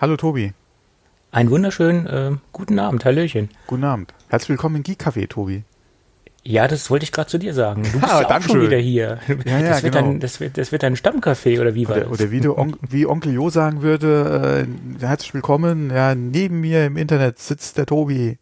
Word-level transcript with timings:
Hallo 0.00 0.16
Tobi. 0.16 0.52
Einen 1.30 1.50
wunderschönen 1.50 2.06
äh, 2.06 2.30
guten 2.52 2.78
Abend, 2.78 3.04
Hallöchen. 3.04 3.50
Guten 3.66 3.84
Abend. 3.84 4.14
Herzlich 4.28 4.50
willkommen 4.50 4.76
in 4.76 4.82
Geek 4.82 5.00
Café, 5.02 5.28
Tobi. 5.28 5.64
Ja, 6.44 6.66
das 6.68 6.88
wollte 6.88 7.04
ich 7.04 7.12
gerade 7.12 7.28
zu 7.28 7.38
dir 7.38 7.52
sagen. 7.52 7.82
Du 7.82 7.92
bist 8.00 8.04
Ah, 8.12 8.22
ja 8.22 8.28
auch 8.28 8.40
schon 8.42 8.52
schön. 8.52 8.62
wieder 8.62 8.78
hier. 8.78 9.18
Ja, 9.44 9.58
ja, 9.58 9.68
das, 9.70 9.82
wird 9.82 9.94
genau. 9.94 10.06
dein, 10.06 10.20
das, 10.20 10.40
wird, 10.40 10.56
das 10.56 10.72
wird 10.72 10.82
dein 10.82 10.96
Stammcafé, 10.96 11.60
oder 11.60 11.74
wie 11.74 11.86
war 11.88 11.96
Oder, 11.96 12.04
das? 12.06 12.20
oder 12.20 12.30
wie, 12.30 12.40
du 12.40 12.56
On 12.56 12.76
wie 12.88 13.06
Onkel 13.06 13.34
Jo 13.34 13.50
sagen 13.50 13.82
würde, 13.82 14.66
äh, 15.00 15.00
herzlich 15.04 15.34
willkommen. 15.34 15.90
Ja, 15.90 16.14
neben 16.14 16.60
mir 16.60 16.86
im 16.86 16.96
Internet 16.96 17.38
sitzt 17.38 17.76
der 17.76 17.86
Tobi. 17.86 18.38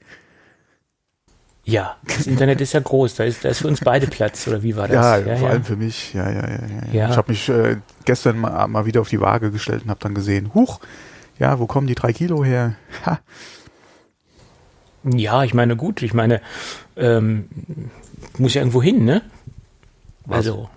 Ja, 1.64 1.96
das 2.06 2.28
Internet 2.28 2.60
ist 2.60 2.74
ja 2.74 2.80
groß, 2.80 3.16
da 3.16 3.24
ist, 3.24 3.44
da 3.44 3.48
ist 3.48 3.58
für 3.58 3.66
uns 3.66 3.80
beide 3.80 4.06
Platz, 4.06 4.46
oder 4.46 4.62
wie 4.62 4.76
war 4.76 4.88
Ja, 4.88 5.18
das? 5.20 5.40
vor 5.40 5.48
allem 5.50 5.64
für 5.64 5.74
mich. 5.74 6.14
Ja, 6.14 6.30
ja, 6.30 6.48
ja. 6.48 6.58
ja. 6.92 6.92
Ja. 6.92 7.10
Ich 7.10 7.16
habe 7.16 7.32
mich 7.32 7.48
äh, 7.48 7.78
gestern 8.04 8.38
mal, 8.38 8.68
mal 8.68 8.86
wieder 8.86 9.00
auf 9.00 9.08
die 9.08 9.20
Waage 9.20 9.50
gestellt 9.50 9.82
und 9.82 9.90
habe 9.90 9.98
dann 10.00 10.14
gesehen, 10.14 10.52
huch, 10.54 10.78
ja, 11.38 11.58
wo 11.58 11.66
kommen 11.66 11.86
die 11.86 11.94
drei 11.94 12.12
Kilo 12.12 12.44
her? 12.44 12.74
Ha, 13.04 13.20
Ja, 15.04 15.44
ich 15.44 15.54
meine, 15.54 15.76
gut, 15.76 16.02
ich 16.02 16.14
meine, 16.14 16.40
ähm, 16.96 17.48
muss 18.38 18.54
ja 18.54 18.60
irgendwo 18.62 18.82
hin, 18.82 19.04
ne? 19.04 19.22
Was? 20.24 20.38
Also, 20.38 20.68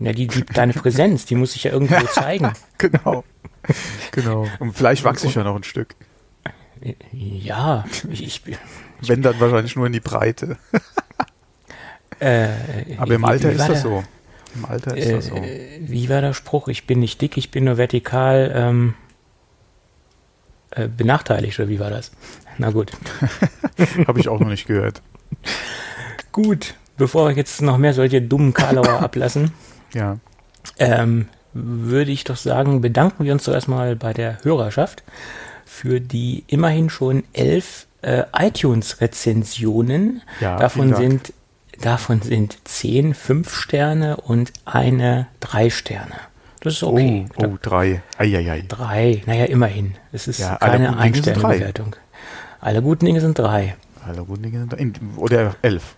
ja, 0.00 0.12
die, 0.12 0.26
die, 0.26 0.44
deine 0.44 0.72
Präsenz, 0.72 1.24
die 1.26 1.34
muss 1.34 1.52
sich 1.52 1.64
ja 1.64 1.72
irgendwo 1.72 1.94
zeigen. 2.12 2.52
genau. 2.78 3.24
genau. 4.12 4.46
Und 4.58 4.72
vielleicht 4.76 5.04
wachse 5.04 5.26
ich 5.26 5.34
ja 5.34 5.44
noch 5.44 5.56
ein 5.56 5.64
Stück. 5.64 5.94
Ja, 7.12 7.84
ich, 8.10 8.22
ich 8.22 8.42
Wenn 9.00 9.22
dann 9.22 9.38
wahrscheinlich 9.40 9.74
nur 9.76 9.86
in 9.86 9.92
die 9.92 10.00
Breite. 10.00 10.56
äh, 12.20 12.48
Aber 12.96 13.14
im 13.14 13.22
wie- 13.22 13.26
Alter 13.26 13.50
ist 13.52 13.58
das 13.60 13.66
der- 13.68 13.76
so. 13.76 14.04
Im 14.54 14.64
Alter 14.64 14.96
ist 14.96 15.10
das 15.12 15.26
so. 15.26 15.34
Äh, 15.36 15.80
wie 15.82 16.08
war 16.08 16.20
der 16.20 16.32
Spruch? 16.32 16.68
Ich 16.68 16.86
bin 16.86 17.00
nicht 17.00 17.20
dick, 17.20 17.36
ich 17.36 17.50
bin 17.50 17.64
nur 17.64 17.76
vertikal 17.76 18.50
ähm, 18.54 18.94
äh, 20.70 20.88
benachteiligt, 20.88 21.58
oder 21.58 21.68
wie 21.68 21.80
war 21.80 21.90
das? 21.90 22.10
Na 22.58 22.70
gut. 22.70 22.92
Habe 24.06 24.20
ich 24.20 24.28
auch 24.28 24.40
noch 24.40 24.48
nicht 24.48 24.66
gehört. 24.66 25.02
Gut, 26.32 26.74
bevor 26.96 27.28
wir 27.28 27.36
jetzt 27.36 27.62
noch 27.62 27.78
mehr 27.78 27.94
solche 27.94 28.20
dummen 28.22 28.52
Karlauer 28.52 29.00
ablassen, 29.02 29.52
Ja. 29.94 30.18
ähm, 30.78 31.28
würde 31.54 32.10
ich 32.10 32.24
doch 32.24 32.36
sagen, 32.36 32.80
bedanken 32.80 33.24
wir 33.24 33.32
uns 33.32 33.44
doch 33.44 33.54
erstmal 33.54 33.96
bei 33.96 34.12
der 34.12 34.38
Hörerschaft 34.42 35.02
für 35.64 36.00
die 36.00 36.44
immerhin 36.46 36.90
schon 36.90 37.24
elf 37.32 37.86
äh, 38.02 38.24
iTunes-Rezensionen. 38.32 40.22
Ja, 40.40 40.56
davon 40.56 40.94
sind 40.94 41.32
davon 41.80 42.22
sind 42.22 42.58
zehn 42.64 43.14
fünf 43.14 43.54
Sterne 43.54 44.16
und 44.16 44.52
eine 44.64 45.28
drei 45.40 45.70
Sterne. 45.70 46.14
Das 46.60 46.74
ist 46.74 46.82
okay. 46.82 47.26
Oh, 47.36 47.44
oh, 47.44 47.58
drei. 47.62 48.02
Eieiei. 48.18 48.64
Drei, 48.66 49.22
naja, 49.26 49.44
immerhin. 49.44 49.94
Es 50.12 50.26
ist 50.28 50.38
Ja, 50.40 50.56
keine 50.56 50.88
guten 50.88 51.02
Dinge 51.02 51.14
sind 51.14 51.26
drei. 51.36 51.48
Einstellbewertung. 51.48 51.96
Alle 52.60 52.82
guten 52.82 53.06
Dinge 53.06 53.20
sind 53.20 53.38
drei. 53.38 53.76
Alle 54.04 54.24
guten 54.24 54.42
Dinge 54.42 54.58
sind 54.60 54.72
in- 54.74 54.94
Oder 55.16 55.54
elf. 55.62 55.94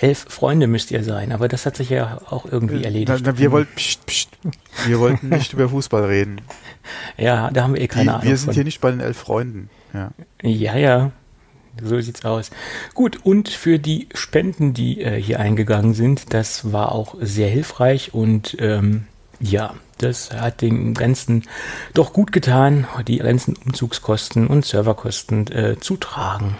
Elf 0.00 0.26
Freunde 0.28 0.66
müsst 0.66 0.90
ihr 0.90 1.02
sein, 1.02 1.32
aber 1.32 1.48
das 1.48 1.64
hat 1.64 1.76
sich 1.76 1.88
ja 1.88 2.20
auch 2.28 2.44
irgendwie 2.44 2.84
erledigt. 2.84 3.08
Na, 3.24 3.32
na, 3.32 3.38
wir, 3.38 3.50
wollten, 3.50 3.74
pst, 3.74 4.04
pst, 4.06 4.28
wir 4.86 5.00
wollten 5.00 5.30
nicht 5.30 5.54
über 5.54 5.68
Fußball 5.70 6.04
reden. 6.04 6.42
ja, 7.16 7.50
da 7.50 7.62
haben 7.62 7.72
wir 7.74 7.80
eh 7.80 7.84
Die, 7.84 7.88
keine 7.88 8.12
Ahnung. 8.14 8.24
wir 8.28 8.36
sind 8.36 8.46
von. 8.46 8.54
hier 8.54 8.64
nicht 8.64 8.80
bei 8.82 8.90
den 8.90 9.00
elf 9.00 9.16
Freunden. 9.16 9.70
Ja. 9.94 10.10
Ja, 10.42 10.76
ja. 10.76 11.10
So 11.82 12.00
sieht's 12.00 12.24
aus. 12.24 12.50
Gut, 12.94 13.20
und 13.24 13.48
für 13.48 13.78
die 13.78 14.08
Spenden, 14.14 14.72
die 14.74 15.00
äh, 15.02 15.20
hier 15.20 15.40
eingegangen 15.40 15.94
sind, 15.94 16.32
das 16.32 16.72
war 16.72 16.92
auch 16.92 17.16
sehr 17.20 17.48
hilfreich 17.48 18.14
und 18.14 18.56
ähm, 18.60 19.06
ja, 19.40 19.74
das 19.98 20.30
hat 20.30 20.62
dem 20.62 20.94
Ganzen 20.94 21.44
doch 21.94 22.12
gut 22.12 22.32
getan, 22.32 22.86
die 23.06 23.18
ganzen 23.18 23.56
Umzugskosten 23.56 24.46
und 24.46 24.64
Serverkosten 24.64 25.46
äh, 25.52 25.76
zu 25.80 25.96
tragen. 25.96 26.56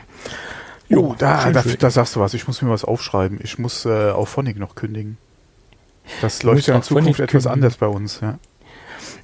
Oh, 0.91 1.15
da, 1.19 1.51
da, 1.51 1.63
da 1.63 1.91
sagst 1.91 2.17
du 2.17 2.21
was. 2.21 2.33
Ich 2.35 2.47
muss 2.47 2.63
mir 2.63 2.71
was 2.71 2.85
aufschreiben. 2.85 3.41
Ich 3.43 3.59
muss 3.59 3.85
äh, 3.87 4.11
auf 4.11 4.29
Phonic 4.29 4.57
noch 4.59 4.75
kündigen. 4.75 5.19
Das 6.21 6.39
Du 6.39 6.47
läuft 6.49 6.67
ja 6.69 6.77
in 6.77 6.83
Zukunft 6.83 7.19
etwas 7.19 7.31
kündigen. 7.31 7.53
anders 7.53 7.77
bei 7.77 7.87
uns. 7.89 8.21
Ja. 8.21 8.39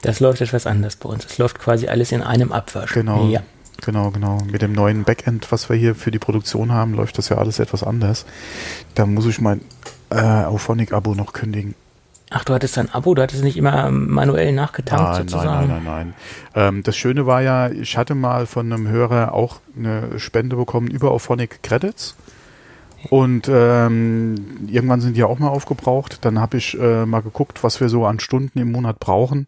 Das 0.02 0.18
läuft 0.18 0.40
etwas 0.40 0.66
anders 0.66 0.96
bei 0.96 1.08
uns. 1.08 1.24
Das 1.26 1.38
läuft 1.38 1.58
quasi 1.60 1.86
alles 1.86 2.10
in 2.10 2.22
einem 2.22 2.50
Abwasch. 2.52 2.92
Genau. 2.92 3.28
Ja. 3.28 3.42
Genau, 3.84 4.10
genau. 4.10 4.38
Mit 4.50 4.62
dem 4.62 4.72
neuen 4.72 5.04
Backend, 5.04 5.50
was 5.50 5.68
wir 5.68 5.76
hier 5.76 5.94
für 5.94 6.10
die 6.10 6.18
Produktion 6.18 6.72
haben, 6.72 6.94
läuft 6.94 7.18
das 7.18 7.28
ja 7.28 7.38
alles 7.38 7.58
etwas 7.58 7.82
anders. 7.82 8.26
Da 8.94 9.06
muss 9.06 9.26
ich 9.26 9.40
mein 9.40 9.60
äh, 10.10 10.20
Auphonic-Abo 10.20 11.14
noch 11.14 11.32
kündigen. 11.32 11.74
Ach, 12.30 12.44
du 12.44 12.54
hattest 12.54 12.78
ein 12.78 12.88
Abo, 12.90 13.14
du 13.14 13.22
hattest 13.22 13.44
nicht 13.44 13.58
immer 13.58 13.90
manuell 13.90 14.52
nachgetankt 14.52 15.02
Nein, 15.02 15.12
nein, 15.12 15.28
sozusagen. 15.28 15.68
nein, 15.68 15.82
nein, 15.84 15.84
nein. 15.84 16.14
Ähm, 16.54 16.82
das 16.82 16.96
Schöne 16.96 17.26
war 17.26 17.42
ja, 17.42 17.70
ich 17.70 17.98
hatte 17.98 18.14
mal 18.14 18.46
von 18.46 18.72
einem 18.72 18.88
Hörer 18.88 19.34
auch 19.34 19.60
eine 19.76 20.18
Spende 20.18 20.56
bekommen 20.56 20.88
über 20.88 21.10
Auphonic 21.10 21.62
Credits. 21.62 22.16
Und 23.10 23.50
ähm, 23.52 24.36
irgendwann 24.68 25.00
sind 25.00 25.16
die 25.16 25.24
auch 25.24 25.40
mal 25.40 25.48
aufgebraucht. 25.48 26.24
Dann 26.24 26.38
habe 26.40 26.56
ich 26.56 26.78
äh, 26.78 27.04
mal 27.04 27.20
geguckt, 27.20 27.64
was 27.64 27.80
wir 27.80 27.88
so 27.88 28.06
an 28.06 28.20
Stunden 28.20 28.58
im 28.58 28.70
Monat 28.72 29.00
brauchen. 29.00 29.46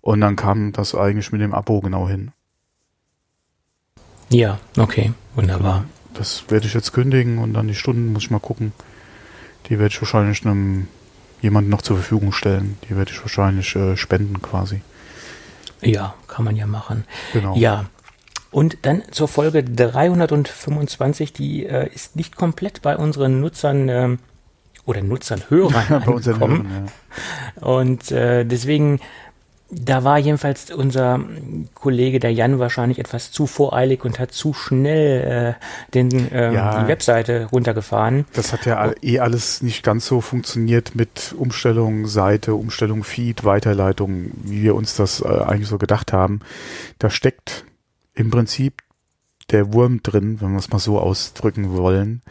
Und 0.00 0.20
dann 0.20 0.36
kam 0.36 0.72
das 0.72 0.94
eigentlich 0.94 1.32
mit 1.32 1.40
dem 1.40 1.54
Abo 1.54 1.80
genau 1.80 2.08
hin. 2.08 2.32
Ja, 4.30 4.58
okay, 4.76 5.12
wunderbar. 5.34 5.84
Das 6.14 6.44
werde 6.48 6.66
ich 6.66 6.74
jetzt 6.74 6.92
kündigen 6.92 7.38
und 7.38 7.54
dann 7.54 7.68
die 7.68 7.74
Stunden 7.74 8.12
muss 8.12 8.24
ich 8.24 8.30
mal 8.30 8.40
gucken. 8.40 8.72
Die 9.68 9.78
werde 9.78 9.92
ich 9.92 10.00
wahrscheinlich 10.00 10.44
einem 10.44 10.88
jemanden 11.40 11.70
noch 11.70 11.82
zur 11.82 11.96
Verfügung 11.96 12.32
stellen. 12.32 12.78
Die 12.88 12.96
werde 12.96 13.10
ich 13.10 13.20
wahrscheinlich 13.20 13.74
äh, 13.76 13.96
spenden 13.96 14.42
quasi. 14.42 14.82
Ja, 15.80 16.14
kann 16.26 16.44
man 16.44 16.56
ja 16.56 16.66
machen. 16.66 17.04
Genau. 17.32 17.54
Ja. 17.56 17.86
Und 18.50 18.78
dann 18.82 19.02
zur 19.10 19.28
Folge 19.28 19.62
325, 19.62 21.32
die 21.32 21.66
äh, 21.66 21.88
ist 21.94 22.16
nicht 22.16 22.36
komplett 22.36 22.82
bei 22.82 22.96
unseren 22.96 23.40
Nutzern 23.40 23.88
ähm, 23.88 24.18
oder 24.86 25.02
Nutzern, 25.02 25.42
Hörern 25.48 25.84
Bei 26.04 26.12
unseren 26.12 26.34
angekommen. 26.34 26.68
Hörern, 26.68 26.88
ja. 27.60 27.66
Und 27.66 28.10
äh, 28.10 28.44
deswegen, 28.44 29.00
da 29.70 30.02
war 30.02 30.18
jedenfalls 30.18 30.70
unser 30.70 31.20
Kollege, 31.74 32.20
der 32.20 32.32
Jan, 32.32 32.58
wahrscheinlich 32.58 32.98
etwas 32.98 33.30
zu 33.32 33.46
voreilig 33.46 34.04
und 34.04 34.18
hat 34.18 34.32
zu 34.32 34.54
schnell 34.54 35.56
äh, 35.58 35.92
den, 35.94 36.28
ähm, 36.32 36.54
Ja. 36.54 36.82
die 36.82 36.88
Webseite 36.88 37.48
runtergefahren. 37.52 38.24
Das 38.32 38.52
hat 38.52 38.64
ja 38.66 38.92
eh 39.02 39.18
alles 39.18 39.62
nicht 39.62 39.82
ganz 39.82 40.06
so 40.06 40.20
funktioniert 40.20 40.94
mit 40.94 41.34
Umstellung 41.36 42.06
Seite, 42.06 42.54
Umstellung 42.54 43.04
Feed, 43.04 43.44
Weiterleitung, 43.44 44.30
wie 44.42 44.62
wir 44.62 44.74
uns 44.74 44.96
das 44.96 45.20
äh, 45.20 45.26
eigentlich 45.26 45.68
so 45.68 45.78
gedacht 45.78 46.12
haben. 46.12 46.40
Da 46.98 47.10
steckt 47.10 47.64
im 48.14 48.30
Prinzip 48.30 48.82
der 49.50 49.72
Wurm 49.72 50.02
drin, 50.02 50.40
wenn 50.40 50.52
wir 50.52 50.58
es 50.58 50.70
mal 50.70 50.78
so 50.78 50.98
ausdrücken 50.98 51.74
wollen. 51.76 52.22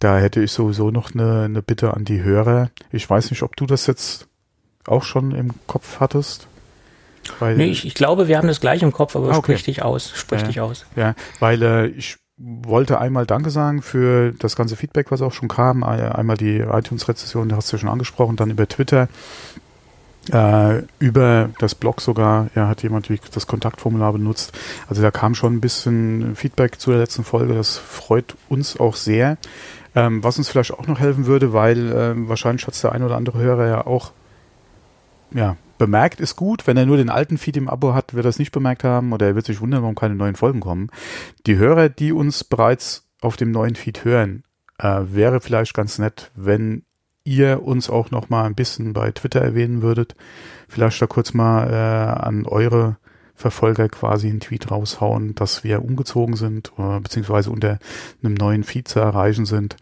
Da 0.00 0.18
hätte 0.18 0.40
ich 0.42 0.52
sowieso 0.52 0.90
noch 0.90 1.12
eine, 1.12 1.42
eine 1.44 1.62
Bitte 1.62 1.94
an 1.94 2.04
die 2.04 2.22
Hörer. 2.22 2.70
Ich 2.92 3.08
weiß 3.08 3.30
nicht, 3.30 3.42
ob 3.42 3.56
du 3.56 3.66
das 3.66 3.86
jetzt 3.86 4.28
auch 4.86 5.02
schon 5.02 5.32
im 5.32 5.50
Kopf 5.66 6.00
hattest. 6.00 6.47
Weil, 7.38 7.56
Nee, 7.56 7.66
ich, 7.66 7.86
ich 7.86 7.94
glaube, 7.94 8.28
wir 8.28 8.36
haben 8.38 8.48
das 8.48 8.60
gleich 8.60 8.82
im 8.82 8.92
Kopf, 8.92 9.16
aber 9.16 9.26
Ah, 9.32 9.36
okay. 9.38 9.52
sprich 9.52 9.64
dich 9.64 9.82
aus, 9.82 10.12
sprich 10.14 10.40
Ja. 10.42 10.46
dich 10.46 10.60
aus. 10.60 10.86
Ja, 10.96 11.14
weil 11.40 11.62
äh, 11.62 11.86
ich 11.88 12.16
wollte 12.36 13.00
einmal 13.00 13.26
Danke 13.26 13.50
sagen 13.50 13.82
für 13.82 14.32
das 14.38 14.54
ganze 14.54 14.76
Feedback, 14.76 15.10
was 15.10 15.22
auch 15.22 15.32
schon 15.32 15.48
kam. 15.48 15.82
Ein- 15.82 16.00
Einmal 16.12 16.36
die 16.36 16.58
iTunes-Rezession, 16.58 17.48
da 17.48 17.56
hast 17.56 17.72
du 17.72 17.76
ja 17.76 17.80
schon 17.80 17.88
angesprochen, 17.88 18.36
dann 18.36 18.50
über 18.50 18.68
Twitter, 18.68 19.08
äh, 20.32 20.82
über 20.98 21.50
das 21.58 21.74
Blog 21.74 22.00
sogar, 22.00 22.48
ja, 22.54 22.68
hat 22.68 22.82
jemand 22.82 23.08
das 23.34 23.46
Kontaktformular 23.46 24.12
benutzt. 24.12 24.52
Also 24.88 25.02
da 25.02 25.10
kam 25.10 25.34
schon 25.34 25.54
ein 25.54 25.60
bisschen 25.60 26.36
Feedback 26.36 26.78
zu 26.80 26.90
der 26.90 27.00
letzten 27.00 27.24
Folge, 27.24 27.54
das 27.54 27.76
freut 27.78 28.36
uns 28.48 28.78
auch 28.78 28.94
sehr. 28.94 29.36
Ähm, 29.94 30.22
was 30.22 30.36
uns 30.38 30.48
vielleicht 30.48 30.72
auch 30.74 30.86
noch 30.86 31.00
helfen 31.00 31.26
würde, 31.26 31.52
weil 31.54 31.92
ähm, 31.96 32.28
wahrscheinlich 32.28 32.66
hat 32.66 32.74
es 32.74 32.82
der 32.82 32.92
ein 32.92 33.02
oder 33.02 33.16
andere 33.16 33.38
Hörer 33.38 33.66
ja 33.66 33.86
auch 33.86 34.12
ja, 35.34 35.56
bemerkt 35.78 36.20
ist 36.20 36.36
gut. 36.36 36.66
Wenn 36.66 36.76
er 36.76 36.86
nur 36.86 36.96
den 36.96 37.10
alten 37.10 37.38
Feed 37.38 37.56
im 37.56 37.68
Abo 37.68 37.94
hat, 37.94 38.14
wird 38.14 38.26
er 38.26 38.30
es 38.30 38.38
nicht 38.38 38.52
bemerkt 38.52 38.84
haben 38.84 39.12
oder 39.12 39.26
er 39.26 39.34
wird 39.34 39.46
sich 39.46 39.60
wundern, 39.60 39.82
warum 39.82 39.94
keine 39.94 40.14
neuen 40.14 40.36
Folgen 40.36 40.60
kommen. 40.60 40.90
Die 41.46 41.56
Hörer, 41.56 41.88
die 41.88 42.12
uns 42.12 42.44
bereits 42.44 43.08
auf 43.20 43.36
dem 43.36 43.50
neuen 43.50 43.74
Feed 43.74 44.04
hören, 44.04 44.42
äh, 44.78 45.00
wäre 45.04 45.40
vielleicht 45.40 45.74
ganz 45.74 45.98
nett, 45.98 46.30
wenn 46.34 46.82
ihr 47.24 47.62
uns 47.62 47.90
auch 47.90 48.10
noch 48.10 48.30
mal 48.30 48.44
ein 48.44 48.54
bisschen 48.54 48.92
bei 48.92 49.10
Twitter 49.10 49.40
erwähnen 49.40 49.82
würdet. 49.82 50.16
Vielleicht 50.68 51.00
da 51.00 51.06
kurz 51.06 51.34
mal 51.34 51.68
äh, 51.70 52.26
an 52.26 52.46
eure 52.46 52.96
Verfolger 53.34 53.88
quasi 53.88 54.28
einen 54.28 54.40
Tweet 54.40 54.70
raushauen, 54.70 55.34
dass 55.34 55.62
wir 55.62 55.84
umgezogen 55.84 56.34
sind 56.34 56.72
oder 56.76 57.00
beziehungsweise 57.00 57.50
unter 57.50 57.78
einem 58.22 58.34
neuen 58.34 58.64
Feed 58.64 58.88
zu 58.88 58.98
erreichen 58.98 59.46
sind. 59.46 59.76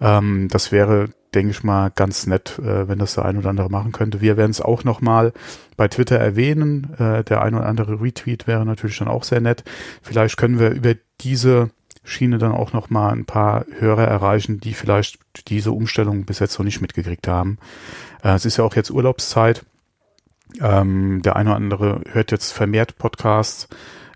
Ähm, 0.00 0.48
das 0.50 0.72
wäre, 0.72 1.10
denke 1.34 1.50
ich 1.50 1.62
mal, 1.62 1.90
ganz 1.94 2.26
nett, 2.26 2.58
äh, 2.58 2.88
wenn 2.88 2.98
das 2.98 3.14
der 3.14 3.24
ein 3.24 3.36
oder 3.36 3.50
andere 3.50 3.68
machen 3.68 3.92
könnte. 3.92 4.20
Wir 4.20 4.36
werden 4.36 4.50
es 4.50 4.60
auch 4.60 4.84
noch 4.84 5.00
mal 5.00 5.32
bei 5.76 5.88
Twitter 5.88 6.18
erwähnen. 6.18 6.94
Äh, 6.98 7.24
der 7.24 7.42
ein 7.42 7.54
oder 7.54 7.66
andere 7.66 8.00
Retweet 8.00 8.46
wäre 8.46 8.64
natürlich 8.64 8.98
dann 8.98 9.08
auch 9.08 9.24
sehr 9.24 9.40
nett. 9.40 9.64
Vielleicht 10.02 10.36
können 10.36 10.58
wir 10.58 10.70
über 10.70 10.94
diese 11.20 11.70
Schiene 12.02 12.38
dann 12.38 12.52
auch 12.52 12.72
noch 12.72 12.90
mal 12.90 13.12
ein 13.12 13.26
paar 13.26 13.66
Hörer 13.78 14.06
erreichen, 14.06 14.58
die 14.58 14.72
vielleicht 14.72 15.18
diese 15.48 15.72
Umstellung 15.72 16.24
bis 16.24 16.38
jetzt 16.38 16.58
noch 16.58 16.64
nicht 16.64 16.80
mitgekriegt 16.80 17.28
haben. 17.28 17.58
Äh, 18.22 18.34
es 18.34 18.44
ist 18.44 18.56
ja 18.56 18.64
auch 18.64 18.74
jetzt 18.74 18.90
Urlaubszeit. 18.90 19.64
Ähm, 20.60 21.22
der 21.22 21.36
eine 21.36 21.50
oder 21.50 21.56
andere 21.56 22.00
hört 22.10 22.32
jetzt 22.32 22.52
vermehrt 22.52 22.98
Podcasts. 22.98 23.68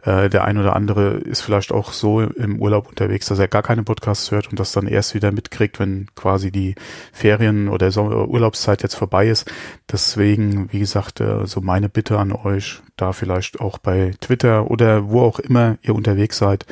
Äh, 0.05 0.29
der 0.29 0.45
ein 0.45 0.59
oder 0.59 0.77
andere 0.77 1.15
ist 1.15 1.41
vielleicht 1.41 1.73
auch 1.73 1.93
so 1.93 2.21
im 2.21 2.61
Urlaub 2.61 2.89
unterwegs, 2.89 3.27
dass 3.27 3.39
er 3.39 3.49
gar 3.49 3.63
keine 3.63 3.83
Podcasts 3.83 4.31
hört 4.31 4.49
und 4.51 4.61
das 4.61 4.73
dann 4.73 4.87
erst 4.87 5.15
wieder 5.15 5.33
mitkriegt, 5.33 5.81
wenn 5.81 6.09
quasi 6.15 6.51
die 6.51 6.75
Ferien 7.13 7.69
oder 7.69 7.91
Sommer 7.91 8.29
Urlaubszeit 8.29 8.83
jetzt 8.83 8.95
vorbei 8.95 9.29
ist. 9.29 9.51
Deswegen, 9.91 10.71
wie 10.73 10.81
gesagt, 10.81 11.21
äh, 11.21 11.47
so 11.47 11.61
meine 11.61 11.89
Bitte 11.89 12.19
an 12.19 12.33
euch, 12.33 12.83
da 12.97 13.13
vielleicht 13.13 13.61
auch 13.61 13.79
bei 13.79 14.13
Twitter 14.21 14.71
oder 14.71 15.09
wo 15.09 15.23
auch 15.23 15.39
immer 15.39 15.79
ihr 15.83 15.95
unterwegs 15.95 16.39
seid, 16.39 16.67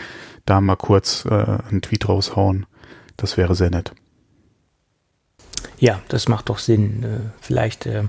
da 0.44 0.60
mal 0.60 0.76
kurz 0.76 1.24
äh, 1.24 1.30
einen 1.30 1.82
Tweet 1.82 2.08
raushauen. 2.08 2.66
Das 3.16 3.36
wäre 3.36 3.54
sehr 3.54 3.70
nett. 3.70 3.94
Ja, 5.82 6.00
das 6.06 6.28
macht 6.28 6.48
doch 6.48 6.60
Sinn. 6.60 7.02
Äh, 7.02 7.06
vielleicht 7.40 7.86
äh, 7.86 8.04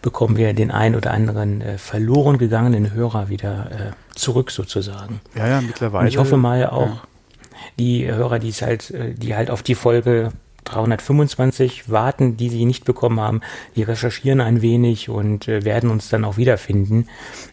bekommen 0.00 0.36
wir 0.36 0.54
den 0.54 0.70
ein 0.70 0.94
oder 0.94 1.10
anderen 1.10 1.60
äh, 1.60 1.76
verloren 1.76 2.38
gegangenen 2.38 2.92
Hörer 2.92 3.28
wieder 3.28 3.68
äh, 3.72 4.16
zurück 4.16 4.52
sozusagen. 4.52 5.20
Ja, 5.34 5.48
ja, 5.48 5.60
mittlerweile. 5.60 6.02
Und 6.02 6.06
ich 6.06 6.18
hoffe 6.18 6.36
mal 6.36 6.64
auch 6.66 6.86
ja. 6.86 7.02
die 7.80 8.06
Hörer, 8.06 8.38
die 8.38 8.50
es 8.50 8.62
halt, 8.62 8.94
die 8.94 9.34
halt 9.34 9.50
auf 9.50 9.64
die 9.64 9.74
Folge 9.74 10.30
325 10.66 11.90
warten, 11.90 12.36
die 12.36 12.48
sie 12.48 12.64
nicht 12.64 12.84
bekommen 12.84 13.18
haben, 13.18 13.40
die 13.74 13.82
recherchieren 13.82 14.40
ein 14.40 14.62
wenig 14.62 15.08
und 15.08 15.48
äh, 15.48 15.64
werden 15.64 15.90
uns 15.90 16.08
dann 16.08 16.24
auch 16.24 16.36
wiederfinden. 16.36 17.08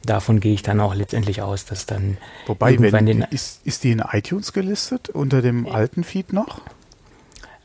Davon 0.05 0.39
gehe 0.39 0.53
ich 0.53 0.61
dann 0.61 0.81
auch 0.81 0.93
letztendlich 0.93 1.41
aus, 1.41 1.65
dass 1.65 1.87
dann 1.87 2.17
Wobei, 2.45 2.77
wenn, 2.79 3.07
ist, 3.31 3.65
ist 3.65 3.83
die 3.83 3.91
in 3.91 4.03
iTunes 4.11 4.53
gelistet 4.53 5.09
unter 5.09 5.41
dem 5.41 5.65
alten 5.65 6.03
Feed 6.03 6.31
noch? 6.31 6.61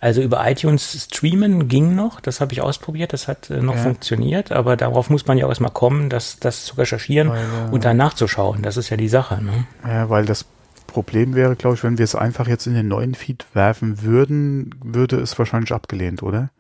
Also 0.01 0.23
über 0.23 0.49
iTunes 0.49 1.09
streamen 1.11 1.69
ging 1.69 1.97
noch, 1.97 2.21
das 2.21 2.41
habe 2.41 2.53
ich 2.53 2.61
ausprobiert, 2.61 3.13
das 3.13 3.27
hat 3.27 3.51
äh, 3.51 3.61
noch 3.61 3.75
ja. 3.75 3.83
funktioniert, 3.83 4.53
aber 4.53 4.77
darauf 4.77 5.11
muss 5.11 5.27
man 5.27 5.39
ja 5.39 5.47
auch 5.47 5.49
erstmal 5.49 5.73
kommen, 5.73 6.09
das, 6.09 6.39
das 6.39 6.65
zu 6.65 6.77
recherchieren 6.77 7.31
weil, 7.31 7.41
äh, 7.41 7.73
und 7.73 7.85
dann 7.85 7.97
nachzuschauen. 7.97 8.63
Das 8.63 8.77
ist 8.77 8.91
ja 8.91 8.97
die 8.97 9.09
Sache. 9.09 9.43
Ne? 9.43 9.67
Ja, 9.85 10.09
weil 10.09 10.25
das 10.25 10.45
Problem 10.87 11.35
wäre, 11.35 11.57
glaube 11.57 11.77
ich, 11.77 11.83
wenn 11.83 11.99
wir 11.99 12.05
es 12.05 12.15
einfach 12.15 12.47
jetzt 12.47 12.67
in 12.67 12.75
den 12.75 12.87
neuen 12.87 13.15
Feed 13.15 13.47
werfen 13.55 14.03
würden, 14.03 14.75
würde 14.83 15.17
es 15.17 15.37
wahrscheinlich 15.39 15.73
abgelehnt, 15.73 16.23
oder? 16.23 16.51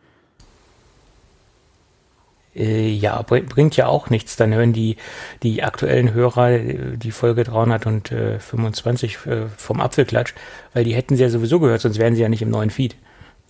Äh, 2.58 2.88
ja, 2.88 3.22
bringt 3.22 3.76
ja 3.76 3.86
auch 3.86 4.10
nichts. 4.10 4.36
Dann 4.36 4.52
hören 4.52 4.72
die, 4.72 4.96
die 5.42 5.62
aktuellen 5.62 6.12
Hörer 6.12 6.50
äh, 6.50 6.96
die 6.96 7.12
Folge 7.12 7.44
325 7.44 9.18
äh, 9.26 9.46
vom 9.56 9.80
Apfelklatsch, 9.80 10.34
weil 10.74 10.84
die 10.84 10.94
hätten 10.94 11.16
sie 11.16 11.22
ja 11.22 11.30
sowieso 11.30 11.60
gehört, 11.60 11.80
sonst 11.80 11.98
wären 11.98 12.14
sie 12.14 12.22
ja 12.22 12.28
nicht 12.28 12.42
im 12.42 12.50
neuen 12.50 12.70
Feed. 12.70 12.96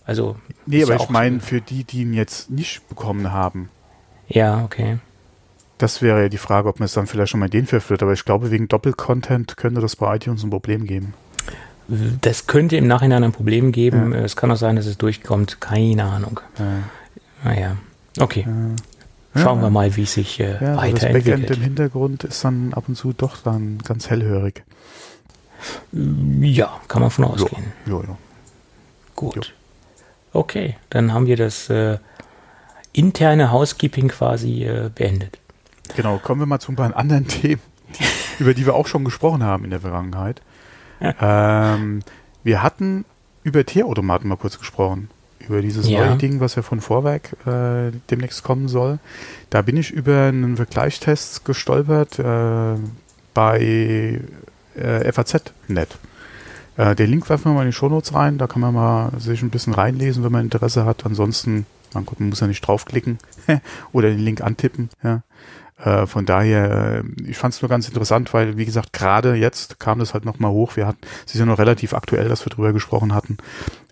Also. 0.09 0.37
Nee, 0.65 0.81
aber 0.81 0.95
ja 0.95 1.03
ich 1.03 1.09
meine 1.09 1.39
für 1.39 1.61
die, 1.61 1.83
die 1.83 2.01
ihn 2.01 2.15
jetzt 2.15 2.49
nicht 2.49 2.89
bekommen 2.89 3.31
haben. 3.31 3.69
Ja, 4.27 4.63
okay. 4.63 4.97
Das 5.77 6.01
wäre 6.01 6.23
ja 6.23 6.29
die 6.29 6.39
Frage, 6.39 6.67
ob 6.67 6.79
man 6.79 6.85
es 6.85 6.93
dann 6.93 7.05
vielleicht 7.05 7.29
schon 7.29 7.39
mal 7.39 7.49
den 7.49 7.67
verführt. 7.67 8.01
Aber 8.01 8.11
ich 8.13 8.25
glaube, 8.25 8.49
wegen 8.49 8.67
Doppelcontent 8.67 9.55
könnte 9.55 9.81
das 9.81 9.95
bei 9.95 10.15
iTunes 10.15 10.43
ein 10.43 10.49
Problem 10.49 10.87
geben. 10.87 11.13
Das 12.21 12.47
könnte 12.47 12.75
im 12.75 12.87
Nachhinein 12.87 13.23
ein 13.23 13.33
Problem 13.33 13.71
geben. 13.71 14.13
Ja. 14.13 14.21
Es 14.21 14.35
kann 14.35 14.51
auch 14.51 14.57
sein, 14.57 14.77
dass 14.77 14.87
es 14.87 14.97
durchkommt. 14.97 15.61
Keine 15.61 16.05
Ahnung. 16.05 16.39
Ja. 16.57 16.65
Naja, 17.43 17.77
okay. 18.19 18.47
Ja. 19.35 19.41
Schauen 19.43 19.61
wir 19.61 19.69
mal, 19.69 19.95
wie 19.95 20.03
es 20.03 20.13
sich 20.13 20.39
äh, 20.39 20.53
ja, 20.53 20.75
weiterentwickelt. 20.75 21.03
Das 21.03 21.23
Backend 21.23 21.49
im 21.51 21.61
Hintergrund 21.61 22.23
ist 22.23 22.43
dann 22.43 22.73
ab 22.73 22.85
und 22.87 22.95
zu 22.95 23.13
doch 23.13 23.37
dann 23.43 23.77
ganz 23.85 24.09
hellhörig. 24.09 24.63
Ja, 25.91 26.79
kann 26.87 27.03
man 27.03 27.11
von 27.11 27.25
ausgehen. 27.25 27.73
Jo, 27.85 28.01
jo, 28.01 28.07
jo. 28.07 28.17
Gut. 29.15 29.35
Jo. 29.35 29.41
Okay, 30.33 30.75
dann 30.89 31.13
haben 31.13 31.25
wir 31.25 31.37
das 31.37 31.69
äh, 31.69 31.97
interne 32.93 33.51
Housekeeping 33.51 34.09
quasi 34.09 34.63
äh, 34.63 34.89
beendet. 34.93 35.39
Genau, 35.95 36.17
kommen 36.17 36.41
wir 36.41 36.45
mal 36.45 36.59
zu 36.59 36.71
ein 36.71 36.75
paar 36.75 36.95
anderen 36.95 37.27
Themen, 37.27 37.61
die, 37.97 38.43
über 38.43 38.53
die 38.53 38.65
wir 38.65 38.75
auch 38.75 38.87
schon 38.87 39.03
gesprochen 39.03 39.43
haben 39.43 39.63
in 39.63 39.71
der 39.71 39.81
Vergangenheit. 39.81 40.41
Ja. 40.99 41.75
Ähm, 41.75 42.01
wir 42.43 42.61
hatten 42.61 43.05
über 43.43 43.65
Teeautomaten 43.65 44.29
mal 44.29 44.35
kurz 44.35 44.59
gesprochen. 44.59 45.09
Über 45.47 45.61
dieses 45.61 45.89
ja. 45.89 46.05
neue 46.05 46.17
Ding, 46.17 46.41
was 46.41 46.55
ja 46.55 46.61
von 46.61 46.79
Vorwerk 46.81 47.35
äh, 47.47 47.91
demnächst 48.11 48.43
kommen 48.43 48.67
soll. 48.67 48.99
Da 49.49 49.61
bin 49.63 49.77
ich 49.77 49.89
über 49.89 50.27
einen 50.27 50.57
Vergleichstest 50.57 51.43
gestolpert 51.45 52.19
äh, 52.19 52.75
bei 53.33 54.19
äh, 54.75 55.11
FAZ.net. 55.11 55.97
Äh, 56.79 56.95
den 56.95 57.09
Link 57.09 57.29
werfen 57.29 57.51
wir 57.51 57.55
mal 57.55 57.63
in 57.63 57.71
die 57.71 57.73
Shownotes 57.73 58.13
rein, 58.13 58.37
da 58.37 58.47
kann 58.47 58.61
man 58.61 58.73
mal 58.73 59.11
sich 59.19 59.41
ein 59.41 59.49
bisschen 59.49 59.73
reinlesen, 59.73 60.23
wenn 60.23 60.31
man 60.31 60.45
Interesse 60.45 60.85
hat. 60.85 61.05
Ansonsten, 61.05 61.65
man, 61.93 62.05
gut, 62.05 62.21
man 62.21 62.29
muss 62.29 62.39
ja 62.39 62.47
nicht 62.47 62.65
draufklicken 62.65 63.17
oder 63.91 64.09
den 64.09 64.19
Link 64.19 64.39
antippen. 64.39 64.87
Ja. 65.03 65.23
Äh, 65.77 66.07
von 66.07 66.25
daher, 66.25 67.03
äh, 67.03 67.29
ich 67.29 67.37
fand 67.37 67.53
es 67.53 67.61
nur 67.61 67.67
ganz 67.67 67.89
interessant, 67.89 68.33
weil, 68.33 68.55
wie 68.55 68.63
gesagt, 68.63 68.93
gerade 68.93 69.35
jetzt 69.35 69.81
kam 69.81 69.99
das 69.99 70.13
halt 70.13 70.23
nochmal 70.23 70.51
hoch. 70.51 70.77
Wir 70.77 70.87
hatten, 70.87 71.01
es 71.25 71.33
ist 71.33 71.41
ja 71.41 71.45
noch 71.45 71.59
relativ 71.59 71.93
aktuell, 71.93 72.29
dass 72.29 72.45
wir 72.45 72.49
drüber 72.49 72.71
gesprochen 72.71 73.13
hatten. 73.13 73.35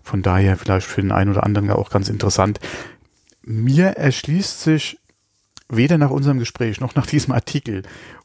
Von 0.02 0.22
daher 0.22 0.56
vielleicht 0.56 0.86
für 0.86 1.02
den 1.02 1.12
einen 1.12 1.32
oder 1.32 1.44
anderen 1.44 1.70
auch 1.70 1.90
ganz 1.90 2.08
interessant. 2.08 2.58
Mir 3.42 3.98
erschließt 3.98 4.62
sich 4.62 4.98
weder 5.68 5.98
nach 5.98 6.10
unserem 6.10 6.38
Gespräch 6.38 6.80
noch 6.80 6.94
nach 6.94 7.04
diesem 7.04 7.34
Artikel 7.34 7.82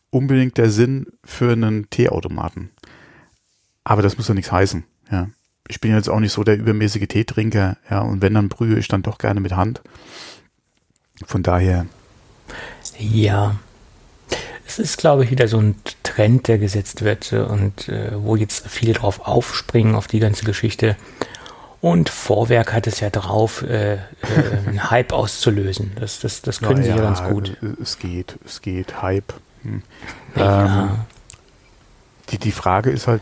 unbedingt 0.10 0.58
der 0.58 0.70
Sinn 0.70 1.08
für 1.26 1.52
einen 1.52 1.90
Teeautomaten. 1.90 2.70
Aber 3.84 4.02
das 4.02 4.18
muss 4.18 4.28
ja 4.28 4.34
nichts 4.34 4.52
heißen, 4.52 4.84
ja. 5.12 5.30
Ich 5.70 5.80
bin 5.80 5.96
jetzt 5.96 6.10
auch 6.10 6.20
nicht 6.20 6.34
so 6.34 6.44
der 6.44 6.58
übermäßige 6.58 7.08
Teetrinker, 7.08 7.78
ja, 7.90 8.02
und 8.02 8.22
wenn, 8.22 8.34
dann 8.34 8.50
brühe 8.50 8.78
ich 8.78 8.90
dann 8.90 9.02
doch 9.02 9.18
gerne 9.18 9.40
mit 9.40 9.56
Hand. 9.56 9.82
Von 11.26 11.42
daher. 11.42 11.86
Ja. 13.00 13.56
Es 14.66 14.80
ist, 14.80 14.98
glaube 14.98 15.24
ich, 15.24 15.32
wieder 15.32 15.48
so 15.48 15.60
ein 15.60 15.76
Trend, 16.04 16.48
der 16.48 16.58
gesetzt 16.58 17.04
wird 17.04 17.32
und 17.32 17.88
äh, 17.90 18.12
wo 18.16 18.36
jetzt 18.36 18.68
viele 18.68 18.94
drauf 18.94 19.22
aufspringen, 19.26 19.96
auf 19.96 20.08
die 20.08 20.20
ganze 20.20 20.46
Geschichte. 20.46 20.98
Und 21.80 22.10
Vorwerk 22.10 22.72
hat 22.72 22.88
es 22.88 23.02
ja 23.02 23.10
drauf, 23.10 23.62
äh, 23.62 23.96
äh, 23.96 23.98
einen 24.66 24.90
Hype 24.90 25.12
auszulösen. 25.14 25.92
Das, 26.00 26.20
das, 26.20 26.42
das 26.42 26.60
können 26.60 26.80
Na, 26.80 26.84
sie 26.84 26.90
ja 26.90 26.96
ganz 26.96 27.24
gut. 27.24 27.58
Es 27.82 28.00
geht, 28.00 28.40
es 28.46 28.62
geht, 28.62 29.02
Hype. 29.02 29.34
Hm. 29.64 29.84
Ja. 30.36 30.84
Ähm, 30.84 30.90
die, 32.30 32.38
die 32.38 32.54
Frage 32.54 32.90
ist 32.90 33.08
halt, 33.08 33.22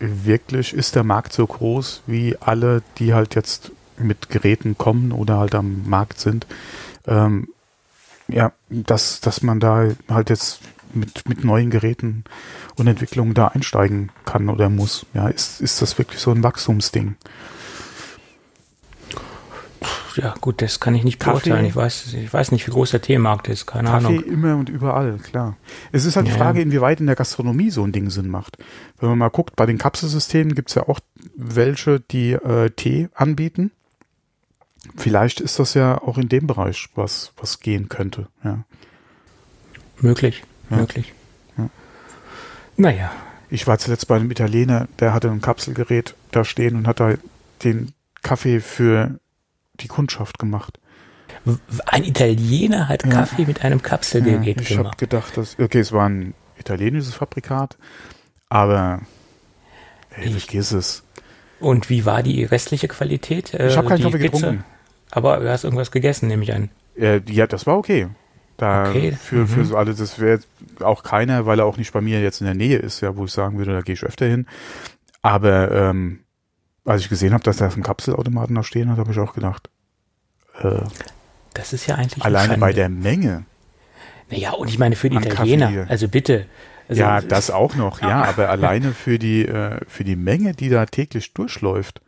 wirklich, 0.00 0.72
ist 0.72 0.96
der 0.96 1.04
Markt 1.04 1.32
so 1.32 1.46
groß, 1.46 2.02
wie 2.06 2.36
alle, 2.40 2.82
die 2.98 3.14
halt 3.14 3.34
jetzt 3.34 3.70
mit 3.98 4.30
Geräten 4.30 4.76
kommen 4.78 5.12
oder 5.12 5.38
halt 5.38 5.54
am 5.54 5.88
Markt 5.88 6.18
sind. 6.18 6.46
Ähm, 7.06 7.48
ja, 8.28 8.52
dass, 8.70 9.20
dass 9.20 9.42
man 9.42 9.60
da 9.60 9.88
halt 10.08 10.30
jetzt 10.30 10.60
mit, 10.94 11.28
mit 11.28 11.44
neuen 11.44 11.70
Geräten 11.70 12.24
und 12.76 12.86
Entwicklungen 12.86 13.34
da 13.34 13.48
einsteigen 13.48 14.10
kann 14.24 14.48
oder 14.48 14.68
muss. 14.68 15.06
Ja, 15.14 15.28
ist, 15.28 15.60
ist 15.60 15.82
das 15.82 15.98
wirklich 15.98 16.20
so 16.20 16.30
ein 16.30 16.42
Wachstumsding? 16.42 17.16
Ja, 20.16 20.34
gut, 20.40 20.62
das 20.62 20.80
kann 20.80 20.94
ich 20.94 21.04
nicht 21.04 21.18
beurteilen. 21.18 21.64
Ich 21.64 21.76
weiß, 21.76 22.14
ich 22.14 22.32
weiß 22.32 22.52
nicht, 22.52 22.66
wie 22.66 22.70
groß 22.70 22.90
der 22.90 23.02
Teemarkt 23.02 23.48
ist, 23.48 23.66
keine 23.66 23.88
Kaffee 23.88 24.06
Ahnung. 24.06 24.16
Kaffee 24.18 24.30
immer 24.30 24.56
und 24.56 24.68
überall, 24.68 25.18
klar. 25.18 25.56
Es 25.92 26.04
ist 26.04 26.16
halt 26.16 26.26
die 26.26 26.32
Frage, 26.32 26.60
inwieweit 26.60 27.00
in 27.00 27.06
der 27.06 27.16
Gastronomie 27.16 27.70
so 27.70 27.84
ein 27.84 27.92
Ding 27.92 28.10
Sinn 28.10 28.28
macht. 28.28 28.58
Wenn 28.98 29.08
man 29.08 29.18
mal 29.18 29.30
guckt, 29.30 29.56
bei 29.56 29.66
den 29.66 29.78
Kapselsystemen 29.78 30.54
gibt 30.54 30.70
es 30.70 30.74
ja 30.74 30.88
auch 30.88 31.00
welche, 31.36 32.00
die 32.00 32.32
äh, 32.32 32.70
Tee 32.70 33.08
anbieten. 33.14 33.72
Vielleicht 34.96 35.40
ist 35.40 35.58
das 35.58 35.74
ja 35.74 36.00
auch 36.00 36.18
in 36.18 36.28
dem 36.28 36.46
Bereich 36.46 36.88
was, 36.94 37.32
was 37.36 37.60
gehen 37.60 37.88
könnte, 37.88 38.28
ja. 38.44 38.64
Möglich, 40.00 40.42
ja. 40.70 40.78
möglich. 40.78 41.12
Ja. 41.58 41.68
Naja. 42.76 43.12
Ich 43.50 43.66
war 43.66 43.78
zuletzt 43.78 44.06
bei 44.06 44.16
einem 44.16 44.30
Italiener, 44.30 44.88
der 45.00 45.12
hatte 45.12 45.30
ein 45.30 45.40
Kapselgerät 45.40 46.14
da 46.30 46.44
stehen 46.44 46.76
und 46.76 46.86
hat 46.86 47.00
da 47.00 47.14
den 47.64 47.92
Kaffee 48.22 48.60
für 48.60 49.18
die 49.80 49.88
Kundschaft 49.88 50.38
gemacht. 50.38 50.78
Ein 51.86 52.04
Italiener 52.04 52.88
hat 52.88 53.04
ja. 53.04 53.10
Kaffee 53.10 53.46
mit 53.46 53.64
einem 53.64 53.82
Kapselgerät 53.82 54.56
ja, 54.56 54.62
ich 54.62 54.68
gemacht. 54.68 54.70
Ich 54.70 54.78
habe 54.78 54.96
gedacht, 54.96 55.36
dass 55.36 55.58
okay, 55.58 55.80
es 55.80 55.92
war 55.92 56.08
ein 56.08 56.34
italienisches 56.58 57.14
Fabrikat, 57.14 57.78
aber 58.48 59.00
ey, 60.10 60.26
ich 60.26 60.44
vergiss 60.44 60.72
es. 60.72 61.02
Und 61.60 61.88
wie 61.88 62.04
war 62.04 62.22
die 62.22 62.44
restliche 62.44 62.88
Qualität? 62.88 63.54
Ich 63.54 63.76
habe 63.76 63.88
keinen 63.88 64.02
Kaffee 64.02 64.18
Pizza? 64.18 64.36
getrunken. 64.38 64.64
Aber 65.10 65.38
du 65.38 65.50
hast 65.50 65.64
irgendwas 65.64 65.90
gegessen, 65.90 66.28
nehme 66.28 66.42
ich 66.42 66.54
an. 66.54 66.70
Äh, 66.96 67.20
ja, 67.28 67.46
das 67.46 67.66
war 67.66 67.76
okay. 67.76 68.08
Da 68.56 68.90
okay. 68.90 69.12
für, 69.12 69.36
mhm. 69.36 69.48
für 69.48 69.64
so 69.64 69.76
alle, 69.76 69.94
das 69.94 70.18
wäre 70.18 70.40
auch 70.80 71.02
keiner, 71.02 71.46
weil 71.46 71.58
er 71.60 71.64
auch 71.64 71.78
nicht 71.78 71.92
bei 71.92 72.00
mir 72.00 72.20
jetzt 72.20 72.40
in 72.40 72.46
der 72.46 72.54
Nähe 72.54 72.76
ist, 72.76 73.00
ja, 73.00 73.16
wo 73.16 73.24
ich 73.24 73.32
sagen 73.32 73.58
würde, 73.58 73.72
da 73.72 73.80
gehe 73.80 73.94
ich 73.94 74.04
öfter 74.04 74.26
hin. 74.26 74.46
Aber 75.22 75.70
ähm, 75.70 76.20
als 76.84 77.02
ich 77.02 77.08
gesehen 77.08 77.32
habe, 77.32 77.44
dass 77.44 77.58
da 77.58 77.68
ein 77.68 77.82
Kapselautomaten 77.82 78.54
da 78.54 78.62
stehen 78.62 78.90
hat, 78.90 78.98
habe 78.98 79.12
ich 79.12 79.18
auch 79.18 79.34
gedacht, 79.34 79.70
äh, 80.60 80.80
das 81.54 81.72
ist 81.72 81.86
ja 81.86 81.96
eigentlich 81.96 82.24
alleine 82.24 82.58
bei 82.58 82.72
der 82.72 82.88
Menge. 82.88 83.44
Naja, 84.30 84.52
und 84.52 84.68
ich 84.68 84.78
meine 84.78 84.96
für 84.96 85.10
die 85.10 85.16
Italiener, 85.16 85.66
Kaffee. 85.66 85.90
also 85.90 86.08
bitte. 86.08 86.46
Also 86.88 87.02
ja, 87.02 87.20
das 87.20 87.50
auch 87.50 87.74
noch, 87.76 88.00
ja, 88.00 88.24
aber 88.24 88.48
alleine 88.50 88.92
für 88.92 89.18
die, 89.18 89.46
äh, 89.46 89.80
für 89.86 90.04
die 90.04 90.16
Menge, 90.16 90.54
die 90.54 90.68
da 90.68 90.86
täglich 90.86 91.34
durchläuft, 91.34 92.00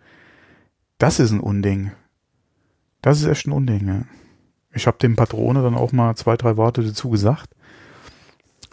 das 0.99 1.19
ist 1.19 1.31
ein 1.33 1.41
Unding. 1.41 1.93
Das 3.01 3.21
ist 3.21 3.27
echt 3.27 3.47
ein 3.47 3.53
Unding, 3.53 3.89
ja. 3.89 4.03
Ich 4.75 4.87
habe 4.87 4.99
dem 4.99 5.17
Patrone 5.17 5.63
dann 5.63 5.75
auch 5.75 5.93
mal 5.93 6.15
zwei, 6.17 6.37
drei 6.37 6.57
Worte 6.57 6.83
dazu 6.83 7.11
gesagt. 7.11 7.51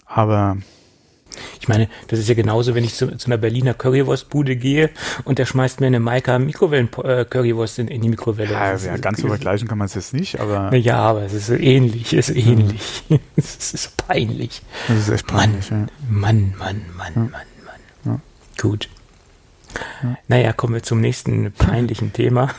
Aber 0.06 0.58
ich 1.60 1.68
meine, 1.68 1.90
das 2.08 2.20
ist 2.20 2.28
ja 2.28 2.36
genauso, 2.36 2.76
wenn 2.76 2.84
ich 2.84 2.96
zu, 2.96 3.16
zu 3.18 3.28
einer 3.28 3.38
Berliner 3.38 3.74
Currywurstbude 3.74 4.56
gehe 4.56 4.90
und 5.26 5.40
der 5.40 5.46
schmeißt 5.46 5.80
mir 5.80 5.88
eine 5.88 6.00
Maika 6.00 6.40
Mikrowellen 6.40 6.90
äh, 7.04 7.26
Currywurst 7.26 7.80
in, 7.80 7.88
in, 7.88 8.02
die 8.02 8.10
Mikrowelle. 8.10 8.52
Ja, 8.52 8.76
ja 8.76 8.98
ganz 8.98 9.22
so 9.22 9.28
vergleichen 9.28 9.68
kann 9.68 9.78
man 9.78 9.86
es 9.86 9.96
jetzt 9.96 10.14
nicht, 10.14 10.40
aber. 10.40 10.76
Ja, 10.76 10.98
aber 10.98 11.24
es 11.24 11.34
ist 11.34 11.50
ähnlich, 11.50 12.14
es 12.14 12.30
ist 12.30 12.38
ähnlich. 12.38 13.04
es 13.36 13.74
ist 13.74 13.98
peinlich. 13.98 14.62
Das 14.88 14.98
ist 14.98 15.10
echt 15.10 15.28
peinlich, 15.28 15.70
Mann, 15.72 15.82
ja. 15.82 16.10
Mann, 16.10 16.54
Mann, 16.58 16.82
Mann, 16.98 17.14
ja. 17.16 17.22
Mann, 17.22 17.32
Mann. 17.32 17.42
Ja. 18.06 18.20
Gut. 18.62 18.90
Ja. 20.04 20.18
Naja, 20.28 20.54
kommen 20.54 20.74
wir 20.74 20.84
zum 20.84 21.02
nächsten 21.02 21.52
peinlichen 21.52 22.14
Thema. 22.14 22.50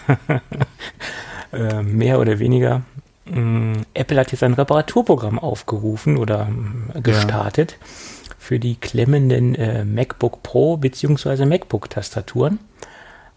äh, 1.52 1.82
mehr 1.82 2.20
oder 2.20 2.38
weniger. 2.38 2.82
Mm, 3.26 3.82
Apple 3.94 4.18
hat 4.18 4.32
jetzt 4.32 4.42
ein 4.42 4.54
Reparaturprogramm 4.54 5.38
aufgerufen 5.38 6.16
oder 6.16 6.48
äh, 6.94 7.00
gestartet 7.00 7.76
für 8.50 8.58
die 8.58 8.74
klemmenden 8.74 9.54
äh, 9.54 9.84
MacBook 9.84 10.42
Pro 10.42 10.76
bzw. 10.76 11.46
MacBook-Tastaturen. 11.46 12.58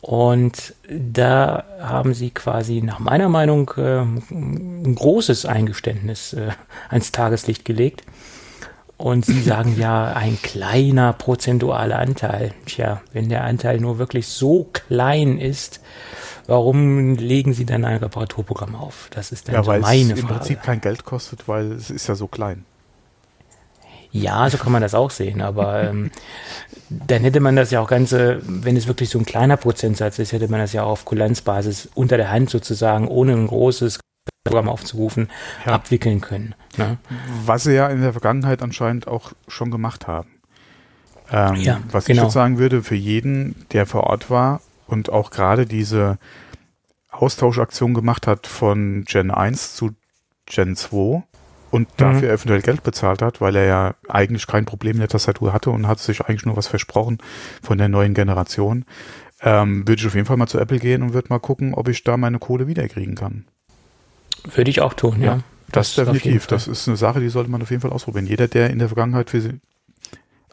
Und 0.01 0.73
da 0.89 1.65
haben 1.79 2.15
sie 2.15 2.31
quasi 2.31 2.81
nach 2.81 2.97
meiner 2.97 3.29
Meinung 3.29 3.69
äh, 3.77 3.99
ein 3.99 4.95
großes 4.95 5.45
Eingeständnis 5.45 6.33
äh, 6.33 6.49
ans 6.89 7.11
Tageslicht 7.11 7.63
gelegt. 7.63 8.01
Und 8.97 9.27
sie 9.27 9.39
sagen 9.43 9.75
ja, 9.77 10.13
ein 10.13 10.39
kleiner 10.41 11.13
prozentualer 11.13 11.99
Anteil. 11.99 12.51
Tja, 12.65 13.03
wenn 13.11 13.29
der 13.29 13.43
Anteil 13.43 13.79
nur 13.79 13.99
wirklich 13.99 14.25
so 14.25 14.67
klein 14.73 15.37
ist, 15.37 15.79
warum 16.47 17.17
legen 17.17 17.53
sie 17.53 17.67
dann 17.67 17.85
ein 17.85 17.97
Reparaturprogramm 17.97 18.73
auf? 18.73 19.09
Das 19.11 19.31
ist 19.31 19.47
dann 19.47 19.53
ja, 19.53 19.63
so 19.63 19.67
weil 19.69 19.81
meine 19.81 20.13
es 20.13 20.19
Frage. 20.19 20.21
im 20.21 20.27
Prinzip 20.39 20.63
kein 20.63 20.81
Geld 20.81 21.05
kostet, 21.05 21.47
weil 21.47 21.71
es 21.73 21.91
ist 21.91 22.07
ja 22.07 22.15
so 22.15 22.25
klein. 22.25 22.65
Ja, 24.13 24.47
so 24.49 24.57
kann 24.57 24.71
man 24.71 24.81
das 24.81 24.93
auch 24.93 25.09
sehen, 25.09 25.41
aber 25.41 25.83
ähm, 25.89 26.11
dann 26.89 27.23
hätte 27.23 27.39
man 27.39 27.55
das 27.55 27.71
ja 27.71 27.81
auch 27.81 27.89
ganze, 27.89 28.39
wenn 28.45 28.77
es 28.77 28.87
wirklich 28.87 29.09
so 29.09 29.19
ein 29.19 29.25
kleiner 29.25 29.57
Prozentsatz 29.57 30.19
ist, 30.19 30.31
hätte 30.31 30.47
man 30.47 30.59
das 30.59 30.71
ja 30.71 30.83
auch 30.83 30.91
auf 30.91 31.05
Kulanzbasis 31.05 31.89
unter 31.95 32.17
der 32.17 32.31
Hand 32.31 32.49
sozusagen, 32.49 33.07
ohne 33.07 33.33
ein 33.33 33.47
großes 33.47 33.99
Programm 34.45 34.69
aufzurufen, 34.69 35.29
ja. 35.65 35.73
abwickeln 35.73 36.21
können. 36.21 36.53
Ne? 36.77 36.97
Was 37.45 37.63
sie 37.63 37.73
ja 37.73 37.87
in 37.87 38.01
der 38.01 38.11
Vergangenheit 38.11 38.61
anscheinend 38.61 39.07
auch 39.07 39.31
schon 39.47 39.71
gemacht 39.71 40.07
haben. 40.07 40.29
Ähm, 41.31 41.55
ja, 41.55 41.81
was 41.89 42.05
genau. 42.05 42.21
ich 42.21 42.23
jetzt 42.25 42.33
sagen 42.33 42.59
würde, 42.59 42.83
für 42.83 42.95
jeden, 42.95 43.65
der 43.71 43.87
vor 43.87 44.03
Ort 44.03 44.29
war 44.29 44.61
und 44.85 45.09
auch 45.09 45.31
gerade 45.31 45.65
diese 45.65 46.19
Austauschaktion 47.09 47.93
gemacht 47.93 48.27
hat 48.27 48.45
von 48.45 49.05
Gen 49.05 49.31
1 49.31 49.75
zu 49.75 49.91
Gen 50.45 50.75
2, 50.75 51.23
und 51.73 51.87
dafür 51.97 52.29
mhm. 52.29 52.35
eventuell 52.35 52.61
Geld 52.61 52.83
bezahlt 52.83 53.23
hat, 53.23 53.41
weil 53.41 53.55
er 53.55 53.65
ja 53.65 53.95
eigentlich 54.07 54.45
kein 54.45 54.63
Problem 54.65 54.93
in 54.93 54.99
der 54.99 55.07
Tastatur 55.09 55.53
hatte 55.53 55.71
und 55.71 55.87
hat 55.87 55.97
sich 55.97 56.21
eigentlich 56.21 56.45
nur 56.45 56.55
was 56.55 56.67
versprochen 56.67 57.17
von 57.63 57.79
der 57.79 57.89
neuen 57.89 58.13
Generation, 58.13 58.85
ähm, 59.41 59.87
würde 59.87 59.99
ich 59.99 60.05
auf 60.05 60.13
jeden 60.13 60.27
Fall 60.27 60.37
mal 60.37 60.45
zu 60.45 60.59
Apple 60.59 60.77
gehen 60.77 61.01
und 61.01 61.15
würde 61.15 61.29
mal 61.29 61.39
gucken, 61.39 61.73
ob 61.73 61.87
ich 61.87 62.03
da 62.03 62.15
meine 62.15 62.37
Kohle 62.37 62.67
wiederkriegen 62.67 63.15
kann. 63.15 63.45
Würde 64.53 64.69
ich 64.69 64.81
auch 64.81 64.93
tun, 64.93 65.19
ja. 65.19 65.25
ja 65.25 65.39
das, 65.71 65.95
das 65.95 66.11
definitiv. 66.11 66.45
Das 66.45 66.67
ist 66.67 66.87
eine 66.87 66.95
Sache, 66.95 67.19
die 67.19 67.29
sollte 67.29 67.49
man 67.49 67.63
auf 67.63 67.71
jeden 67.71 67.81
Fall 67.81 67.91
ausprobieren. 67.91 68.27
Jeder, 68.27 68.47
der 68.47 68.69
in 68.69 68.77
der 68.77 68.89
Vergangenheit 68.89 69.31
für 69.31 69.41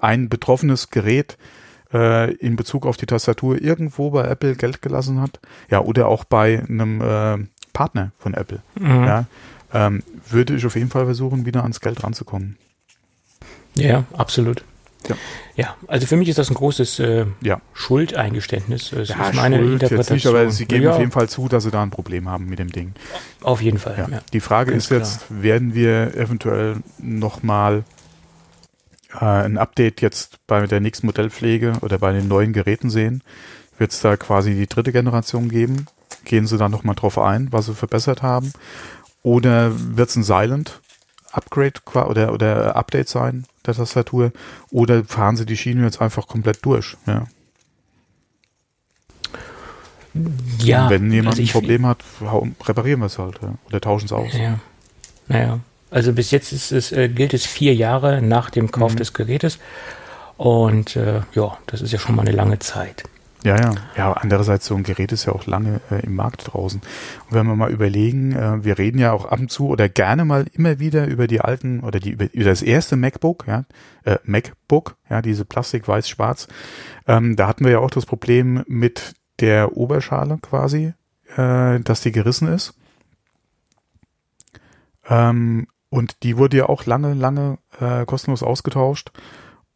ein 0.01 0.31
betroffenes 0.31 0.89
Gerät 0.89 1.37
äh, 1.93 2.33
in 2.37 2.57
Bezug 2.57 2.87
auf 2.87 2.97
die 2.97 3.05
Tastatur 3.05 3.61
irgendwo 3.61 4.11
bei 4.11 4.25
Apple 4.25 4.57
Geld 4.57 4.81
gelassen 4.81 5.21
hat, 5.21 5.39
ja, 5.71 5.83
oder 5.83 6.09
auch 6.09 6.25
bei 6.25 6.65
einem 6.67 7.03
äh, 7.03 7.47
Partner 7.75 8.13
von 8.19 8.33
Apple, 8.33 8.63
mhm. 8.79 9.05
ja, 9.05 9.27
ähm, 9.73 10.03
würde 10.29 10.57
ich 10.57 10.67
auf 10.67 10.75
jeden 10.75 10.91
Fall 10.91 11.05
versuchen, 11.05 11.47
wieder 11.47 11.63
ans 11.63 11.81
Geld 11.81 12.03
ranzukommen. 12.03 12.57
Ja, 13.75 14.05
absolut. 14.13 14.65
Ja. 15.09 15.17
ja, 15.57 15.77
also 15.87 16.07
für 16.07 16.17
mich 16.17 16.29
ist 16.29 16.39
das 16.39 16.51
ein 16.51 16.55
großes 16.55 16.99
äh, 16.99 17.25
ja. 17.41 17.61
Schuldeingeständnis. 17.73 18.91
Das 18.91 19.09
ja, 19.09 19.29
ist 19.29 19.35
meine 19.35 19.57
Schuld 19.57 19.73
Interpretation. 19.83 20.15
Nicht, 20.15 20.27
aber 20.27 20.51
sie 20.51 20.67
geben 20.67 20.85
ja. 20.85 20.91
auf 20.93 20.99
jeden 20.99 21.11
Fall 21.11 21.29
zu, 21.29 21.49
dass 21.49 21.65
sie 21.65 21.71
da 21.71 21.83
ein 21.83 21.91
Problem 21.91 22.29
haben 22.29 22.47
mit 22.47 22.59
dem 22.59 22.71
Ding. 22.71 22.93
Auf 23.43 23.63
jeden 23.63 23.79
Fall. 23.79 24.09
Ja. 24.11 24.21
Die 24.33 24.41
Frage 24.41 24.73
Ganz 24.73 24.85
ist 24.85 24.91
jetzt, 24.91 25.27
klar. 25.27 25.43
werden 25.43 25.75
wir 25.75 26.15
eventuell 26.15 26.77
nochmal 26.99 27.85
äh, 29.15 29.25
ein 29.25 29.57
Update 29.57 30.03
jetzt 30.03 30.39
bei 30.47 30.67
der 30.67 30.81
nächsten 30.81 31.07
Modellpflege 31.07 31.73
oder 31.81 31.99
bei 31.99 32.13
den 32.13 32.29
neuen 32.29 32.53
Geräten 32.53 32.91
sehen? 32.91 33.23
Wird 33.79 33.93
es 33.93 34.01
da 34.01 34.17
quasi 34.19 34.55
die 34.55 34.67
dritte 34.67 34.93
Generation 34.93 35.49
geben? 35.49 35.87
Gehen 36.25 36.47
sie 36.47 36.59
da 36.59 36.69
nochmal 36.69 36.95
drauf 36.95 37.17
ein, 37.19 37.49
was 37.51 37.67
sie 37.67 37.75
verbessert 37.75 38.21
haben? 38.23 38.53
Oder 39.23 39.73
wird 39.75 40.09
es 40.09 40.17
ein 40.17 40.23
Silent 40.23 40.81
Upgrade 41.33 41.75
oder, 41.87 42.33
oder 42.33 42.77
Update 42.77 43.09
sein 43.09 43.45
der 43.67 43.75
Tastatur? 43.75 44.33
Oder 44.71 45.05
fahren 45.05 45.37
sie 45.37 45.47
die 45.47 45.57
Schiene 45.57 45.85
jetzt 45.85 46.01
einfach 46.01 46.27
komplett 46.27 46.65
durch? 46.65 46.97
Ja. 47.07 47.27
Ja. 50.59 50.91
Wenn 50.91 51.13
jemand 51.13 51.39
also 51.39 51.43
ein 51.43 51.53
Problem 51.53 51.87
hat, 51.87 51.99
reparieren 52.65 53.01
wir 53.01 53.07
es 53.07 53.19
halt 53.19 53.39
ja. 53.43 53.55
oder 53.67 53.81
tauschen 53.81 54.07
es 54.07 54.13
aus. 54.13 54.33
Ja. 54.33 54.59
Naja. 55.29 55.61
Also 55.91 56.13
bis 56.13 56.31
jetzt 56.31 56.53
ist 56.53 56.73
es, 56.73 56.93
äh, 56.93 57.09
gilt 57.09 57.35
es 57.35 57.47
vier 57.47 57.75
Jahre 57.75 58.23
nach 58.23 58.51
dem 58.51 58.71
Kauf 58.71 58.93
mhm. 58.93 58.97
des 58.99 59.13
Gerätes. 59.13 59.59
Und 60.37 60.97
äh, 60.97 61.21
ja, 61.35 61.59
das 61.67 61.81
ist 61.81 61.93
ja 61.93 61.99
schon 61.99 62.17
mal 62.17 62.23
eine 62.23 62.33
lange 62.33 62.59
Zeit. 62.59 63.05
Ja, 63.43 63.57
ja. 63.57 63.75
Ja, 63.97 64.13
andererseits, 64.13 64.67
so 64.67 64.75
ein 64.75 64.83
Gerät 64.83 65.13
ist 65.13 65.25
ja 65.25 65.33
auch 65.33 65.47
lange 65.47 65.81
äh, 65.91 66.05
im 66.05 66.15
Markt 66.15 66.53
draußen. 66.53 66.81
Und 66.81 67.35
wenn 67.35 67.47
wir 67.47 67.57
mal 67.57 67.71
überlegen, 67.71 68.33
äh, 68.33 68.63
wir 68.63 68.79
reden 68.79 68.99
ja 68.99 69.13
auch 69.13 69.25
ab 69.25 69.41
und 69.41 69.51
zu 69.51 69.69
oder 69.69 69.89
gerne 69.89 70.25
mal 70.25 70.47
immer 70.53 70.79
wieder 70.79 71.07
über 71.07 71.27
die 71.27 71.41
alten 71.41 71.81
oder 71.81 72.01
die 72.01 72.11
über, 72.11 72.33
über 72.35 72.45
das 72.45 72.61
erste 72.63 72.97
MacBook, 72.97 73.47
ja, 73.47 73.65
äh, 74.05 74.19
MacBook, 74.25 74.97
ja, 75.09 75.23
diese 75.23 75.45
Plastik 75.47 75.89
weiß-schwarz. 75.89 76.49
Ähm, 77.07 77.37
da 77.37 77.49
hatten 77.49 77.65
wir 77.65 77.73
ja 77.73 77.79
auch 77.79 77.91
das 77.91 78.05
Problem 78.05 78.63
mit 78.67 79.15
der 79.41 79.77
Oberschale 79.77 80.39
quasi, 80.43 80.93
äh, 81.37 81.81
dass 81.81 82.03
die 82.03 82.13
gerissen 82.13 82.49
ist. 82.49 82.75
Ähm, 85.09 85.67
und 85.89 86.23
die 86.23 86.37
wurde 86.37 86.59
ja 86.59 86.69
auch 86.69 86.85
lange, 86.85 87.15
lange 87.15 87.59
äh, 87.81 88.05
kostenlos 88.05 88.43
ausgetauscht. 88.43 89.11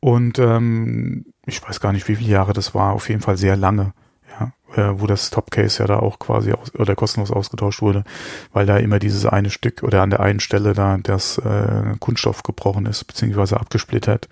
Und 0.00 0.38
ähm, 0.38 1.24
ich 1.46 1.66
weiß 1.66 1.80
gar 1.80 1.92
nicht, 1.92 2.08
wie 2.08 2.16
viele 2.16 2.30
Jahre 2.30 2.52
das 2.52 2.74
war, 2.74 2.92
auf 2.92 3.08
jeden 3.08 3.20
Fall 3.20 3.36
sehr 3.36 3.56
lange, 3.56 3.92
ja, 4.38 4.52
äh, 4.76 5.00
wo 5.00 5.06
das 5.06 5.30
Topcase 5.30 5.80
ja 5.82 5.86
da 5.86 5.98
auch 5.98 6.18
quasi 6.18 6.52
aus, 6.52 6.74
oder 6.74 6.94
kostenlos 6.94 7.30
ausgetauscht 7.30 7.82
wurde, 7.82 8.04
weil 8.52 8.66
da 8.66 8.76
immer 8.78 8.98
dieses 8.98 9.26
eine 9.26 9.50
Stück 9.50 9.82
oder 9.82 10.02
an 10.02 10.10
der 10.10 10.20
einen 10.20 10.40
Stelle 10.40 10.72
da 10.72 10.96
das 11.02 11.38
äh, 11.38 11.94
Kunststoff 12.00 12.42
gebrochen 12.42 12.86
ist, 12.86 13.04
beziehungsweise 13.04 13.58
abgesplittert. 13.58 14.28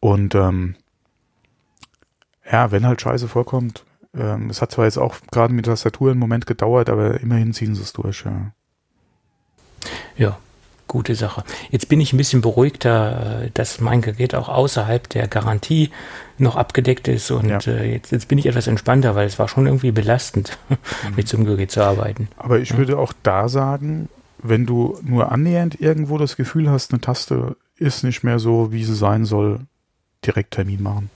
Und 0.00 0.34
ähm, 0.34 0.76
ja, 2.50 2.70
wenn 2.70 2.86
halt 2.86 3.00
Scheiße 3.00 3.28
vorkommt, 3.28 3.84
ähm, 4.14 4.50
es 4.50 4.60
hat 4.60 4.72
zwar 4.72 4.84
jetzt 4.84 4.98
auch 4.98 5.16
gerade 5.30 5.54
mit 5.54 5.66
Tastatur 5.66 6.10
einen 6.10 6.20
Moment 6.20 6.46
gedauert, 6.46 6.90
aber 6.90 7.20
immerhin 7.20 7.52
ziehen 7.52 7.74
sie 7.74 7.82
es 7.82 7.92
durch, 7.92 8.24
ja. 8.24 8.52
Ja, 10.16 10.38
gute 10.94 11.16
Sache. 11.16 11.42
Jetzt 11.72 11.88
bin 11.88 12.00
ich 12.00 12.12
ein 12.12 12.16
bisschen 12.16 12.40
beruhigter, 12.40 13.42
äh, 13.42 13.50
dass 13.52 13.80
mein 13.80 14.00
Gerät 14.00 14.32
auch 14.36 14.48
außerhalb 14.48 15.08
der 15.08 15.26
Garantie 15.26 15.90
noch 16.38 16.54
abgedeckt 16.54 17.08
ist 17.08 17.32
und 17.32 17.48
ja. 17.48 17.58
äh, 17.66 17.92
jetzt, 17.92 18.12
jetzt 18.12 18.28
bin 18.28 18.38
ich 18.38 18.46
etwas 18.46 18.68
entspannter, 18.68 19.16
weil 19.16 19.26
es 19.26 19.36
war 19.40 19.48
schon 19.48 19.66
irgendwie 19.66 19.90
belastend, 19.90 20.56
mhm. 20.68 20.76
mit 21.16 21.26
so 21.26 21.36
einem 21.36 21.46
Gerät 21.46 21.72
zu 21.72 21.82
arbeiten. 21.82 22.28
Aber 22.36 22.60
ich 22.60 22.70
ja. 22.70 22.76
würde 22.76 22.96
auch 22.96 23.12
da 23.24 23.48
sagen, 23.48 24.08
wenn 24.38 24.66
du 24.66 24.96
nur 25.02 25.32
annähernd 25.32 25.80
irgendwo 25.80 26.16
das 26.16 26.36
Gefühl 26.36 26.70
hast, 26.70 26.92
eine 26.92 27.00
Taste 27.00 27.56
ist 27.76 28.04
nicht 28.04 28.22
mehr 28.22 28.38
so, 28.38 28.70
wie 28.70 28.84
sie 28.84 28.94
sein 28.94 29.24
soll, 29.24 29.62
direkt 30.24 30.52
Termin 30.52 30.80
machen. 30.80 31.10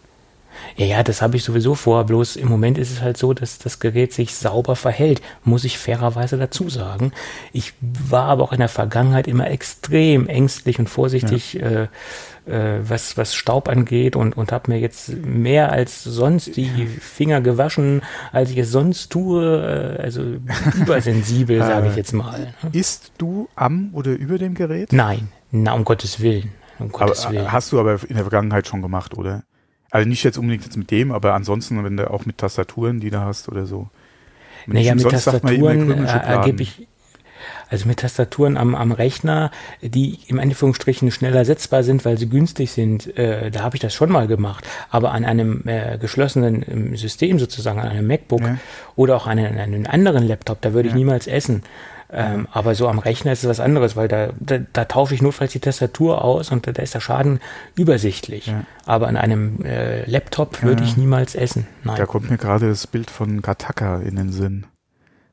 Ja, 0.76 0.86
ja, 0.86 1.02
das 1.02 1.22
habe 1.22 1.36
ich 1.36 1.44
sowieso 1.44 1.74
vor. 1.74 2.04
Bloß 2.04 2.36
im 2.36 2.48
Moment 2.48 2.78
ist 2.78 2.90
es 2.90 3.00
halt 3.00 3.16
so, 3.16 3.34
dass 3.34 3.58
das 3.58 3.80
Gerät 3.80 4.12
sich 4.12 4.34
sauber 4.34 4.76
verhält, 4.76 5.20
muss 5.44 5.64
ich 5.64 5.78
fairerweise 5.78 6.36
dazu 6.36 6.68
sagen. 6.68 7.12
Ich 7.52 7.74
war 7.80 8.24
aber 8.24 8.44
auch 8.44 8.52
in 8.52 8.60
der 8.60 8.68
Vergangenheit 8.68 9.26
immer 9.26 9.50
extrem 9.50 10.28
ängstlich 10.28 10.78
und 10.78 10.88
vorsichtig, 10.88 11.54
ja. 11.54 11.66
äh, 11.66 11.88
äh, 12.48 12.80
was, 12.82 13.16
was 13.16 13.34
Staub 13.34 13.68
angeht 13.68 14.16
und, 14.16 14.36
und 14.36 14.52
habe 14.52 14.70
mir 14.70 14.78
jetzt 14.78 15.12
mehr 15.24 15.70
als 15.72 16.02
sonst 16.04 16.56
die 16.56 16.86
Finger 16.86 17.40
gewaschen, 17.40 18.02
als 18.32 18.50
ich 18.50 18.58
es 18.58 18.70
sonst 18.70 19.10
tue. 19.10 19.96
Äh, 19.98 20.02
also 20.02 20.22
übersensibel, 20.80 21.58
sage 21.64 21.88
ich 21.88 21.96
jetzt 21.96 22.12
mal. 22.12 22.54
Ist 22.72 23.12
du 23.18 23.48
am 23.54 23.90
oder 23.92 24.12
über 24.12 24.38
dem 24.38 24.54
Gerät? 24.54 24.92
Nein, 24.92 25.28
na, 25.50 25.72
um 25.72 25.84
Gottes 25.84 26.20
Willen. 26.20 26.52
Um 26.78 26.90
Gottes 26.90 27.26
aber, 27.26 27.34
Willen. 27.34 27.52
Hast 27.52 27.72
du 27.72 27.80
aber 27.80 27.98
in 28.08 28.14
der 28.14 28.24
Vergangenheit 28.24 28.66
schon 28.66 28.82
gemacht, 28.82 29.16
oder? 29.16 29.42
Also 29.90 30.09
nicht 30.09 30.23
jetzt 30.23 30.38
unbedingt 30.38 30.64
jetzt 30.64 30.76
mit 30.76 30.90
dem, 30.90 31.12
aber 31.12 31.35
ansonsten, 31.35 31.83
wenn 31.83 31.97
du 31.97 32.11
auch 32.11 32.26
mit 32.26 32.38
Tastaturen, 32.38 33.00
die 33.00 33.11
du 33.11 33.21
hast 33.21 33.49
oder 33.49 33.66
so. 33.66 33.88
Naja, 34.66 34.95
mit 34.95 35.09
Tastaturen 35.09 36.04
äh, 36.04 36.07
ergebe 36.07 36.62
ich, 36.62 36.87
also 37.71 37.87
mit 37.87 38.00
Tastaturen 38.00 38.57
am, 38.57 38.75
am 38.75 38.92
Rechner, 38.92 39.50
die 39.80 40.18
im 40.26 40.38
Anführungsstrichen 40.38 41.11
schneller 41.11 41.45
setzbar 41.45 41.83
sind, 41.83 42.04
weil 42.04 42.18
sie 42.18 42.28
günstig 42.28 42.71
sind, 42.71 43.16
äh, 43.16 43.50
da 43.50 43.62
habe 43.62 43.76
ich 43.76 43.80
das 43.80 43.95
schon 43.95 44.11
mal 44.11 44.26
gemacht. 44.26 44.66
Aber 44.90 45.12
an 45.12 45.25
einem 45.25 45.62
äh, 45.66 45.99
geschlossenen 45.99 46.64
ähm, 46.68 46.97
System 46.97 47.38
sozusagen, 47.38 47.78
an 47.78 47.88
einem 47.88 48.07
MacBook 48.07 48.40
ja. 48.42 48.59
oder 48.97 49.16
auch 49.16 49.26
an 49.26 49.38
einem, 49.38 49.52
an 49.52 49.75
einem 49.75 49.87
anderen 49.87 50.26
Laptop, 50.26 50.61
da 50.61 50.73
würde 50.73 50.88
ja. 50.88 50.95
ich 50.95 50.99
niemals 50.99 51.26
essen. 51.26 51.62
Ähm, 52.10 52.48
aber 52.50 52.74
so 52.74 52.88
am 52.88 52.98
Rechner 52.98 53.32
ist 53.32 53.44
es 53.44 53.50
was 53.50 53.60
anderes, 53.60 53.94
weil 53.94 54.08
da, 54.08 54.30
da, 54.40 54.58
da 54.72 54.84
tausche 54.86 55.14
ich 55.14 55.20
notfalls 55.20 55.52
die 55.52 55.60
Tastatur 55.60 56.24
aus 56.24 56.50
und 56.50 56.66
da, 56.66 56.72
da 56.72 56.82
ist 56.82 56.94
der 56.94 57.00
Schaden 57.00 57.40
übersichtlich. 57.76 58.46
Ja. 58.46 58.64
Aber 58.86 59.08
an 59.08 59.16
einem 59.16 59.62
äh, 59.62 60.08
Laptop 60.08 60.62
würde 60.62 60.84
ich 60.84 60.96
niemals 60.96 61.34
essen. 61.34 61.66
Nein. 61.84 61.96
Da 61.96 62.06
kommt 62.06 62.30
mir 62.30 62.38
gerade 62.38 62.68
das 62.68 62.86
Bild 62.86 63.10
von 63.10 63.42
Kataka 63.42 63.98
in 63.98 64.16
den 64.16 64.32
Sinn, 64.32 64.66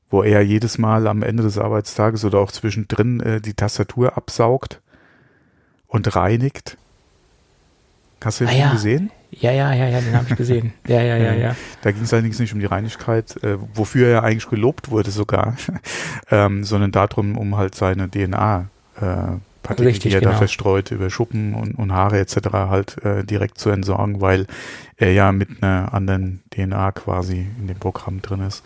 wo 0.09 0.21
er 0.21 0.41
jedes 0.41 0.77
Mal 0.77 1.07
am 1.07 1.23
Ende 1.23 1.43
des 1.43 1.57
Arbeitstages 1.57 2.25
oder 2.25 2.39
auch 2.39 2.51
zwischendrin 2.51 3.21
äh, 3.21 3.39
die 3.39 3.53
Tastatur 3.53 4.17
absaugt 4.17 4.81
und 5.87 6.13
reinigt. 6.13 6.77
Hast 8.21 8.41
du 8.41 8.45
den 8.45 8.55
ah, 8.55 8.57
ja. 8.57 8.71
gesehen? 8.71 9.11
Ja, 9.39 9.51
ja, 9.51 9.73
ja, 9.73 9.87
ja, 9.87 10.01
den 10.01 10.15
habe 10.15 10.25
ich 10.29 10.35
gesehen. 10.35 10.73
Ja, 10.87 11.01
ja, 11.01 11.17
ja, 11.17 11.33
ja. 11.33 11.55
Da 11.81 11.91
ging 11.91 12.03
es 12.03 12.13
allerdings 12.13 12.39
nicht 12.39 12.53
um 12.53 12.59
die 12.59 12.65
Reinigkeit, 12.65 13.43
äh, 13.43 13.57
wofür 13.73 14.07
er 14.07 14.23
eigentlich 14.23 14.49
gelobt 14.49 14.91
wurde 14.91 15.11
sogar, 15.11 15.55
ähm, 16.31 16.63
sondern 16.63 16.91
darum, 16.91 17.37
um 17.37 17.57
halt 17.57 17.75
seine 17.75 18.09
DNA 18.09 18.67
äh, 18.95 19.01
Partikel, 19.63 19.87
Richtig, 19.87 20.11
die 20.11 20.17
er 20.17 20.21
genau. 20.21 20.33
da 20.33 20.37
verstreut 20.37 20.91
über 20.91 21.09
Schuppen 21.09 21.55
und, 21.55 21.73
und 21.73 21.91
Haare 21.91 22.19
etc. 22.19 22.35
halt 22.51 23.03
äh, 23.03 23.23
direkt 23.23 23.57
zu 23.57 23.71
entsorgen, 23.71 24.21
weil 24.21 24.45
er 24.95 25.11
ja 25.11 25.31
mit 25.31 25.49
einer 25.61 25.91
anderen 25.91 26.43
DNA 26.51 26.91
quasi 26.91 27.47
in 27.59 27.67
dem 27.67 27.77
Programm 27.77 28.21
drin 28.21 28.41
ist. 28.41 28.63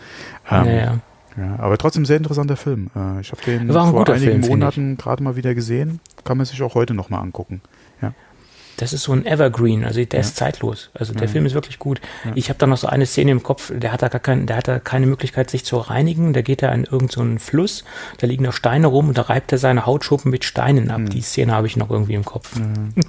Ähm, 0.51 0.65
ja, 0.65 0.71
ja. 0.73 0.99
ja, 1.37 1.55
aber 1.59 1.77
trotzdem 1.77 2.05
sehr 2.05 2.17
interessanter 2.17 2.57
Film. 2.57 2.89
Äh, 2.95 3.21
ich 3.21 3.31
habe 3.31 3.41
den 3.43 3.71
vor 3.71 4.09
einigen 4.09 4.43
Film, 4.43 4.47
Monaten 4.47 4.97
gerade 4.97 5.23
mal 5.23 5.37
wieder 5.37 5.55
gesehen. 5.55 6.01
Kann 6.25 6.35
man 6.35 6.45
sich 6.45 6.61
auch 6.61 6.75
heute 6.75 6.93
nochmal 6.93 7.21
angucken 7.21 7.61
das 8.81 8.93
ist 8.93 9.03
so 9.03 9.11
ein 9.11 9.25
Evergreen, 9.25 9.83
also 9.83 10.03
der 10.03 10.19
ja. 10.19 10.25
ist 10.25 10.37
zeitlos. 10.37 10.89
Also 10.93 11.13
der 11.13 11.23
ja. 11.23 11.27
Film 11.27 11.45
ist 11.45 11.53
wirklich 11.53 11.79
gut. 11.79 11.99
Ja. 12.23 12.31
Ich 12.35 12.49
habe 12.49 12.57
da 12.59 12.65
noch 12.65 12.77
so 12.77 12.87
eine 12.87 13.05
Szene 13.05 13.31
im 13.31 13.43
Kopf, 13.43 13.71
der 13.75 13.91
hat 13.91 14.01
da 14.01 14.07
gar 14.07 14.21
kein, 14.21 14.45
der 14.45 14.55
hat 14.55 14.67
da 14.67 14.79
keine 14.79 15.05
Möglichkeit, 15.05 15.49
sich 15.49 15.65
zu 15.65 15.77
reinigen. 15.77 16.31
Da 16.31 16.41
geht 16.41 16.63
er 16.63 16.71
an 16.71 16.85
irgendeinen 16.85 17.37
so 17.37 17.43
Fluss, 17.43 17.83
da 18.19 18.27
liegen 18.27 18.45
da 18.45 18.51
Steine 18.51 18.87
rum 18.87 19.09
und 19.09 19.17
da 19.17 19.23
reibt 19.23 19.51
er 19.51 19.57
seine 19.57 19.85
Hautschuppen 19.85 20.31
mit 20.31 20.45
Steinen 20.45 20.91
ab. 20.91 20.99
Mhm. 20.99 21.09
Die 21.09 21.21
Szene 21.21 21.53
habe 21.53 21.67
ich 21.67 21.75
noch 21.75 21.89
irgendwie 21.89 22.13
im 22.13 22.23
Kopf. 22.23 22.55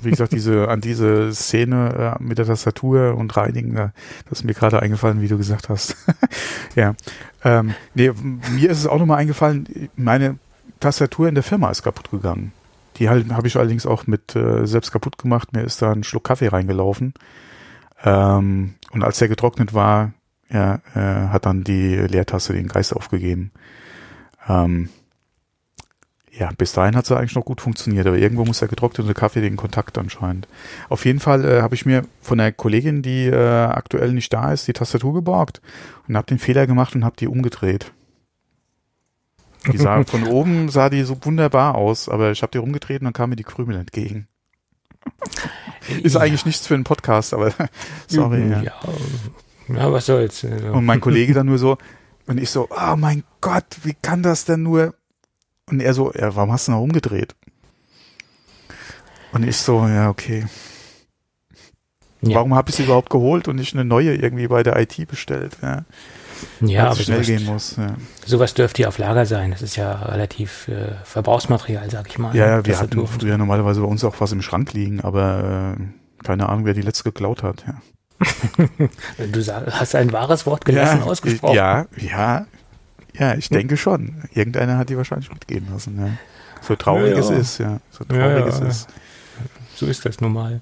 Wie 0.03 0.11
gesagt, 0.11 0.33
diese, 0.33 0.69
an 0.69 0.81
diese 0.81 1.33
Szene 1.33 2.17
äh, 2.19 2.23
mit 2.23 2.39
der 2.39 2.47
Tastatur 2.47 3.15
und 3.17 3.37
Reinigen, 3.37 3.77
äh, 3.77 3.89
das 4.29 4.41
ist 4.41 4.45
mir 4.45 4.55
gerade 4.55 4.81
eingefallen, 4.81 5.21
wie 5.23 5.29
du 5.29 5.37
gesagt 5.37 5.69
hast. 5.69 5.97
ja. 6.75 6.95
Ähm, 7.45 7.75
nee, 7.95 8.11
mir 8.51 8.71
ist 8.71 8.79
es 8.79 8.87
auch 8.87 8.99
nochmal 8.99 9.19
eingefallen, 9.19 9.89
meine 9.97 10.37
Tastatur 10.81 11.29
in 11.29 11.35
der 11.35 11.45
Firma 11.45 11.71
ist 11.71 11.83
kaputt 11.83 12.11
gegangen. 12.11 12.53
Die 12.97 13.09
habe 13.09 13.47
ich 13.47 13.57
allerdings 13.57 13.87
auch 13.87 14.07
mit 14.07 14.37
äh, 14.37 14.67
selbst 14.67 14.93
kaputt 14.93 15.19
gemacht. 15.19 15.53
Mir 15.53 15.63
ist 15.63 15.81
da 15.81 15.93
ein 15.93 16.05
Schluck 16.05 16.25
Kaffee 16.25 16.49
reingelaufen. 16.49 17.15
Ähm, 18.05 18.75
und 18.93 19.03
als 19.03 19.19
der 19.19 19.29
getrocknet 19.29 19.75
war, 19.75 20.13
ja, 20.51 20.81
äh, 20.95 21.29
hat 21.29 21.47
dann 21.47 21.65
die 21.65 21.97
Leertaste 21.97 22.53
den 22.53 22.69
Geist 22.69 22.95
aufgegeben. 22.95 23.53
Ähm, 24.49 24.89
ja, 26.33 26.51
bis 26.57 26.73
dahin 26.73 26.97
hat 26.97 27.05
es 27.05 27.13
eigentlich 27.13 27.35
noch 27.35 27.45
gut 27.45 27.61
funktioniert, 27.61 28.07
aber 28.07 28.17
irgendwo 28.17 28.45
muss 28.45 28.61
der 28.61 28.69
getrocknete 28.69 29.15
Kaffee 29.15 29.41
den 29.41 29.57
Kontakt 29.57 29.99
anscheinend. 29.99 30.49
Auf 30.89 31.05
jeden 31.05 31.21
Fall 31.21 31.45
äh, 31.45 31.63
habe 31.63 31.75
ich 31.75 31.87
mir 31.87 32.05
von 32.23 32.39
der 32.39 32.53
Kollegin, 32.53 33.03
die 33.03 33.27
äh, 33.27 33.65
aktuell 33.65 34.13
nicht 34.13 34.33
da 34.33 34.53
ist, 34.53 34.67
die 34.67 34.73
Tastatur 34.73 35.13
geborgt 35.13 35.61
und 36.09 36.17
habe 36.17 36.27
den 36.27 36.39
Fehler 36.39 36.67
gemacht 36.67 36.95
und 36.95 37.05
habe 37.05 37.17
die 37.17 37.27
umgedreht. 37.29 37.93
Die 39.73 39.79
sah, 39.79 40.05
von 40.07 40.25
oben 40.25 40.69
sah 40.69 40.91
die 40.91 41.03
so 41.03 41.17
wunderbar 41.25 41.75
aus, 41.75 42.09
aber 42.09 42.31
ich 42.31 42.43
habe 42.43 42.53
die 42.53 42.59
rumgetreten 42.59 43.07
und 43.07 43.13
kam 43.13 43.31
mir 43.31 43.37
die 43.37 43.45
Krümel 43.45 43.77
entgegen. 43.77 44.29
Ist 46.03 46.15
ja. 46.15 46.21
eigentlich 46.21 46.47
nichts 46.47 46.67
für 46.67 46.75
einen 46.75 46.85
Podcast, 46.85 47.35
aber 47.35 47.53
sorry. 48.07 48.49
Ja, 48.49 48.63
ja. 48.63 48.75
ja 49.69 49.93
was 49.93 50.07
soll's. 50.07 50.45
Also. 50.45 50.73
Und 50.73 50.85
mein 50.85 51.01
Kollege 51.01 51.35
dann 51.35 51.47
nur 51.47 51.59
so, 51.59 51.79
und 52.27 52.39
ich 52.39 52.51
so, 52.51 52.69
oh 52.71 52.97
mein 52.97 53.25
Gott, 53.41 53.65
wie 53.83 53.95
kann 54.01 54.23
das 54.23 54.45
denn 54.45 54.63
nur? 54.63 54.95
Und 55.67 55.81
er 55.81 55.95
so, 55.95 56.13
ja, 56.13 56.35
warum 56.37 56.53
hast 56.53 56.69
du 56.69 56.73
noch 56.73 56.81
umgedreht? 56.81 57.35
Und 59.33 59.47
ich 59.47 59.57
so, 59.57 59.87
ja, 59.87 60.11
okay. 60.11 60.47
Ja. 62.23 62.37
Warum 62.37 62.55
habe 62.55 62.71
ich 62.71 62.77
sie 62.77 62.85
überhaupt 62.85 63.11
geholt 63.11 63.49
und 63.49 63.57
nicht 63.57 63.75
eine 63.75 63.85
neue 63.85 64.15
irgendwie 64.15 64.49
bei 64.49 64.63
der 64.63 64.79
IT 64.79 65.09
bestellt? 65.09 65.57
Ja. 65.63 65.85
Ja, 66.61 66.87
aber 66.87 66.97
schnell 66.97 67.25
sowas, 67.25 67.27
gehen 67.27 67.45
muss. 67.47 67.77
Ja. 67.77 67.95
Sowas 68.25 68.55
dürfte 68.55 68.83
ja 68.83 68.89
auf 68.89 68.99
Lager 68.99 69.27
sein. 69.27 69.51
Das 69.51 69.63
ist 69.63 69.77
ja 69.77 69.93
relativ 69.93 70.69
äh, 70.69 70.93
Verbrauchsmaterial, 71.05 71.91
sag 71.91 72.09
ich 72.09 72.19
mal. 72.19 72.35
Ja, 72.35 72.59
ja 72.59 72.67
wir 72.67 72.79
hatten 72.79 73.07
früher 73.07 73.39
normalerweise 73.39 73.81
bei 73.81 73.87
uns 73.87 74.05
auch 74.05 74.15
was 74.19 74.33
im 74.33 74.43
Schrank 74.43 74.73
liegen, 74.73 75.01
aber 75.01 75.77
äh, 75.79 76.25
keine 76.25 76.49
Ahnung, 76.49 76.65
wer 76.65 76.75
die 76.75 76.83
letzte 76.83 77.05
geklaut 77.05 77.43
hat. 77.43 77.65
Ja. 77.67 77.81
du 79.33 79.41
hast 79.73 79.95
ein 79.95 80.13
wahres 80.13 80.45
Wort 80.45 80.65
gelassen 80.65 81.01
ja, 81.01 81.05
ausgesprochen. 81.07 81.55
Ja, 81.55 81.87
ja, 81.97 82.47
ja, 83.19 83.35
ich 83.35 83.49
denke 83.49 83.77
schon. 83.77 84.23
Irgendeiner 84.35 84.79
hat 84.79 84.91
die 84.91 84.97
wahrscheinlich 84.97 85.31
mitgehen 85.31 85.67
lassen. 85.73 85.99
Ja. 85.99 86.11
So 86.61 86.77
traurig 86.77 87.17
es 87.17 87.31
ist, 87.31 87.59
ja. 87.59 87.81
So 87.91 88.05
traurig 88.05 88.47
es 88.47 88.61
ist. 88.61 88.89
So 89.81 89.87
ist 89.87 90.05
das 90.05 90.21
normal. 90.21 90.61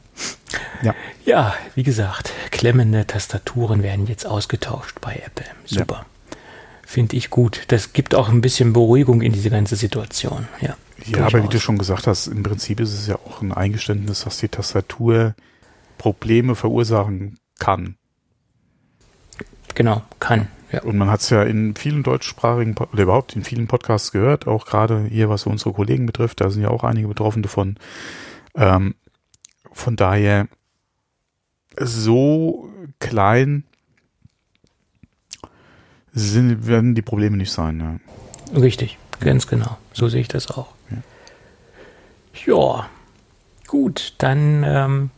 Ja. 0.80 0.94
Ja, 1.24 1.54
wie 1.74 1.82
gesagt, 1.82 2.32
klemmende 2.52 3.04
Tastaturen 3.04 3.82
werden 3.82 4.06
jetzt 4.06 4.24
ausgetauscht 4.24 5.00
bei 5.00 5.20
Apple. 5.26 5.44
Super. 5.64 6.06
Ja. 6.30 6.36
Finde 6.86 7.16
ich 7.16 7.28
gut. 7.28 7.64
Das 7.66 7.92
gibt 7.92 8.14
auch 8.14 8.28
ein 8.28 8.40
bisschen 8.40 8.72
Beruhigung 8.72 9.20
in 9.20 9.32
diese 9.32 9.50
ganze 9.50 9.74
Situation. 9.74 10.46
Ja, 10.60 10.76
ja 11.04 11.26
aber 11.26 11.42
wie 11.42 11.48
du 11.48 11.58
schon 11.58 11.78
gesagt 11.78 12.06
hast, 12.06 12.28
im 12.28 12.44
Prinzip 12.44 12.78
ist 12.78 12.92
es 12.92 13.08
ja 13.08 13.16
auch 13.16 13.42
ein 13.42 13.52
Eingeständnis, 13.52 14.22
dass 14.22 14.38
die 14.38 14.48
Tastatur 14.48 15.34
Probleme 15.98 16.54
verursachen 16.54 17.40
kann. 17.58 17.96
Genau, 19.74 20.02
kann. 20.20 20.46
Ja. 20.70 20.82
Und 20.82 20.96
man 20.96 21.10
hat 21.10 21.22
es 21.22 21.30
ja 21.30 21.42
in 21.42 21.74
vielen 21.74 22.04
deutschsprachigen 22.04 22.76
oder 22.76 23.02
überhaupt 23.02 23.34
in 23.34 23.42
vielen 23.42 23.66
Podcasts 23.66 24.12
gehört, 24.12 24.46
auch 24.46 24.64
gerade 24.64 25.06
hier, 25.10 25.28
was 25.28 25.44
unsere 25.44 25.72
Kollegen 25.72 26.06
betrifft, 26.06 26.40
da 26.40 26.50
sind 26.50 26.62
ja 26.62 26.68
auch 26.68 26.84
einige 26.84 27.08
betroffen 27.08 27.42
davon. 27.42 27.78
Ähm, 28.54 28.94
von 29.78 29.96
daher 29.96 30.48
so 31.76 32.68
klein 32.98 33.64
sind, 36.12 36.66
werden 36.66 36.94
die 36.94 37.02
Probleme 37.02 37.36
nicht 37.36 37.52
sein. 37.52 38.00
Ja. 38.52 38.60
Richtig, 38.60 38.98
ganz 39.20 39.46
genau. 39.46 39.78
So 39.92 40.08
sehe 40.08 40.20
ich 40.20 40.28
das 40.28 40.50
auch. 40.50 40.68
Ja, 40.90 42.54
ja. 42.54 42.90
gut, 43.68 44.14
dann 44.18 44.64
ähm, 44.66 45.10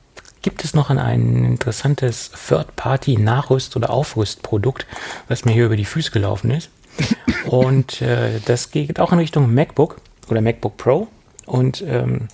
gibt 0.42 0.62
es 0.62 0.74
noch 0.74 0.90
ein 0.90 1.44
interessantes 1.44 2.30
Third-Party-Nachrüst- 2.30 3.76
oder 3.76 3.90
Aufrüstprodukt, 3.90 4.86
was 5.28 5.46
mir 5.46 5.52
hier 5.52 5.66
über 5.66 5.76
die 5.76 5.86
Füße 5.86 6.10
gelaufen 6.10 6.50
ist. 6.50 6.70
Und 7.46 8.02
äh, 8.02 8.40
das 8.44 8.70
geht 8.70 9.00
auch 9.00 9.12
in 9.12 9.18
Richtung 9.18 9.54
MacBook 9.54 9.96
oder 10.28 10.42
MacBook 10.42 10.76
Pro. 10.76 11.08
Und 11.46 11.82
ähm, 11.86 12.28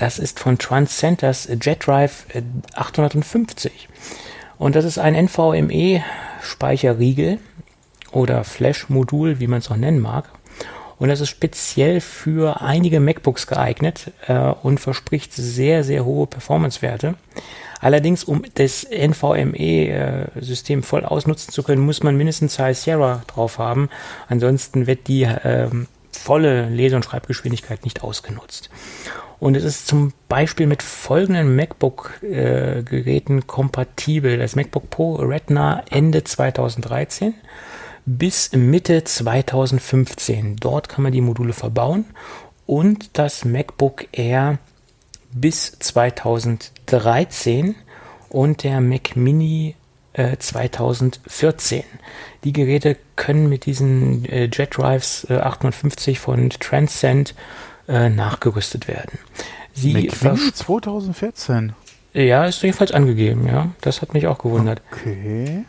das 0.00 0.18
ist 0.18 0.40
von 0.40 0.56
Transcenders 0.56 1.46
JetDrive 1.60 2.24
850. 2.74 3.72
Äh, 3.72 3.76
Und 4.56 4.74
das 4.74 4.86
ist 4.86 4.98
ein 4.98 5.14
NVMe-Speicherriegel 5.14 7.36
oder 8.10 8.42
Flash-Modul, 8.44 9.40
wie 9.40 9.46
man 9.46 9.58
es 9.58 9.70
auch 9.70 9.76
nennen 9.76 10.00
mag. 10.00 10.30
Und 10.98 11.10
das 11.10 11.20
ist 11.20 11.28
speziell 11.28 12.00
für 12.00 12.62
einige 12.62 13.00
MacBooks 13.00 13.46
geeignet 13.46 14.10
äh, 14.26 14.54
und 14.62 14.80
verspricht 14.80 15.34
sehr, 15.34 15.84
sehr 15.84 16.06
hohe 16.06 16.26
Performance-Werte. 16.26 17.16
Allerdings, 17.80 18.24
um 18.24 18.42
das 18.54 18.84
NVMe-System 18.84 20.78
äh, 20.78 20.82
voll 20.82 21.04
ausnutzen 21.04 21.52
zu 21.52 21.62
können, 21.62 21.82
muss 21.82 22.02
man 22.02 22.16
mindestens 22.16 22.58
High 22.58 22.78
Sierra 22.78 23.22
drauf 23.26 23.58
haben. 23.58 23.90
Ansonsten 24.28 24.86
wird 24.86 25.08
die 25.08 25.24
äh, 25.24 25.68
volle 26.10 26.70
Lese- 26.70 26.96
und 26.96 27.04
Schreibgeschwindigkeit 27.04 27.84
nicht 27.84 28.02
ausgenutzt. 28.02 28.70
Und 29.40 29.56
es 29.56 29.64
ist 29.64 29.86
zum 29.86 30.12
Beispiel 30.28 30.66
mit 30.66 30.82
folgenden 30.82 31.56
MacBook-Geräten 31.56 33.38
äh, 33.38 33.42
kompatibel. 33.46 34.36
Das 34.36 34.54
MacBook 34.54 34.90
Pro 34.90 35.14
Retina 35.14 35.82
Ende 35.90 36.22
2013 36.22 37.34
bis 38.04 38.52
Mitte 38.52 39.02
2015. 39.02 40.56
Dort 40.56 40.90
kann 40.90 41.02
man 41.02 41.12
die 41.12 41.22
Module 41.22 41.54
verbauen. 41.54 42.04
Und 42.66 43.18
das 43.18 43.44
MacBook 43.44 44.06
Air 44.12 44.58
bis 45.32 45.78
2013 45.78 47.74
und 48.28 48.62
der 48.62 48.80
Mac 48.80 49.16
Mini 49.16 49.74
äh, 50.12 50.36
2014. 50.36 51.84
Die 52.44 52.52
Geräte 52.52 52.96
können 53.16 53.48
mit 53.48 53.64
diesen 53.66 54.24
äh, 54.26 54.50
Jet 54.52 54.76
Drives 54.76 55.26
äh, 55.30 55.38
850 55.38 56.18
von 56.18 56.50
Transcend 56.50 57.34
äh, 57.90 58.08
nachgerüstet 58.08 58.88
werden. 58.88 59.18
Sie 59.74 59.92
McQueen 59.92 60.54
2014. 60.54 61.74
Ja, 62.12 62.46
ist 62.46 62.62
jedenfalls 62.62 62.92
angegeben, 62.92 63.46
ja. 63.46 63.70
Das 63.80 64.02
hat 64.02 64.14
mich 64.14 64.26
auch 64.26 64.38
gewundert. 64.38 64.82
Okay. 64.90 65.64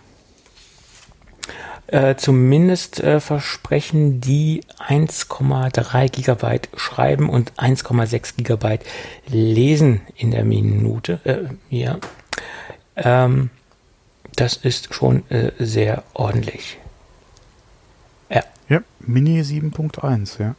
Äh, 1.88 2.16
zumindest 2.16 3.02
äh, 3.02 3.20
versprechen 3.20 4.22
die 4.22 4.62
1,3 4.80 6.10
Gigabyte 6.10 6.70
schreiben 6.78 7.30
und 7.30 7.54
1,6 7.54 8.38
Gigabyte 8.38 8.86
lesen 9.28 10.02
in 10.16 10.32
der 10.32 10.46
Minute. 10.46 11.20
Äh, 11.26 11.54
ja. 11.70 11.98
Ähm, 12.96 13.50
das 14.36 14.56
ist 14.56 14.94
schon 14.94 15.30
äh, 15.30 15.52
sehr 15.60 16.04
ordentlich. 16.14 16.78
Ja. 18.30 18.44
Ja, 18.70 18.82
Mini 19.00 19.42
7.1, 19.42 20.42
ja. 20.42 20.56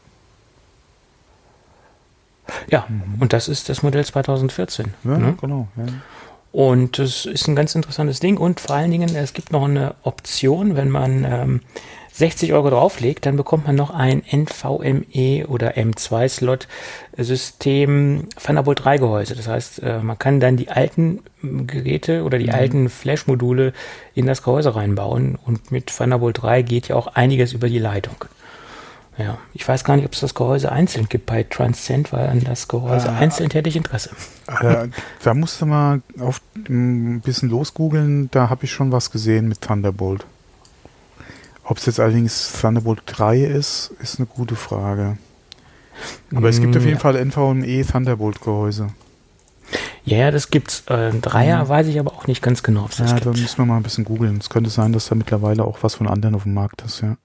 Ja, 2.70 2.86
mhm. 2.88 3.20
und 3.20 3.32
das 3.32 3.48
ist 3.48 3.68
das 3.68 3.82
Modell 3.82 4.04
2014. 4.04 4.94
Ja, 5.04 5.18
ne? 5.18 5.36
genau. 5.40 5.68
Ja. 5.76 5.84
Und 6.52 6.98
das 6.98 7.24
ist 7.24 7.48
ein 7.48 7.56
ganz 7.56 7.74
interessantes 7.74 8.20
Ding. 8.20 8.36
Und 8.36 8.60
vor 8.60 8.76
allen 8.76 8.90
Dingen, 8.90 9.14
es 9.16 9.32
gibt 9.32 9.52
noch 9.52 9.64
eine 9.64 9.94
Option, 10.02 10.76
wenn 10.76 10.90
man 10.90 11.24
ähm, 11.24 11.60
60 12.12 12.52
Euro 12.52 12.68
drauflegt, 12.68 13.24
dann 13.24 13.38
bekommt 13.38 13.66
man 13.66 13.74
noch 13.74 13.90
ein 13.90 14.22
NVMe 14.30 15.46
oder 15.48 15.76
M2-Slot 15.78 16.68
System 17.16 18.28
Thunderbolt 18.42 18.84
3 18.84 18.98
Gehäuse. 18.98 19.34
Das 19.34 19.48
heißt, 19.48 19.82
äh, 19.82 19.98
man 20.00 20.18
kann 20.18 20.38
dann 20.38 20.58
die 20.58 20.68
alten 20.68 21.20
Geräte 21.42 22.24
oder 22.24 22.36
die 22.38 22.48
mhm. 22.48 22.54
alten 22.54 22.88
Flash-Module 22.90 23.72
in 24.14 24.26
das 24.26 24.42
Gehäuse 24.42 24.76
reinbauen. 24.76 25.38
Und 25.42 25.72
mit 25.72 25.86
Thunderbolt 25.86 26.42
3 26.42 26.60
geht 26.60 26.88
ja 26.88 26.96
auch 26.96 27.06
einiges 27.06 27.54
über 27.54 27.70
die 27.70 27.78
Leitung. 27.78 28.26
Ja, 29.18 29.36
ich 29.52 29.66
weiß 29.66 29.84
gar 29.84 29.96
nicht, 29.96 30.06
ob 30.06 30.14
es 30.14 30.20
das 30.20 30.34
Gehäuse 30.34 30.72
einzeln 30.72 31.06
gibt 31.08 31.26
bei 31.26 31.42
Transcend, 31.42 32.12
weil 32.12 32.28
an 32.28 32.42
das 32.44 32.66
Gehäuse 32.66 33.08
äh, 33.08 33.10
einzeln 33.10 33.50
hätte 33.50 33.68
ich 33.68 33.76
Interesse. 33.76 34.10
Äh, 34.46 34.88
da 35.22 35.34
musst 35.34 35.60
du 35.60 35.66
mal 35.66 36.00
auf, 36.18 36.40
ein 36.56 37.20
bisschen 37.20 37.50
losgoogeln, 37.50 38.30
da 38.30 38.48
habe 38.48 38.64
ich 38.64 38.72
schon 38.72 38.90
was 38.90 39.10
gesehen 39.10 39.48
mit 39.48 39.60
Thunderbolt. 39.60 40.24
Ob 41.64 41.76
es 41.76 41.86
jetzt 41.86 42.00
allerdings 42.00 42.52
Thunderbolt 42.60 43.02
3 43.06 43.40
ist, 43.40 43.92
ist 44.00 44.18
eine 44.18 44.26
gute 44.26 44.56
Frage. 44.56 45.18
Aber 46.30 46.46
mm, 46.48 46.50
es 46.50 46.60
gibt 46.60 46.76
auf 46.76 46.82
jeden 46.82 46.96
ja. 46.96 47.00
Fall 47.00 47.22
NVMe 47.22 47.86
Thunderbolt 47.86 48.40
Gehäuse. 48.40 48.88
Ja, 50.04 50.16
ja, 50.16 50.30
das 50.30 50.50
gibt's. 50.50 50.84
Äh, 50.88 51.12
Dreier 51.12 51.64
mhm. 51.64 51.68
weiß 51.68 51.86
ich 51.86 52.00
aber 52.00 52.12
auch 52.12 52.26
nicht 52.26 52.42
ganz 52.42 52.62
genau, 52.62 52.84
ob 52.84 52.90
es 52.90 52.96
das 52.96 53.10
ja, 53.10 53.18
gibt. 53.18 53.26
da 53.26 53.30
müssen 53.40 53.58
wir 53.58 53.66
mal 53.66 53.76
ein 53.76 53.82
bisschen 53.82 54.04
googeln. 54.04 54.38
Es 54.38 54.50
könnte 54.50 54.70
sein, 54.70 54.92
dass 54.92 55.06
da 55.06 55.14
mittlerweile 55.14 55.64
auch 55.64 55.78
was 55.82 55.94
von 55.94 56.08
anderen 56.08 56.34
auf 56.34 56.42
dem 56.44 56.54
Markt 56.54 56.82
ist, 56.82 57.02
ja. 57.02 57.16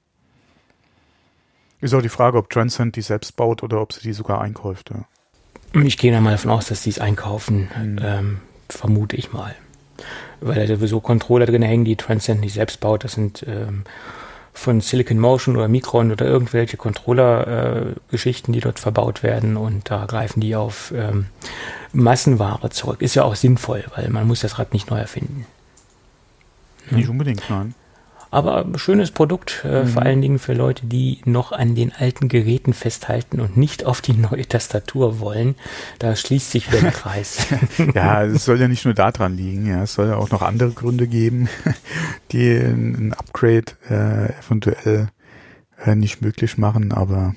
Ist 1.80 1.94
auch 1.94 2.02
die 2.02 2.10
Frage, 2.10 2.38
ob 2.38 2.50
Transcend 2.50 2.96
die 2.96 3.02
selbst 3.02 3.36
baut 3.36 3.64
oder 3.64 3.82
ob 3.82 3.94
sie 3.94 4.02
die 4.02 4.14
sogar 4.14 4.42
einkauft. 4.42 4.92
Ja. 4.92 5.82
Ich 5.82 5.98
gehe 5.98 6.12
da 6.12 6.22
mal 6.22 6.32
davon 6.32 6.52
aus, 6.52 6.68
dass 6.68 6.82
die 6.84 6.90
es 6.90 7.00
einkaufen, 7.00 7.70
mhm. 7.78 8.00
ähm, 8.02 8.40
vermute 8.70 9.16
ich 9.16 9.32
mal. 9.32 9.56
Weil 10.42 10.68
da 10.68 10.76
sowieso 10.76 11.00
Controller 11.00 11.46
drin 11.46 11.62
hängen, 11.62 11.86
die 11.86 11.96
Transcend 11.96 12.42
nicht 12.42 12.54
selbst 12.54 12.80
baut. 12.80 13.04
Das 13.04 13.14
sind 13.14 13.46
ähm, 13.48 13.84
von 14.54 14.82
Silicon 14.82 15.20
Motion 15.20 15.56
oder 15.56 15.68
Micron 15.68 16.12
oder 16.12 16.26
irgendwelche 16.26 16.78
Controller-Geschichten, 16.78 18.52
äh, 18.52 18.54
die 18.56 18.60
dort 18.60 18.80
verbaut 18.80 19.22
werden 19.22 19.56
und 19.56 19.90
da 19.90 20.06
greifen 20.06 20.40
die 20.40 20.56
auf 20.56 20.92
ähm, 20.96 21.28
Massenware 21.94 22.70
zurück. 22.72 23.02
Ist 23.02 23.16
ja 23.16 23.24
auch 23.24 23.36
sinnvoll, 23.36 23.86
weil 23.96 24.10
man 24.10 24.26
muss 24.26 24.42
das 24.42 24.58
Rad 24.58 24.74
nicht 24.74 24.90
neu 24.90 24.98
erfinden. 24.98 25.46
Nicht 26.90 27.10
unbedingt, 27.10 27.44
nein. 27.50 27.76
Aber 28.38 28.68
schönes 28.78 29.10
Produkt, 29.10 29.66
äh, 29.66 29.82
mhm. 29.82 29.88
vor 29.88 30.04
allen 30.04 30.22
Dingen 30.22 30.38
für 30.38 30.54
Leute, 30.54 30.86
die 30.86 31.22
noch 31.26 31.54
an 31.54 31.74
den 31.74 31.92
alten 31.92 32.28
Geräten 32.28 32.74
festhalten 32.74 33.40
und 33.40 33.58
nicht 33.58 33.84
auf 33.84 34.00
die 34.00 34.14
neue 34.14 34.48
Tastatur 34.48 35.20
wollen. 35.20 35.56
Da 35.98 36.16
schließt 36.16 36.52
sich 36.52 36.72
wieder 36.72 36.82
der 36.82 36.92
Kreis. 36.92 37.48
ja, 37.96 38.24
es 38.26 38.46
soll 38.46 38.62
ja 38.62 38.68
nicht 38.68 38.86
nur 38.86 38.94
daran 38.94 39.36
liegen. 39.36 39.66
Ja, 39.66 39.82
es 39.82 39.96
soll 39.96 40.10
ja 40.10 40.18
auch 40.18 40.30
noch 40.30 40.44
andere 40.44 40.70
Gründe 40.70 41.08
geben, 41.08 41.50
die 42.32 42.52
ein 42.52 43.16
Upgrade 43.18 43.72
äh, 43.90 44.32
eventuell 44.46 45.08
äh, 45.84 45.96
nicht 45.96 46.22
möglich 46.22 46.60
machen. 46.60 46.92
Aber 46.92 47.34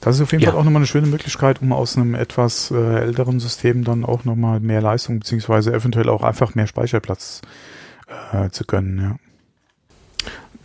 das 0.00 0.16
ist 0.16 0.22
auf 0.22 0.32
jeden 0.32 0.42
ja. 0.42 0.50
Fall 0.50 0.58
auch 0.58 0.64
nochmal 0.64 0.80
eine 0.80 0.88
schöne 0.88 1.06
Möglichkeit, 1.06 1.62
um 1.62 1.72
aus 1.72 1.96
einem 1.96 2.16
etwas 2.16 2.72
äh, 2.72 2.98
älteren 2.98 3.38
System 3.38 3.84
dann 3.84 4.04
auch 4.04 4.24
nochmal 4.24 4.58
mehr 4.58 4.82
Leistung 4.82 5.20
beziehungsweise 5.20 5.72
eventuell 5.72 6.08
auch 6.08 6.24
einfach 6.24 6.56
mehr 6.56 6.66
Speicherplatz 6.66 7.42
zu 7.42 7.48
äh, 8.32 8.50
zu 8.50 8.64
können, 8.64 9.00
ja. 9.00 9.16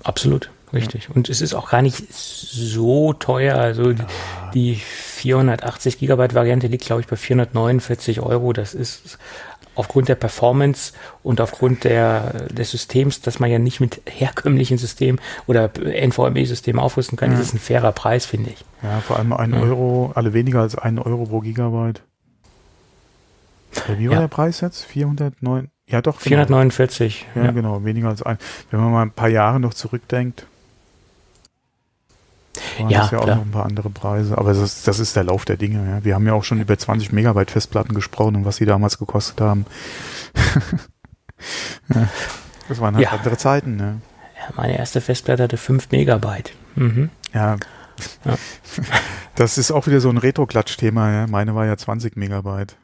Absolut, 0.03 0.49
richtig. 0.71 1.05
Ja. 1.05 1.15
Und 1.15 1.29
es 1.29 1.41
ist 1.41 1.53
auch 1.53 1.69
gar 1.71 1.81
nicht 1.81 2.13
so 2.13 3.13
teuer. 3.13 3.57
Also 3.57 3.91
ja. 3.91 4.05
die 4.53 4.75
480 4.75 5.99
Gigabyte 5.99 6.33
Variante 6.33 6.67
liegt, 6.67 6.85
glaube 6.85 7.01
ich, 7.01 7.07
bei 7.07 7.17
449 7.17 8.21
Euro. 8.21 8.53
Das 8.53 8.73
ist 8.73 9.19
aufgrund 9.75 10.09
der 10.09 10.15
Performance 10.15 10.93
und 11.23 11.41
aufgrund 11.41 11.83
der, 11.85 12.47
des 12.47 12.71
Systems, 12.71 13.21
dass 13.21 13.39
man 13.39 13.49
ja 13.49 13.59
nicht 13.59 13.79
mit 13.79 14.01
herkömmlichen 14.05 14.77
Systemen 14.77 15.21
oder 15.47 15.69
NVMe-Systemen 15.77 16.81
aufrüsten 16.81 17.17
kann, 17.17 17.31
ja. 17.31 17.39
ist 17.39 17.47
es 17.47 17.53
ein 17.53 17.59
fairer 17.59 17.91
Preis, 17.91 18.25
finde 18.25 18.51
ich. 18.51 18.65
Ja, 18.83 18.99
vor 18.99 19.17
allem 19.17 19.31
ein 19.33 19.53
Euro, 19.53 20.11
alle 20.15 20.33
weniger 20.33 20.61
als 20.61 20.77
ein 20.77 20.99
Euro 20.99 21.25
pro 21.25 21.39
Gigabyte. 21.39 22.03
Wie 23.97 24.09
war 24.09 24.19
der 24.19 24.27
Preis 24.27 24.61
jetzt? 24.61 24.83
409? 24.83 25.69
Ja, 25.89 26.01
doch. 26.01 26.19
449. 26.21 27.25
Genau. 27.33 27.45
Ja, 27.45 27.51
ja, 27.51 27.55
genau, 27.55 27.83
weniger 27.83 28.09
als 28.09 28.21
ein. 28.21 28.37
Wenn 28.69 28.79
man 28.79 28.91
mal 28.91 29.01
ein 29.01 29.11
paar 29.11 29.29
Jahre 29.29 29.59
noch 29.59 29.73
zurückdenkt, 29.73 30.45
waren 32.77 32.89
ja, 32.89 33.01
das 33.01 33.11
ja 33.11 33.19
klar. 33.19 33.33
auch 33.33 33.35
noch 33.37 33.45
ein 33.45 33.51
paar 33.51 33.65
andere 33.65 33.89
Preise. 33.89 34.37
Aber 34.37 34.49
das 34.49 34.59
ist, 34.59 34.87
das 34.87 34.99
ist 34.99 35.15
der 35.15 35.23
Lauf 35.23 35.45
der 35.45 35.57
Dinge. 35.57 35.89
Ja. 35.89 36.03
Wir 36.03 36.15
haben 36.15 36.25
ja 36.25 36.33
auch 36.33 36.43
schon 36.43 36.59
über 36.59 36.77
20 36.77 37.11
Megabyte 37.11 37.51
Festplatten 37.51 37.93
gesprochen 37.95 38.35
und 38.37 38.45
was 38.45 38.57
sie 38.57 38.65
damals 38.65 38.97
gekostet 38.97 39.41
haben. 39.41 39.65
ja, 41.93 42.07
das 42.67 42.79
waren 42.79 42.95
halt 42.95 43.05
ja. 43.05 43.11
andere 43.11 43.37
Zeiten. 43.37 43.75
Ne? 43.75 44.01
Ja, 44.37 44.53
meine 44.55 44.77
erste 44.77 45.01
Festplatte 45.01 45.43
hatte 45.43 45.57
5 45.57 45.91
Megabyte. 45.91 46.53
Mhm. 46.75 47.09
Ja. 47.33 47.57
Das 49.35 49.57
ist 49.57 49.71
auch 49.71 49.87
wieder 49.87 50.01
so 50.01 50.09
ein 50.09 50.17
Retro-Klatsch-Thema. 50.17 51.27
Meine 51.27 51.55
war 51.55 51.65
ja 51.65 51.77
20 51.77 52.17
Megabyte. 52.17 52.75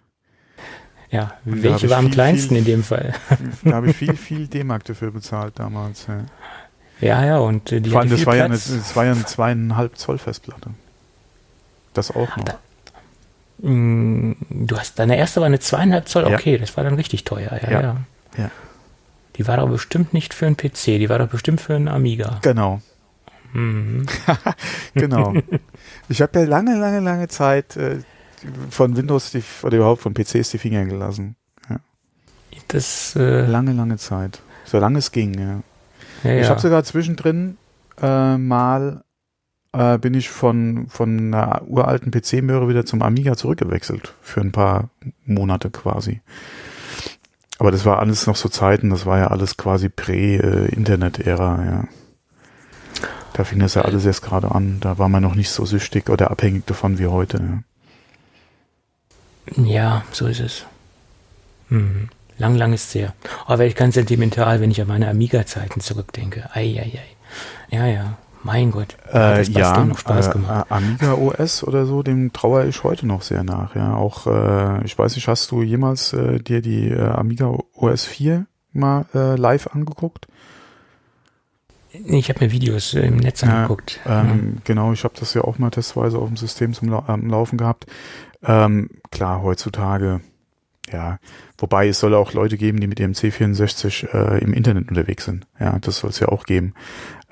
Ja, 1.15 1.33
und 1.45 1.63
welche 1.63 1.89
war 1.89 1.97
am 1.97 2.11
kleinsten 2.11 2.49
viel, 2.49 2.57
in 2.57 2.65
dem 2.65 2.83
Fall? 2.83 3.13
Da 3.63 3.75
habe 3.75 3.89
ich 3.89 3.95
viel, 3.95 4.15
viel 4.15 4.47
D-Mark 4.47 4.83
dafür 4.83 5.11
bezahlt 5.11 5.57
damals. 5.57 6.07
Ja, 6.07 6.25
ja, 6.99 7.25
ja 7.25 7.37
und 7.37 7.71
äh, 7.71 7.79
die 7.79 7.89
Vor 7.89 8.01
allem, 8.01 8.09
das 8.09 8.25
war, 8.25 8.35
ja 8.35 8.45
eine, 8.45 8.55
das 8.55 8.95
war 8.95 9.05
ja 9.05 9.13
eine 9.13 9.25
zweieinhalb 9.25 9.97
Zoll 9.97 10.17
Festplatte. 10.17 10.71
Das 11.93 12.11
auch 12.11 12.35
noch. 12.35 12.43
Da, 12.43 12.59
mh, 13.59 14.35
du 14.49 14.77
hast, 14.77 14.99
deine 14.99 15.17
erste 15.17 15.39
war 15.39 15.47
eine 15.47 15.59
zweieinhalb 15.59 16.09
Zoll, 16.09 16.25
okay, 16.25 16.53
ja. 16.53 16.57
das 16.57 16.75
war 16.75 16.83
dann 16.83 16.95
richtig 16.95 17.23
teuer, 17.23 17.57
ja, 17.61 17.71
ja. 17.71 17.81
ja. 17.81 17.97
ja. 18.37 18.51
Die 19.37 19.47
war 19.47 19.57
doch 19.57 19.69
bestimmt 19.69 20.13
nicht 20.13 20.33
für 20.33 20.47
einen 20.47 20.57
PC, 20.57 20.85
die 20.85 21.09
war 21.09 21.19
doch 21.19 21.27
bestimmt 21.27 21.61
für 21.61 21.75
einen 21.75 21.87
Amiga. 21.87 22.39
Genau. 22.41 22.81
Mhm. 23.53 24.05
genau. 24.93 25.33
Ich 26.07 26.21
habe 26.21 26.39
ja 26.39 26.45
lange, 26.45 26.77
lange, 26.77 26.99
lange 26.99 27.27
Zeit 27.29 27.77
äh, 27.77 27.99
von 28.69 28.97
Windows 28.97 29.31
die, 29.31 29.43
oder 29.63 29.77
überhaupt 29.77 30.01
von 30.01 30.13
PCs 30.13 30.51
die 30.51 30.57
Finger 30.57 30.85
gelassen. 30.85 31.35
Ja. 31.69 31.77
Das 32.67 33.15
äh 33.15 33.45
lange, 33.45 33.73
lange 33.73 33.97
Zeit. 33.97 34.41
Solange 34.65 34.99
es 34.99 35.11
ging, 35.11 35.37
ja. 35.39 35.61
ja 36.23 36.41
ich 36.41 36.49
habe 36.49 36.59
sogar 36.59 36.83
zwischendrin 36.83 37.57
äh, 38.01 38.37
mal 38.37 39.03
äh, 39.75 39.97
bin 39.97 40.13
ich 40.13 40.29
von, 40.29 40.87
von 40.89 41.33
einer 41.33 41.63
uralten 41.67 42.11
PC-Möhre 42.11 42.67
wieder 42.67 42.85
zum 42.85 43.01
Amiga 43.01 43.35
zurückgewechselt. 43.35 44.13
Für 44.21 44.41
ein 44.41 44.51
paar 44.51 44.89
Monate 45.25 45.69
quasi. 45.69 46.21
Aber 47.57 47.71
das 47.71 47.85
war 47.85 47.99
alles 47.99 48.27
noch 48.27 48.35
so 48.35 48.49
Zeiten, 48.49 48.89
das 48.89 49.05
war 49.05 49.17
ja 49.17 49.27
alles 49.27 49.55
quasi 49.55 49.89
Prä-Internet-Ära, 49.89 51.65
ja. 51.65 51.83
Da 53.33 53.43
fing 53.43 53.59
das 53.59 53.73
ja 53.73 53.81
alles 53.81 54.05
erst 54.05 54.21
gerade 54.21 54.51
an. 54.51 54.77
Da 54.79 54.97
war 54.97 55.09
man 55.09 55.21
noch 55.21 55.35
nicht 55.35 55.49
so 55.49 55.65
süchtig 55.65 56.09
oder 56.09 56.31
abhängig 56.31 56.65
davon 56.67 56.99
wie 56.99 57.07
heute. 57.07 57.37
Ja. 57.37 57.59
Ja, 59.55 60.03
so 60.11 60.27
ist 60.27 60.39
es. 60.39 60.65
Mhm. 61.69 62.09
Lang, 62.37 62.55
lang 62.55 62.73
ist 62.73 62.89
es 62.89 62.95
her. 62.95 63.13
Aber 63.45 63.59
werde 63.59 63.69
ich 63.69 63.75
ganz 63.75 63.95
sentimental, 63.95 64.59
wenn 64.59 64.71
ich 64.71 64.81
an 64.81 64.87
meine 64.87 65.07
Amiga-Zeiten 65.07 65.79
zurückdenke. 65.79 66.49
Eieiei. 66.53 67.03
Ja, 67.69 67.85
ja. 67.85 68.17
Mein 68.43 68.69
Gott. 68.69 68.95
Äh, 69.11 69.41
ja, 69.43 69.83
noch 69.83 69.97
Spaß 69.97 70.27
äh, 70.27 70.31
gemacht. 70.33 70.67
Amiga 70.69 71.13
OS 71.13 71.63
oder 71.63 71.87
so, 71.87 72.03
dem 72.03 72.31
trauere 72.31 72.67
ich 72.67 72.83
heute 72.83 73.07
noch 73.07 73.23
sehr 73.23 73.43
nach. 73.43 73.75
Ja, 73.75 73.95
auch, 73.95 74.27
äh, 74.27 74.85
ich 74.85 74.97
weiß 74.97 75.15
nicht, 75.15 75.27
hast 75.27 75.49
du 75.49 75.63
jemals 75.63 76.13
äh, 76.13 76.39
dir 76.39 76.61
die 76.61 76.89
äh, 76.89 77.01
Amiga 77.01 77.57
OS 77.73 78.05
4 78.05 78.45
mal 78.71 79.05
äh, 79.15 79.35
live 79.35 79.67
angeguckt? 79.73 80.27
Ich 82.03 82.29
habe 82.29 82.45
mir 82.45 82.51
Videos 82.51 82.93
im 82.93 83.17
Netz 83.17 83.43
angeguckt. 83.43 83.99
Ähm, 84.05 84.53
ja. 84.55 84.61
Genau, 84.65 84.93
ich 84.93 85.03
habe 85.03 85.13
das 85.19 85.33
ja 85.33 85.41
auch 85.41 85.57
mal 85.57 85.71
testweise 85.71 86.19
auf 86.19 86.27
dem 86.27 86.37
System 86.37 86.73
zum 86.73 86.89
La 86.89 87.03
am 87.07 87.27
Laufen 87.27 87.57
gehabt. 87.57 87.87
Ähm, 88.45 88.89
klar, 89.11 89.41
heutzutage, 89.41 90.21
ja, 90.91 91.19
wobei 91.57 91.87
es 91.87 91.99
soll 91.99 92.13
auch 92.13 92.33
Leute 92.33 92.57
geben, 92.57 92.79
die 92.79 92.87
mit 92.87 92.99
ihrem 92.99 93.13
C64 93.13 94.13
äh, 94.13 94.43
im 94.43 94.53
Internet 94.53 94.89
unterwegs 94.89 95.25
sind. 95.25 95.47
Ja, 95.59 95.77
das 95.79 95.97
soll 95.97 96.11
es 96.11 96.19
ja 96.19 96.29
auch 96.29 96.45
geben. 96.45 96.73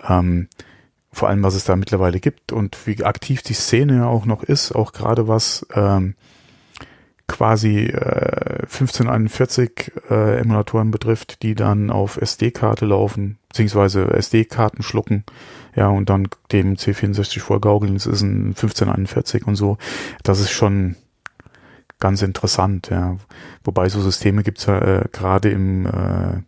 Ähm, 0.07 0.47
vor 1.11 1.29
allem, 1.29 1.43
was 1.43 1.53
es 1.53 1.65
da 1.65 1.75
mittlerweile 1.75 2.19
gibt 2.19 2.51
und 2.51 2.87
wie 2.87 3.03
aktiv 3.03 3.43
die 3.43 3.53
Szene 3.53 3.97
ja 3.97 4.07
auch 4.07 4.25
noch 4.25 4.41
ist, 4.41 4.71
auch 4.71 4.93
gerade 4.93 5.27
was 5.27 5.65
ähm, 5.75 6.15
quasi 7.27 7.85
äh, 7.85 8.63
1541 8.63 9.91
äh, 10.09 10.39
Emulatoren 10.39 10.91
betrifft, 10.91 11.43
die 11.43 11.55
dann 11.55 11.91
auf 11.91 12.17
SD-Karte 12.17 12.85
laufen, 12.85 13.37
beziehungsweise 13.49 14.05
SD-Karten 14.11 14.83
schlucken, 14.83 15.23
ja, 15.75 15.87
und 15.87 16.09
dann 16.09 16.27
dem 16.51 16.75
C64 16.75 17.39
vorgaukeln, 17.39 17.95
es 17.95 18.05
ist 18.05 18.21
ein 18.21 18.49
1541 18.49 19.47
und 19.47 19.55
so. 19.55 19.77
Das 20.23 20.39
ist 20.39 20.51
schon 20.51 20.95
ganz 22.03 22.21
interessant, 22.21 22.89
ja. 22.89 23.15
Wobei 23.63 23.87
so 23.87 24.01
Systeme 24.01 24.43
gibt's 24.43 24.65
ja 24.65 24.77
äh, 24.77 25.05
gerade 25.13 25.49
im, 25.49 25.85
äh, 25.85 26.41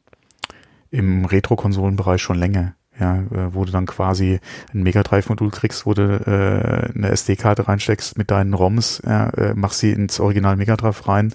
im 0.92 1.24
Retro-Konsolenbereich 1.24 2.22
schon 2.22 2.38
länger. 2.38 2.76
ja, 3.00 3.20
äh, 3.20 3.54
wo 3.54 3.64
du 3.64 3.72
dann 3.72 3.86
quasi 3.86 4.40
ein 4.74 4.84
Mega 4.84 5.02
Drive 5.04 5.30
Modul 5.30 5.52
kriegst, 5.52 5.86
wo 5.86 5.94
du 5.94 6.04
äh, 6.04 6.94
eine 6.94 7.10
SD-Karte 7.10 7.68
reinsteckst 7.68 8.18
mit 8.18 8.32
deinen 8.32 8.54
ROMs, 8.54 9.02
ja, 9.06 9.30
äh, 9.30 9.54
machst 9.54 9.80
sie 9.80 9.92
ins 9.92 10.20
Original 10.20 10.58
Mega 10.58 10.76
Drive 10.76 11.08
rein 11.08 11.34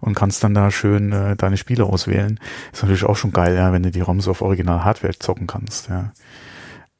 und 0.00 0.14
kannst 0.14 0.42
dann 0.42 0.54
da 0.54 0.72
schön 0.72 1.12
äh, 1.12 1.36
deine 1.36 1.56
Spiele 1.56 1.84
auswählen. 1.84 2.40
Ist 2.72 2.82
natürlich 2.82 3.04
auch 3.04 3.16
schon 3.16 3.32
geil, 3.32 3.54
ja, 3.54 3.72
wenn 3.72 3.84
du 3.84 3.92
die 3.92 4.00
ROMs 4.00 4.26
auf 4.26 4.42
Original 4.42 4.84
Hardware 4.84 5.16
zocken 5.18 5.46
kannst, 5.46 5.88
ja. 5.88 6.12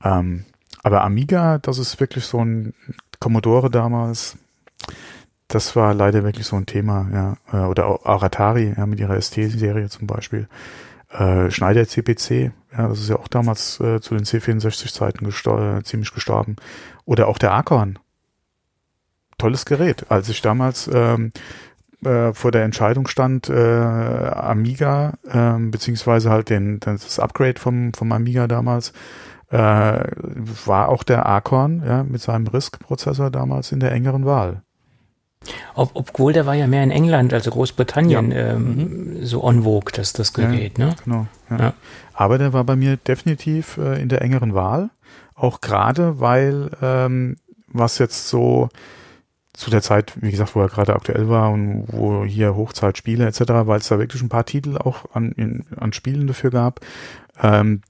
Ähm, 0.05 0.45
aber 0.83 1.03
Amiga, 1.03 1.59
das 1.59 1.79
ist 1.79 1.99
wirklich 2.01 2.25
so 2.25 2.45
ein 2.45 2.75
Commodore 3.19 3.71
damals, 3.71 4.39
das 5.51 5.75
war 5.77 5.95
leider 5.95 6.25
wirklich 6.25 6.47
so 6.47 6.57
ein 6.57 6.67
Thema, 6.67 7.09
ja. 7.13 7.37
Äh, 7.53 7.67
oder 7.67 7.87
auch 7.87 8.23
Atari, 8.23 8.75
ja, 8.77 8.87
mit 8.87 9.01
ihrer 9.01 9.21
ST-Serie 9.21 9.89
zum 9.89 10.07
Beispiel. 10.07 10.49
Äh, 11.11 11.51
Schneider 11.51 11.87
CPC, 11.87 12.53
ja, 12.77 12.89
das 12.89 13.01
ist 13.01 13.11
ja 13.11 13.17
auch 13.17 13.29
damals 13.29 13.81
äh, 13.81 14.01
zu 14.01 14.15
den 14.15 14.25
C64-Zeiten 14.25 15.25
gestor 15.25 15.79
äh, 15.79 15.83
ziemlich 15.83 16.13
gestorben. 16.15 16.57
Oder 17.05 17.27
auch 17.27 17.39
der 17.39 17.53
Acorn. 17.53 17.99
Tolles 19.39 19.65
Gerät. 19.65 20.07
Als 20.09 20.29
ich 20.29 20.41
damals 20.41 20.89
ähm, 20.93 21.33
äh, 22.05 22.33
vor 22.33 22.53
der 22.53 22.63
Entscheidung 22.63 23.09
stand, 23.09 23.49
äh, 23.49 23.55
Amiga, 23.55 25.15
äh, 25.27 25.59
beziehungsweise 25.59 26.31
halt 26.31 26.49
den, 26.51 26.79
das 26.79 27.19
Upgrade 27.19 27.59
vom, 27.59 27.93
vom 27.93 28.13
Amiga 28.13 28.47
damals, 28.47 28.93
äh, 29.51 29.57
war 29.57 30.89
auch 30.89 31.03
der 31.03 31.27
Acorn 31.27 31.83
ja, 31.85 32.05
mit 32.05 32.21
seinem 32.21 32.47
RISC-Prozessor 32.47 33.31
damals 33.31 33.73
in 33.73 33.81
der 33.81 33.91
engeren 33.91 34.25
Wahl. 34.25 34.63
Ob, 35.75 35.93
obwohl 35.95 36.33
der 36.33 36.45
war 36.47 36.55
ja 36.55 36.67
mehr 36.67 36.85
in 36.85 36.91
England, 36.91 37.33
also 37.33 37.51
Großbritannien, 37.51 38.31
ja. 38.31 38.39
ähm, 38.39 38.77
mhm. 38.77 39.25
so 39.25 39.43
on 39.43 39.63
vogue, 39.63 39.93
das, 39.93 40.13
das 40.13 40.33
Gerät, 40.35 40.79
ja, 40.79 40.87
ne? 40.87 40.97
Genau. 41.05 41.27
Ja. 41.49 41.73
Aber 42.13 42.39
der 42.39 42.53
war 42.53 42.65
bei 42.65 42.77
mir 42.77 42.97
definitiv 42.99 43.79
äh, 43.79 44.01
in 44.01 44.09
der 44.09 44.21
engeren 44.21 44.55
Wahl. 44.55 44.91
Auch 45.35 45.63
gerade, 45.63 46.21
weil 46.21 46.71
ähm, 46.83 47.37
was 47.69 47.99
jetzt 47.99 48.29
so 48.29 48.69
zu 49.55 49.71
der 49.71 49.81
Zeit, 49.83 50.13
wie 50.21 50.31
gesagt, 50.31 50.55
wo 50.55 50.61
er 50.61 50.69
gerade 50.69 50.95
aktuell 50.95 51.29
war 51.29 51.51
und 51.51 51.85
wo 51.89 52.25
hier 52.25 52.55
Hochzeitspiele 52.55 53.27
etc., 53.27 53.41
weil 53.65 53.81
es 53.81 53.89
da 53.89 53.99
wirklich 53.99 54.23
ein 54.23 54.29
paar 54.29 54.45
Titel 54.45 54.77
auch 54.77 55.07
an, 55.15 55.33
in, 55.33 55.65
an 55.77 55.93
Spielen 55.95 56.27
dafür 56.27 56.51
gab, 56.51 56.81
ähm, 57.43 57.81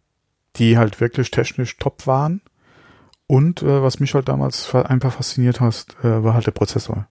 die 0.56 0.78
halt 0.78 1.00
wirklich 1.00 1.30
technisch 1.30 1.76
top 1.78 2.06
waren. 2.06 2.40
Und 3.26 3.62
äh, 3.62 3.82
was 3.82 4.00
mich 4.00 4.14
halt 4.14 4.28
damals 4.28 4.72
einfach 4.74 5.12
fasziniert 5.12 5.60
hat, 5.60 5.86
äh, 6.02 6.22
war 6.22 6.34
halt 6.34 6.46
der 6.46 6.52
Prozessor 6.52 7.06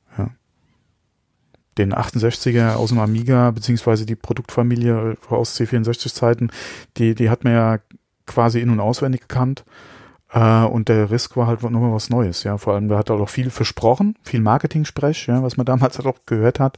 den 1.80 1.94
68er 1.94 2.74
aus 2.74 2.89
dem 2.89 3.00
Amiga, 3.00 3.52
beziehungsweise 3.52 4.06
die 4.06 4.15
Produktfamilie 4.15 5.18
aus 5.30 5.60
C64-Zeiten, 5.60 6.52
die, 6.98 7.15
die 7.15 7.30
hat 7.30 7.44
man 7.44 7.54
ja 7.54 7.80
quasi 8.26 8.60
in- 8.60 8.70
und 8.70 8.80
auswendig 8.80 9.22
gekannt. 9.22 9.65
Äh, 10.32 10.63
und 10.63 10.89
der 10.89 11.10
Risk 11.10 11.36
war 11.38 11.48
halt 11.48 11.63
nochmal 11.63 11.92
was 11.92 12.10
Neues, 12.10 12.44
ja. 12.44 12.58
Vor 12.58 12.74
allem, 12.74 12.88
der 12.88 12.98
hat 12.98 13.10
halt 13.10 13.20
auch 13.20 13.30
viel 13.30 13.50
versprochen, 13.50 14.15
viel 14.22 14.42
Marketing-Sprech, 14.42 15.28
ja, 15.28 15.42
was 15.42 15.58
man 15.58 15.65
damals 15.65 15.98
halt 15.98 16.08
auch 16.08 16.20
gehört 16.26 16.60
hat 16.60 16.78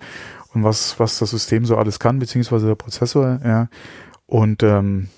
und 0.53 0.63
was, 0.63 0.99
was 0.99 1.19
das 1.19 1.31
System 1.31 1.65
so 1.65 1.77
alles 1.77 1.99
kann, 1.99 2.19
beziehungsweise 2.19 2.67
der 2.67 2.75
Prozessor, 2.75 3.39
ja. 3.43 3.67
Und 4.25 4.63
ähm, 4.63 5.09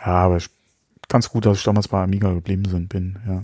ja, 0.00 0.12
aber 0.12 0.38
ganz 1.08 1.30
gut, 1.30 1.46
dass 1.46 1.58
ich 1.58 1.64
damals 1.64 1.88
bei 1.88 2.02
Amiga 2.02 2.32
geblieben 2.32 2.88
bin, 2.88 3.18
ja. 3.26 3.42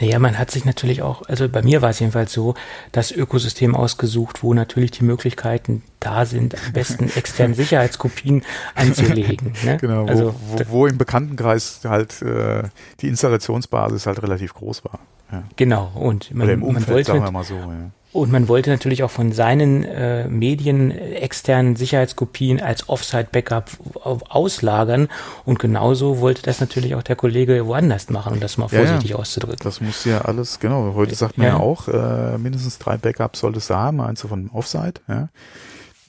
Naja, 0.00 0.18
man 0.18 0.38
hat 0.38 0.50
sich 0.50 0.64
natürlich 0.64 1.02
auch, 1.02 1.22
also 1.28 1.48
bei 1.48 1.62
mir 1.62 1.82
war 1.82 1.90
es 1.90 1.98
jedenfalls 1.98 2.32
so, 2.32 2.54
das 2.92 3.10
Ökosystem 3.10 3.74
ausgesucht, 3.74 4.42
wo 4.42 4.54
natürlich 4.54 4.90
die 4.90 5.04
Möglichkeiten 5.04 5.82
da 6.00 6.26
sind, 6.26 6.54
am 6.54 6.72
besten 6.72 7.10
externe 7.16 7.54
Sicherheitskopien 7.54 8.42
anzulegen. 8.74 9.52
Ne? 9.62 9.76
Genau, 9.78 10.06
also, 10.06 10.34
wo, 10.46 10.58
wo, 10.58 10.64
wo, 10.68 10.86
im 10.86 10.96
Bekanntenkreis 10.96 11.80
halt 11.84 12.22
äh, 12.22 12.62
die 13.00 13.08
Installationsbasis 13.08 14.06
halt 14.06 14.22
relativ 14.22 14.54
groß 14.54 14.84
war. 14.84 15.00
Ja. 15.30 15.42
Genau, 15.56 15.90
und 15.94 16.32
man, 16.34 16.46
Oder 16.46 16.54
im 16.54 16.62
Umfeld, 16.62 16.86
man 16.86 16.94
wollte, 16.94 17.12
sagen 17.12 17.24
wir 17.24 17.30
mal 17.30 17.44
so. 17.44 17.56
Ja. 17.56 17.90
Und 18.12 18.32
man 18.32 18.48
wollte 18.48 18.70
natürlich 18.70 19.04
auch 19.04 19.10
von 19.10 19.30
seinen 19.30 19.84
äh, 19.84 20.26
Medien 20.26 20.90
äh, 20.90 21.14
externen 21.14 21.76
Sicherheitskopien 21.76 22.60
als 22.60 22.88
Offsite-Backup 22.88 23.70
auslagern. 24.02 25.08
Und 25.44 25.60
genauso 25.60 26.18
wollte 26.18 26.42
das 26.42 26.60
natürlich 26.60 26.96
auch 26.96 27.04
der 27.04 27.14
Kollege 27.14 27.66
woanders 27.66 28.10
machen, 28.10 28.32
um 28.32 28.40
das 28.40 28.58
mal 28.58 28.66
vorsichtig 28.66 29.10
ja, 29.10 29.16
auszudrücken. 29.16 29.62
Das 29.62 29.80
muss 29.80 30.04
ja 30.04 30.22
alles, 30.22 30.58
genau. 30.58 30.94
Heute 30.94 31.14
sagt 31.14 31.38
man 31.38 31.46
ja, 31.46 31.52
ja 31.54 31.60
auch, 31.60 31.86
äh, 31.86 32.36
mindestens 32.38 32.78
drei 32.78 32.96
Backups 32.96 33.40
sollte 33.40 33.58
es 33.58 33.70
haben, 33.70 34.00
eins 34.00 34.22
von 34.22 34.50
Offsite. 34.52 35.00
Ja. 35.06 35.28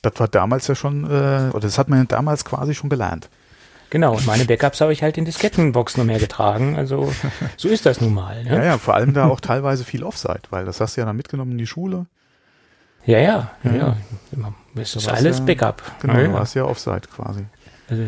Das 0.01 0.13
war 0.17 0.27
damals 0.27 0.65
ja 0.67 0.73
schon, 0.73 1.03
äh, 1.03 1.51
oder 1.51 1.61
das 1.61 1.77
hat 1.77 1.87
man 1.87 1.99
ja 1.99 2.05
damals 2.05 2.45
quasi 2.45 2.73
schon 2.73 2.89
gelernt. 2.89 3.29
Genau, 3.91 4.15
und 4.15 4.25
meine 4.25 4.45
Backups 4.45 4.79
habe 4.79 4.93
ich 4.93 5.03
halt 5.03 5.17
in 5.17 5.25
Diskettenbox 5.25 5.97
noch 5.97 6.05
mehr 6.05 6.17
getragen. 6.17 6.77
Also 6.77 7.11
so 7.57 7.67
ist 7.67 7.85
das 7.85 7.99
nun 7.99 8.13
mal. 8.13 8.41
Ne? 8.45 8.55
Ja, 8.55 8.63
ja, 8.63 8.77
vor 8.77 8.95
allem 8.95 9.13
da 9.13 9.27
auch 9.27 9.41
teilweise 9.41 9.83
viel 9.83 10.03
Offside, 10.03 10.43
weil 10.49 10.63
das 10.63 10.79
hast 10.79 10.95
du 10.95 11.01
ja 11.01 11.05
dann 11.05 11.17
mitgenommen 11.17 11.51
in 11.51 11.57
die 11.57 11.67
Schule. 11.67 12.05
Ja, 13.05 13.19
ja, 13.19 13.51
ja. 13.65 13.75
ja. 13.75 13.97
Das 14.75 14.95
ist 14.95 15.09
alles 15.09 15.39
ja, 15.39 15.43
Backup. 15.43 15.83
Genau, 16.01 16.13
ja, 16.13 16.23
du 16.23 16.33
warst 16.33 16.55
ja 16.55 16.63
Offside 16.63 17.01
quasi. 17.13 17.45
Also, 17.91 18.03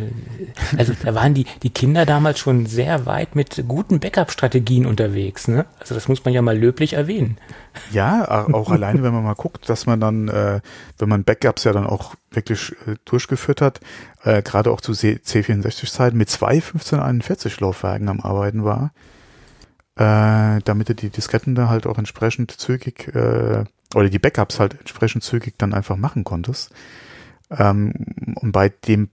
also 0.77 0.93
da 1.03 1.13
waren 1.13 1.33
die, 1.33 1.45
die 1.61 1.69
Kinder 1.69 2.05
damals 2.05 2.39
schon 2.39 2.65
sehr 2.65 3.05
weit 3.05 3.35
mit 3.35 3.65
guten 3.67 3.99
Backup-Strategien 3.99 4.85
unterwegs. 4.85 5.49
Ne? 5.49 5.65
Also 5.79 5.93
das 5.93 6.07
muss 6.07 6.23
man 6.23 6.33
ja 6.33 6.41
mal 6.41 6.57
löblich 6.57 6.93
erwähnen. 6.93 7.37
Ja, 7.91 8.47
auch 8.53 8.71
alleine, 8.71 9.03
wenn 9.03 9.13
man 9.13 9.25
mal 9.25 9.33
guckt, 9.33 9.67
dass 9.67 9.85
man 9.85 9.99
dann, 9.99 10.29
äh, 10.29 10.61
wenn 10.97 11.09
man 11.09 11.25
Backups 11.25 11.65
ja 11.65 11.73
dann 11.73 11.85
auch 11.85 12.15
wirklich 12.31 12.71
äh, 12.87 12.95
durchgeführt 13.03 13.59
hat, 13.59 13.81
äh, 14.23 14.41
gerade 14.41 14.71
auch 14.71 14.79
zu 14.79 14.93
C64-Zeiten 14.93 16.17
mit 16.17 16.29
zwei 16.29 16.53
1541 16.53 17.59
Laufwerken 17.59 18.07
am 18.07 18.21
Arbeiten 18.21 18.63
war, 18.63 18.93
äh, 19.97 20.61
damit 20.63 20.87
du 20.87 20.95
die 20.95 21.09
Disketten 21.09 21.55
da 21.55 21.67
halt 21.67 21.87
auch 21.87 21.97
entsprechend 21.97 22.51
zügig 22.51 23.13
äh, 23.13 23.65
oder 23.95 24.09
die 24.09 24.19
Backups 24.19 24.61
halt 24.61 24.79
entsprechend 24.79 25.23
zügig 25.23 25.55
dann 25.57 25.73
einfach 25.73 25.97
machen 25.97 26.23
konntest. 26.23 26.71
Ähm, 27.51 27.93
und 28.35 28.51
bei 28.51 28.69
dem 28.69 29.09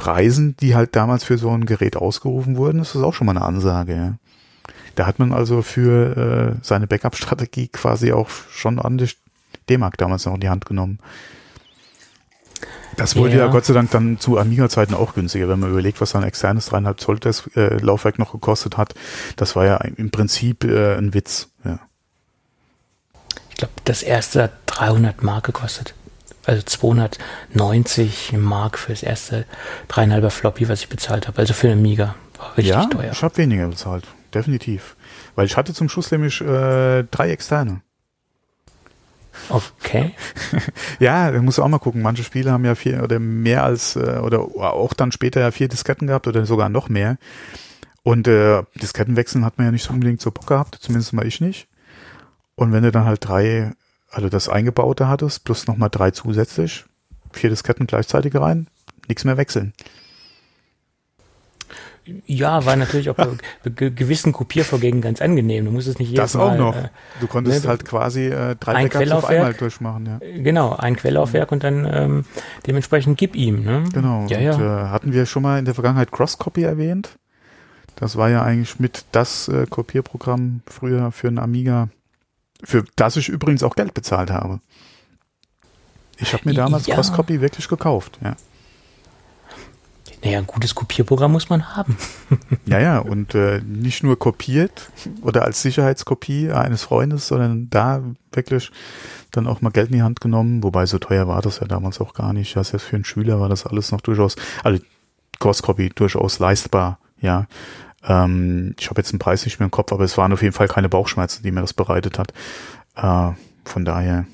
Preisen, 0.00 0.56
die 0.56 0.74
halt 0.74 0.96
damals 0.96 1.24
für 1.24 1.36
so 1.36 1.50
ein 1.50 1.66
Gerät 1.66 1.94
ausgerufen 1.94 2.56
wurden, 2.56 2.80
ist 2.80 2.94
das 2.94 3.02
auch 3.02 3.12
schon 3.12 3.26
mal 3.26 3.36
eine 3.36 3.44
Ansage. 3.44 3.94
Ja. 3.94 4.14
Da 4.94 5.06
hat 5.06 5.18
man 5.18 5.34
also 5.34 5.60
für 5.60 6.56
äh, 6.56 6.58
seine 6.62 6.86
Backup-Strategie 6.86 7.68
quasi 7.68 8.10
auch 8.12 8.30
schon 8.50 8.78
ordentlich 8.78 9.18
D-Mark 9.68 9.98
damals 9.98 10.24
noch 10.24 10.34
in 10.34 10.40
die 10.40 10.48
Hand 10.48 10.64
genommen. 10.64 11.00
Das 12.96 13.14
wurde 13.14 13.36
ja. 13.36 13.44
ja 13.44 13.46
Gott 13.48 13.66
sei 13.66 13.74
Dank 13.74 13.90
dann 13.90 14.18
zu 14.18 14.38
Amiga-Zeiten 14.38 14.94
auch 14.94 15.12
günstiger, 15.12 15.50
wenn 15.50 15.60
man 15.60 15.70
überlegt, 15.70 16.00
was 16.00 16.14
ein 16.16 16.22
externes 16.22 16.66
dreieinhalb 16.66 16.98
Zoll 16.98 17.18
das, 17.18 17.46
äh, 17.54 17.76
Laufwerk 17.76 18.18
noch 18.18 18.32
gekostet 18.32 18.78
hat. 18.78 18.94
Das 19.36 19.54
war 19.54 19.66
ja 19.66 19.76
im 19.76 20.10
Prinzip 20.10 20.64
äh, 20.64 20.96
ein 20.96 21.12
Witz. 21.12 21.48
Ja. 21.62 21.78
Ich 23.50 23.56
glaube, 23.56 23.74
das 23.84 24.02
erste 24.02 24.44
hat 24.44 24.52
300 24.64 25.22
Mark 25.22 25.44
gekostet 25.44 25.94
also 26.50 26.62
290 26.62 28.32
Mark 28.32 28.76
für 28.76 28.90
das 28.90 29.04
erste 29.04 29.44
dreieinhalber 29.86 30.30
Floppy, 30.30 30.68
was 30.68 30.80
ich 30.80 30.88
bezahlt 30.88 31.28
habe. 31.28 31.38
Also 31.38 31.54
für 31.54 31.68
eine 31.68 31.76
Amiga. 31.76 32.16
War 32.38 32.56
richtig 32.56 32.74
ja, 32.74 32.86
teuer. 32.86 33.12
Ich 33.12 33.22
habe 33.22 33.36
weniger 33.36 33.68
bezahlt, 33.68 34.04
definitiv. 34.34 34.96
Weil 35.36 35.46
ich 35.46 35.56
hatte 35.56 35.72
zum 35.72 35.88
Schluss 35.88 36.10
nämlich 36.10 36.40
äh, 36.40 37.04
drei 37.04 37.30
externe. 37.30 37.82
Okay. 39.48 40.12
ja, 40.98 41.30
da 41.30 41.40
musst 41.40 41.58
du 41.58 41.62
auch 41.62 41.68
mal 41.68 41.78
gucken. 41.78 42.02
Manche 42.02 42.24
Spiele 42.24 42.50
haben 42.50 42.64
ja 42.64 42.74
vier 42.74 43.04
oder 43.04 43.20
mehr 43.20 43.62
als, 43.62 43.94
äh, 43.94 44.18
oder 44.18 44.40
auch 44.40 44.92
dann 44.92 45.12
später 45.12 45.40
ja 45.40 45.52
vier 45.52 45.68
Disketten 45.68 46.08
gehabt 46.08 46.26
oder 46.26 46.44
sogar 46.46 46.68
noch 46.68 46.88
mehr. 46.88 47.16
Und 48.02 48.26
äh, 48.26 48.64
Diskettenwechseln 48.74 49.44
hat 49.44 49.56
man 49.56 49.68
ja 49.68 49.70
nicht 49.70 49.84
so 49.84 49.92
unbedingt 49.92 50.20
so 50.20 50.32
Bock 50.32 50.48
gehabt, 50.48 50.78
zumindest 50.80 51.12
mal 51.12 51.26
ich 51.26 51.40
nicht. 51.40 51.68
Und 52.56 52.72
wenn 52.72 52.82
du 52.82 52.90
dann 52.90 53.04
halt 53.04 53.26
drei 53.26 53.72
also 54.10 54.28
das 54.28 54.48
eingebaute 54.48 55.08
hattest, 55.08 55.44
plus 55.44 55.66
nochmal 55.66 55.90
drei 55.90 56.10
zusätzlich, 56.10 56.84
vier 57.32 57.50
Disketten 57.50 57.86
gleichzeitig 57.86 58.34
rein, 58.34 58.66
nichts 59.08 59.24
mehr 59.24 59.36
wechseln. 59.36 59.72
Ja, 62.26 62.64
war 62.64 62.76
natürlich 62.76 63.10
auch 63.10 63.14
bei 63.16 63.36
gewissen 63.70 64.32
Kopiervorgängen 64.32 65.00
ganz 65.00 65.20
angenehm. 65.20 65.66
Du 65.66 65.70
musstest 65.70 65.98
nicht 65.98 66.10
jedes 66.10 66.32
Das 66.32 66.36
auch 66.36 66.48
Mal, 66.48 66.58
noch. 66.58 66.76
Äh, 66.76 66.88
du 67.20 67.26
konntest 67.26 67.64
ne, 67.64 67.68
halt 67.68 67.84
quasi 67.84 68.26
äh, 68.26 68.56
drei 68.58 68.74
ein 68.74 68.88
Backups 68.88 69.10
auf 69.12 69.24
einmal 69.26 69.54
durchmachen. 69.54 70.06
Ja. 70.06 70.18
Genau, 70.18 70.74
ein 70.74 70.96
Quellaufwerk 70.96 71.52
und 71.52 71.62
dann 71.62 71.86
ähm, 71.90 72.24
dementsprechend 72.66 73.18
gib 73.18 73.36
ihm. 73.36 73.64
Ne? 73.64 73.84
Genau. 73.92 74.26
Ja, 74.28 74.38
und, 74.38 74.60
ja. 74.60 74.86
Äh, 74.86 74.88
hatten 74.88 75.12
wir 75.12 75.26
schon 75.26 75.42
mal 75.42 75.58
in 75.58 75.64
der 75.64 75.74
Vergangenheit 75.74 76.10
Cross-Copy 76.10 76.62
erwähnt? 76.62 77.18
Das 77.96 78.16
war 78.16 78.30
ja 78.30 78.42
eigentlich 78.42 78.80
mit 78.80 79.04
das 79.12 79.48
äh, 79.48 79.66
Kopierprogramm 79.68 80.62
früher 80.66 81.12
für 81.12 81.28
einen 81.28 81.38
Amiga 81.38 81.90
für 82.64 82.84
das 82.96 83.16
ich 83.16 83.28
übrigens 83.28 83.62
auch 83.62 83.74
Geld 83.74 83.94
bezahlt 83.94 84.30
habe. 84.30 84.60
Ich 86.18 86.32
habe 86.32 86.48
mir 86.48 86.54
damals 86.54 86.86
ja. 86.86 86.94
Cross-Copy 86.94 87.40
wirklich 87.40 87.68
gekauft, 87.68 88.18
ja. 88.22 88.36
Naja, 90.22 90.38
ein 90.38 90.46
gutes 90.46 90.74
Kopierprogramm 90.74 91.32
muss 91.32 91.48
man 91.48 91.74
haben. 91.74 91.96
ja, 92.66 92.78
ja, 92.78 92.98
und 92.98 93.34
äh, 93.34 93.62
nicht 93.64 94.02
nur 94.02 94.18
kopiert 94.18 94.90
oder 95.22 95.44
als 95.44 95.62
Sicherheitskopie 95.62 96.50
eines 96.52 96.82
Freundes, 96.82 97.28
sondern 97.28 97.70
da 97.70 98.02
wirklich 98.32 98.70
dann 99.30 99.46
auch 99.46 99.62
mal 99.62 99.70
Geld 99.70 99.88
in 99.88 99.96
die 99.96 100.02
Hand 100.02 100.20
genommen, 100.20 100.62
wobei 100.62 100.84
so 100.84 100.98
teuer 100.98 101.26
war 101.26 101.40
das 101.40 101.60
ja 101.60 101.66
damals 101.66 102.00
auch 102.00 102.12
gar 102.12 102.34
nicht. 102.34 102.54
Das 102.54 102.74
heißt, 102.74 102.84
für 102.84 102.96
einen 102.96 103.04
Schüler 103.06 103.40
war 103.40 103.48
das 103.48 103.64
alles 103.64 103.92
noch 103.92 104.02
durchaus, 104.02 104.36
also 104.62 104.82
Cross-Copy 105.38 105.90
durchaus 105.94 106.38
leistbar, 106.38 106.98
ja. 107.20 107.46
Ähm, 108.04 108.74
ich 108.78 108.88
habe 108.88 109.00
jetzt 109.00 109.12
den 109.12 109.18
Preis 109.18 109.44
nicht 109.44 109.60
mehr 109.60 109.66
im 109.66 109.70
Kopf, 109.70 109.92
aber 109.92 110.04
es 110.04 110.16
waren 110.16 110.32
auf 110.32 110.42
jeden 110.42 110.54
Fall 110.54 110.68
keine 110.68 110.88
Bauchschmerzen, 110.88 111.42
die 111.42 111.50
mir 111.50 111.60
das 111.60 111.74
bereitet 111.74 112.18
hat. 112.18 112.32
Äh, 112.96 113.32
von 113.64 113.84
daher 113.84 114.26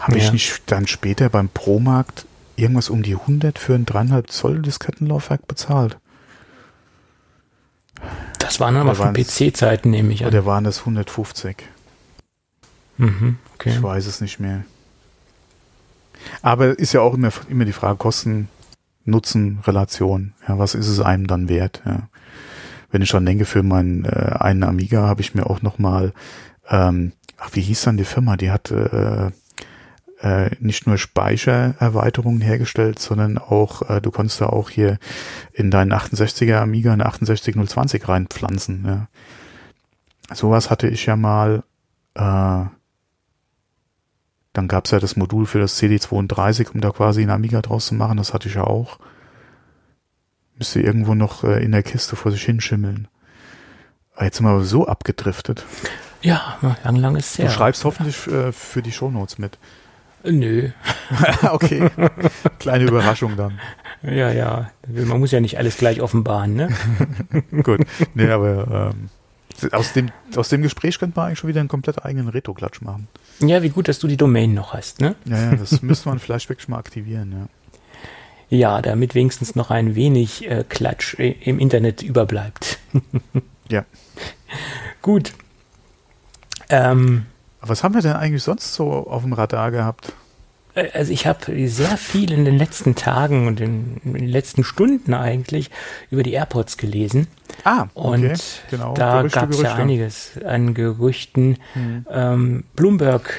habe 0.00 0.18
ja. 0.18 0.24
ich 0.24 0.32
nicht 0.32 0.62
dann 0.66 0.86
später 0.86 1.28
beim 1.28 1.48
Pro-Markt 1.48 2.26
irgendwas 2.56 2.88
um 2.88 3.02
die 3.02 3.14
100 3.14 3.58
für 3.58 3.74
ein 3.74 3.86
3,5 3.86 4.26
Zoll 4.28 4.62
Diskettenlaufwerk 4.62 5.46
bezahlt. 5.46 5.98
Das 8.38 8.60
waren 8.60 8.76
aber 8.76 8.94
schon 8.94 9.12
PC-Zeiten, 9.12 9.90
nehme 9.90 10.12
ich 10.12 10.22
an. 10.22 10.28
Oder 10.28 10.46
waren 10.46 10.64
das 10.64 10.80
150? 10.80 11.56
Mhm, 12.98 13.38
okay. 13.54 13.70
Ich 13.70 13.82
weiß 13.82 14.06
es 14.06 14.20
nicht 14.20 14.38
mehr. 14.38 14.64
Aber 16.42 16.78
ist 16.78 16.92
ja 16.92 17.00
auch 17.00 17.14
immer, 17.14 17.30
immer 17.48 17.64
die 17.64 17.72
Frage 17.72 17.96
Kosten, 17.96 18.48
Nutzen, 19.04 19.60
Relation. 19.66 20.32
Ja, 20.48 20.58
was 20.58 20.74
ist 20.74 20.88
es 20.88 21.00
einem 21.00 21.26
dann 21.26 21.48
wert? 21.48 21.82
Ja. 21.84 22.08
Wenn 22.90 23.02
ich 23.02 23.08
schon 23.08 23.26
denke, 23.26 23.44
für 23.44 23.62
meinen 23.62 24.04
äh, 24.04 24.36
einen 24.38 24.64
Amiga 24.64 25.02
habe 25.02 25.20
ich 25.20 25.34
mir 25.34 25.46
auch 25.48 25.62
noch 25.62 25.78
mal, 25.78 26.12
ähm, 26.68 27.12
ach, 27.38 27.50
wie 27.52 27.60
hieß 27.60 27.82
dann 27.82 27.96
die 27.96 28.04
Firma? 28.04 28.36
Die 28.36 28.50
hatte 28.50 29.32
äh, 30.22 30.46
äh, 30.46 30.50
nicht 30.60 30.86
nur 30.86 30.98
Speichererweiterungen 30.98 32.40
hergestellt, 32.40 32.98
sondern 32.98 33.38
auch, 33.38 33.88
äh, 33.90 34.00
du 34.00 34.10
konntest 34.10 34.40
da 34.40 34.46
auch 34.46 34.70
hier 34.70 34.98
in 35.52 35.70
deinen 35.70 35.92
68er 35.92 36.56
Amiga 36.56 36.92
eine 36.92 37.06
68020 37.06 38.08
reinpflanzen. 38.08 38.84
Ja. 38.86 39.08
Sowas 40.34 40.70
hatte 40.70 40.88
ich 40.88 41.06
ja 41.06 41.16
mal 41.16 41.62
äh, 42.14 42.64
dann 44.56 44.68
gab 44.68 44.86
es 44.86 44.90
ja 44.90 44.98
das 44.98 45.16
Modul 45.16 45.44
für 45.44 45.58
das 45.58 45.80
CD32, 45.80 46.72
um 46.72 46.80
da 46.80 46.90
quasi 46.90 47.22
ein 47.22 47.30
Amiga 47.30 47.60
draus 47.60 47.86
zu 47.86 47.94
machen. 47.94 48.16
Das 48.16 48.32
hatte 48.32 48.48
ich 48.48 48.54
ja 48.54 48.64
auch. 48.64 48.98
Müsste 50.58 50.80
irgendwo 50.80 51.14
noch 51.14 51.44
äh, 51.44 51.62
in 51.62 51.72
der 51.72 51.82
Kiste 51.82 52.16
vor 52.16 52.32
sich 52.32 52.42
hinschimmeln. 52.42 53.08
Aber 54.14 54.24
jetzt 54.24 54.38
sind 54.38 54.46
wir 54.46 54.62
so 54.62 54.86
abgedriftet. 54.86 55.64
Ja, 56.22 56.58
lang, 56.82 56.96
lang 56.96 57.16
ist 57.16 57.38
es 57.38 57.46
Du 57.46 57.50
schreibst 57.50 57.84
hoffentlich 57.84 58.26
äh, 58.26 58.52
für 58.52 58.82
die 58.82 58.92
Shownotes 58.92 59.38
mit. 59.38 59.58
Nö. 60.24 60.70
okay. 61.50 61.88
Kleine 62.58 62.84
Überraschung 62.84 63.36
dann. 63.36 63.60
Ja, 64.02 64.32
ja. 64.32 64.70
Man 64.88 65.20
muss 65.20 65.30
ja 65.30 65.40
nicht 65.40 65.58
alles 65.58 65.76
gleich 65.76 66.00
offenbaren, 66.00 66.54
ne? 66.54 66.68
Gut. 67.62 67.80
Nee, 68.14 68.30
aber 68.30 68.92
ähm, 68.92 69.10
aus 69.72 69.92
dem, 69.92 70.10
aus 70.34 70.48
dem 70.48 70.62
Gespräch 70.62 70.98
könnte 70.98 71.18
man 71.18 71.26
eigentlich 71.26 71.38
schon 71.38 71.48
wieder 71.48 71.60
einen 71.60 71.68
komplett 71.68 72.04
eigenen 72.04 72.28
Retro-Klatsch 72.28 72.82
machen. 72.82 73.08
Ja, 73.40 73.62
wie 73.62 73.68
gut, 73.68 73.88
dass 73.88 73.98
du 73.98 74.08
die 74.08 74.16
Domain 74.16 74.54
noch 74.54 74.74
hast, 74.74 75.00
ne? 75.00 75.14
Ja, 75.24 75.36
ja 75.36 75.56
das 75.56 75.82
müsste 75.82 76.08
man 76.08 76.18
vielleicht 76.18 76.48
wirklich 76.48 76.68
mal 76.68 76.78
aktivieren, 76.78 77.32
ja. 77.32 77.46
Ja, 78.48 78.80
damit 78.80 79.14
wenigstens 79.14 79.56
noch 79.56 79.70
ein 79.70 79.94
wenig 79.94 80.48
äh, 80.48 80.64
Klatsch 80.68 81.14
im 81.18 81.58
Internet 81.58 82.02
überbleibt. 82.02 82.78
ja. 83.68 83.84
Gut. 85.02 85.32
Ähm, 86.68 87.26
Was 87.60 87.82
haben 87.82 87.94
wir 87.94 88.02
denn 88.02 88.12
eigentlich 88.12 88.42
sonst 88.42 88.74
so 88.74 88.90
auf 88.90 89.22
dem 89.22 89.32
Radar 89.32 89.70
gehabt? 89.70 90.12
Äh, 90.76 90.90
also 90.92 91.12
ich 91.12 91.26
habe 91.26 91.68
sehr 91.68 91.96
viel 91.96 92.32
in 92.32 92.44
den 92.44 92.56
letzten 92.56 92.94
Tagen 92.94 93.48
und 93.48 93.60
in, 93.60 93.96
in, 94.04 94.14
den 94.14 94.28
letzten 94.28 94.62
Stunden 94.62 95.14
eigentlich 95.14 95.70
über 96.10 96.22
die 96.22 96.32
AirPods 96.32 96.76
gelesen. 96.76 97.26
Ah, 97.64 97.86
okay. 97.94 98.08
Und 98.08 98.62
genau. 98.70 98.94
da 98.94 99.22
gab 99.22 99.50
es 99.50 99.60
ja 99.60 99.74
einiges 99.74 100.38
an 100.44 100.74
Gerüchten. 100.74 101.56
Mhm. 101.74 102.06
Ähm, 102.10 102.64
Bloomberg 102.76 103.34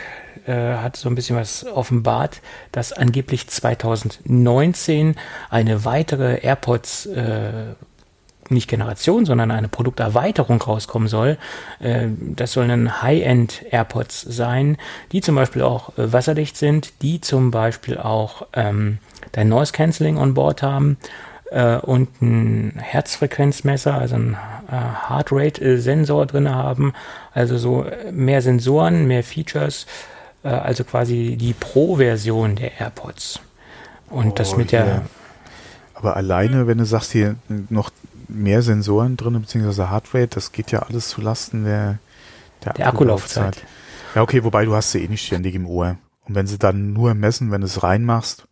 äh, 0.47 0.77
hat 0.77 0.95
so 0.97 1.10
ein 1.10 1.15
bisschen 1.15 1.36
was 1.36 1.65
offenbart, 1.65 2.41
dass 2.71 2.93
angeblich 2.93 3.47
2019 3.47 5.15
eine 5.49 5.86
weitere 5.86 6.39
AirPods 6.39 7.05
äh, 7.07 7.51
nicht 8.51 8.69
Generation, 8.69 9.25
sondern 9.25 9.51
eine 9.51 9.67
Produkterweiterung 9.67 10.62
rauskommen 10.62 11.07
soll. 11.07 11.38
Äh, 11.79 12.07
das 12.19 12.53
sollen 12.53 13.01
High-End 13.01 13.65
AirPods 13.71 14.21
sein, 14.21 14.77
die 15.12 15.21
zum 15.21 15.36
Beispiel 15.36 15.62
auch 15.62 15.97
äh, 15.97 16.12
wasserdicht 16.13 16.57
sind, 16.57 17.01
die 17.01 17.21
zum 17.21 17.51
Beispiel 17.51 17.97
auch 17.97 18.47
ähm, 18.53 18.99
dein 19.33 19.49
Noise 19.49 19.73
Cancelling 19.73 20.17
on 20.17 20.33
Board 20.33 20.62
haben 20.62 20.97
äh, 21.51 21.77
und 21.77 22.21
ein 22.21 22.73
Herzfrequenzmesser, 22.77 23.93
also 23.93 24.15
ein 24.15 24.38
Heart 24.69 25.31
Rate 25.31 25.79
Sensor 25.79 26.25
drin 26.25 26.53
haben, 26.53 26.93
also 27.33 27.57
so 27.57 27.86
mehr 28.12 28.41
Sensoren, 28.41 29.07
mehr 29.07 29.23
Features, 29.23 29.86
also 30.51 30.83
quasi 30.83 31.36
die 31.39 31.53
Pro-Version 31.53 32.55
der 32.55 32.79
AirPods. 32.79 33.39
Und 34.10 34.31
oh, 34.31 34.36
das 34.36 34.55
mit 34.55 34.71
der 34.71 35.03
aber 35.97 36.15
alleine, 36.15 36.67
wenn 36.67 36.77
du 36.77 36.86
sagst, 36.86 37.12
hier 37.12 37.38
noch 37.69 37.89
mehr 38.27 38.62
Sensoren 38.62 39.17
drin, 39.17 39.41
beziehungsweise 39.41 39.89
Hardware, 39.89 40.27
das 40.27 40.51
geht 40.51 40.71
ja 40.71 40.79
alles 40.83 41.10
zulasten 41.10 41.63
der, 41.63 41.97
der, 42.63 42.73
der 42.73 42.88
Akkulaufzeit. 42.88 43.57
Akkulaufzeit. 43.57 43.67
Ja, 44.13 44.21
okay, 44.21 44.43
wobei 44.43 44.65
du 44.65 44.75
hast 44.75 44.91
sie 44.91 45.03
eh 45.03 45.07
nicht 45.07 45.25
ständig 45.25 45.55
im 45.55 45.65
Ohr. 45.65 45.97
Und 46.25 46.36
wenn 46.36 46.45
sie 46.45 46.60
dann 46.60 46.93
nur 46.93 47.15
messen, 47.15 47.49
wenn 47.51 47.62
du 47.62 47.67
es 47.67 47.81
reinmachst, 47.81 48.47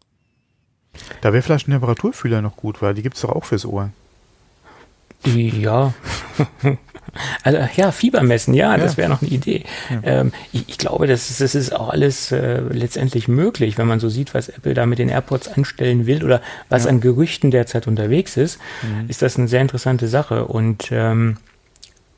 da 1.22 1.34
wäre 1.34 1.44
vielleicht 1.44 1.68
ein 1.68 1.72
Temperaturfühler 1.72 2.42
noch 2.42 2.56
gut, 2.56 2.82
weil 2.82 2.96
die 2.96 3.04
gibt 3.04 3.16
es 3.16 3.22
doch 3.22 3.30
auch 3.30 3.46
fürs 3.46 3.66
Ohr. 3.66 3.92
Ja. 5.24 5.94
Also 7.44 7.60
ja, 7.76 7.92
Fieber 7.92 8.24
messen, 8.24 8.54
ja, 8.54 8.72
ja. 8.72 8.78
das 8.78 8.98
wäre 8.98 9.10
noch 9.10 9.22
eine 9.22 9.32
Idee. 9.32 9.64
Ja. 9.90 10.00
Ähm, 10.04 10.34
ich, 10.52 10.68
ich, 10.68 10.78
glaube, 10.78 11.08
das 11.08 11.30
ist, 11.30 11.42
das 11.42 11.56
ist 11.56 11.74
auch 11.74 11.90
alles 11.90 12.32
äh, 12.32 12.60
letztendlich 12.60 13.28
möglich, 13.28 13.78
wenn 13.78 13.88
man 13.88 14.00
so 14.00 14.10
sieht, 14.10 14.34
was 14.34 14.50
Apple 14.50 14.74
da 14.74 14.86
mit 14.86 15.00
den 15.00 15.10
AirPods 15.10 15.48
anstellen 15.48 16.06
will 16.06 16.24
oder 16.24 16.42
was 16.70 16.84
ja. 16.84 16.90
an 16.90 17.00
Gerüchten 17.00 17.52
derzeit 17.52 17.88
unterwegs 17.88 18.38
ist, 18.38 18.60
mhm. 18.82 19.10
ist 19.10 19.22
das 19.22 19.38
eine 19.38 19.48
sehr 19.48 19.62
interessante 19.62 20.08
Sache. 20.08 20.46
Und 20.46 20.90
ähm, 20.92 21.38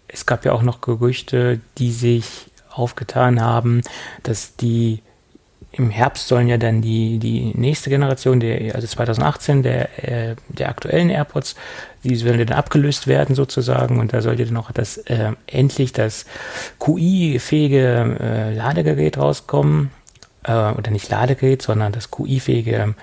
es 0.08 0.26
gab 0.26 0.46
ja 0.46 0.54
auch 0.54 0.64
noch 0.64 0.82
Gerüchte, 0.82 1.60
die 1.78 1.92
sich 1.92 2.50
aufgetan 2.72 3.42
haben, 3.42 3.82
dass 4.24 4.56
die 4.56 5.02
im 5.72 5.90
Herbst 5.90 6.28
sollen 6.28 6.48
ja 6.48 6.58
dann 6.58 6.82
die, 6.82 7.20
die 7.20 7.52
nächste 7.56 7.90
Generation, 7.90 8.40
der, 8.40 8.76
also 8.76 8.88
2018, 8.88 9.64
der, 9.64 10.32
äh, 10.32 10.36
der 10.48 10.70
aktuellen 10.70 11.10
AirPods, 11.10 11.56
die 12.04 12.16
sollen 12.16 12.46
dann 12.46 12.58
abgelöst 12.58 13.08
werden 13.08 13.36
sozusagen 13.36 14.00
und 14.00 14.14
da 14.14 14.22
sollte 14.22 14.46
dann 14.46 14.54
noch 14.54 14.72
das 14.72 14.98
äh, 14.98 15.34
endlich 15.46 15.92
das 15.94 16.26
QI-fähige 16.80 18.18
äh, 18.20 18.54
Ladegerät 18.56 19.18
rauskommen. 19.18 19.92
Äh, 20.48 20.72
oder 20.72 20.92
nicht 20.92 21.10
Ladegerät, 21.10 21.62
sondern 21.62 21.92
das 21.92 22.10
QI-fähige 22.10 22.96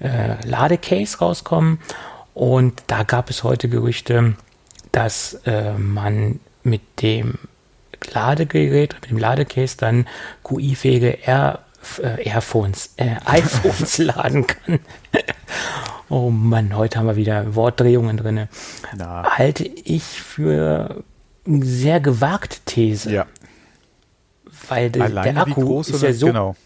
äh, 0.00 0.46
Ladecase 0.46 1.18
rauskommen. 1.18 1.78
Und 2.34 2.82
da 2.86 3.02
gab 3.02 3.30
es 3.30 3.42
heute 3.42 3.68
Gerüchte, 3.68 4.34
dass 4.92 5.34
äh, 5.46 5.72
man 5.72 6.40
mit 6.62 6.82
dem 7.02 7.38
Ladegerät, 8.12 8.94
mit 8.94 9.10
dem 9.10 9.18
Ladecase 9.18 9.76
dann 9.76 10.06
QI-fähige 10.44 11.18
Air 11.24 11.60
äh, 12.02 12.28
Airphones, 12.28 12.94
äh, 12.96 13.16
iPhones 13.24 13.98
laden 13.98 14.46
kann. 14.46 14.80
oh 16.08 16.30
Mann, 16.30 16.76
heute 16.76 16.98
haben 16.98 17.06
wir 17.06 17.16
wieder 17.16 17.54
Wortdrehungen 17.54 18.16
drin. 18.16 18.48
Halte 18.98 19.64
ich 19.64 20.04
für 20.04 21.02
eine 21.46 21.64
sehr 21.64 22.00
gewagte 22.00 22.58
These. 22.64 23.12
Ja. 23.12 23.26
Weil 24.68 24.90
de, 24.90 25.10
der 25.10 25.36
Akku 25.36 25.80
ist 25.80 26.02
ja 26.02 26.12
so. 26.12 26.26
Genau. 26.26 26.56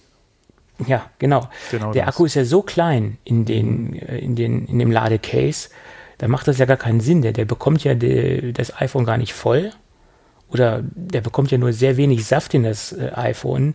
Ja, 0.86 1.10
genau. 1.18 1.48
genau 1.70 1.92
der 1.92 2.04
das. 2.04 2.14
Akku 2.14 2.26
ist 2.26 2.34
ja 2.34 2.44
so 2.44 2.62
klein 2.62 3.16
in, 3.24 3.44
den, 3.44 3.94
äh, 3.94 4.18
in, 4.18 4.36
den, 4.36 4.66
in 4.66 4.78
dem 4.78 4.90
Ladecase, 4.90 5.70
da 6.18 6.28
macht 6.28 6.48
das 6.48 6.58
ja 6.58 6.66
gar 6.66 6.76
keinen 6.76 7.00
Sinn. 7.00 7.22
Der, 7.22 7.32
der 7.32 7.44
bekommt 7.44 7.84
ja 7.84 7.94
de, 7.94 8.52
das 8.52 8.78
iPhone 8.80 9.04
gar 9.04 9.16
nicht 9.16 9.32
voll. 9.32 9.70
Oder 10.48 10.82
der 10.82 11.20
bekommt 11.22 11.50
ja 11.50 11.58
nur 11.58 11.72
sehr 11.72 11.96
wenig 11.96 12.24
Saft 12.24 12.54
in 12.54 12.62
das 12.62 12.92
äh, 12.92 13.10
iPhone. 13.14 13.74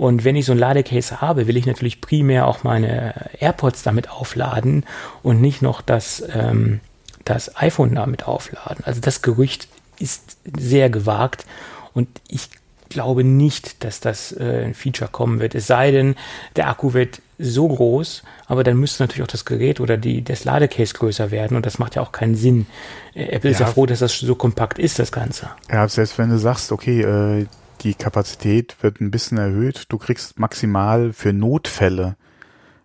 Und 0.00 0.24
wenn 0.24 0.34
ich 0.34 0.46
so 0.46 0.52
ein 0.52 0.58
Ladecase 0.58 1.20
habe, 1.20 1.46
will 1.46 1.58
ich 1.58 1.66
natürlich 1.66 2.00
primär 2.00 2.46
auch 2.46 2.64
meine 2.64 3.12
AirPods 3.38 3.82
damit 3.82 4.08
aufladen 4.08 4.86
und 5.22 5.42
nicht 5.42 5.60
noch 5.60 5.82
das, 5.82 6.24
ähm, 6.32 6.80
das 7.26 7.54
iPhone 7.58 7.96
damit 7.96 8.26
aufladen. 8.26 8.82
Also 8.84 9.02
das 9.02 9.20
Gerücht 9.20 9.68
ist 9.98 10.38
sehr 10.56 10.88
gewagt 10.88 11.44
und 11.92 12.08
ich 12.28 12.48
glaube 12.88 13.24
nicht, 13.24 13.84
dass 13.84 14.00
das 14.00 14.32
äh, 14.32 14.64
ein 14.64 14.72
Feature 14.72 15.10
kommen 15.12 15.38
wird. 15.38 15.54
Es 15.54 15.66
sei 15.66 15.90
denn, 15.90 16.14
der 16.56 16.68
Akku 16.68 16.94
wird 16.94 17.20
so 17.38 17.68
groß, 17.68 18.22
aber 18.46 18.64
dann 18.64 18.78
müsste 18.78 19.02
natürlich 19.02 19.22
auch 19.22 19.30
das 19.30 19.44
Gerät 19.44 19.80
oder 19.80 19.98
die, 19.98 20.24
das 20.24 20.44
Ladecase 20.44 20.94
größer 20.94 21.30
werden 21.30 21.58
und 21.58 21.66
das 21.66 21.78
macht 21.78 21.96
ja 21.96 22.00
auch 22.00 22.12
keinen 22.12 22.36
Sinn. 22.36 22.66
Äh, 23.12 23.24
Apple 23.24 23.50
ja. 23.50 23.54
ist 23.54 23.60
ja 23.60 23.66
froh, 23.66 23.84
dass 23.84 23.98
das 23.98 24.18
so 24.18 24.34
kompakt 24.34 24.78
ist, 24.78 24.98
das 24.98 25.12
Ganze. 25.12 25.50
Ja, 25.70 25.86
selbst 25.86 26.16
wenn 26.16 26.30
du 26.30 26.38
sagst, 26.38 26.72
okay, 26.72 27.02
äh, 27.02 27.46
die 27.80 27.94
Kapazität 27.94 28.76
wird 28.82 29.00
ein 29.00 29.10
bisschen 29.10 29.38
erhöht. 29.38 29.86
Du 29.88 29.98
kriegst 29.98 30.38
maximal 30.38 31.12
für 31.12 31.32
Notfälle 31.32 32.16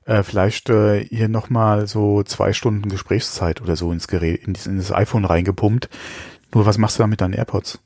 äh, 0.05 0.23
vielleicht 0.23 0.69
äh, 0.69 1.03
hier 1.03 1.27
nochmal 1.27 1.87
so 1.87 2.23
zwei 2.23 2.53
Stunden 2.53 2.89
Gesprächszeit 2.89 3.61
oder 3.61 3.75
so 3.75 3.91
ins 3.91 4.07
Gerät, 4.07 4.47
in, 4.47 4.55
in 4.65 4.77
das 4.77 4.91
iPhone 4.91 5.25
reingepumpt. 5.25 5.89
Nur 6.53 6.65
was 6.65 6.77
machst 6.77 6.97
du 6.97 7.03
da 7.03 7.07
mit 7.07 7.21
deinen 7.21 7.33
AirPods? 7.33 7.79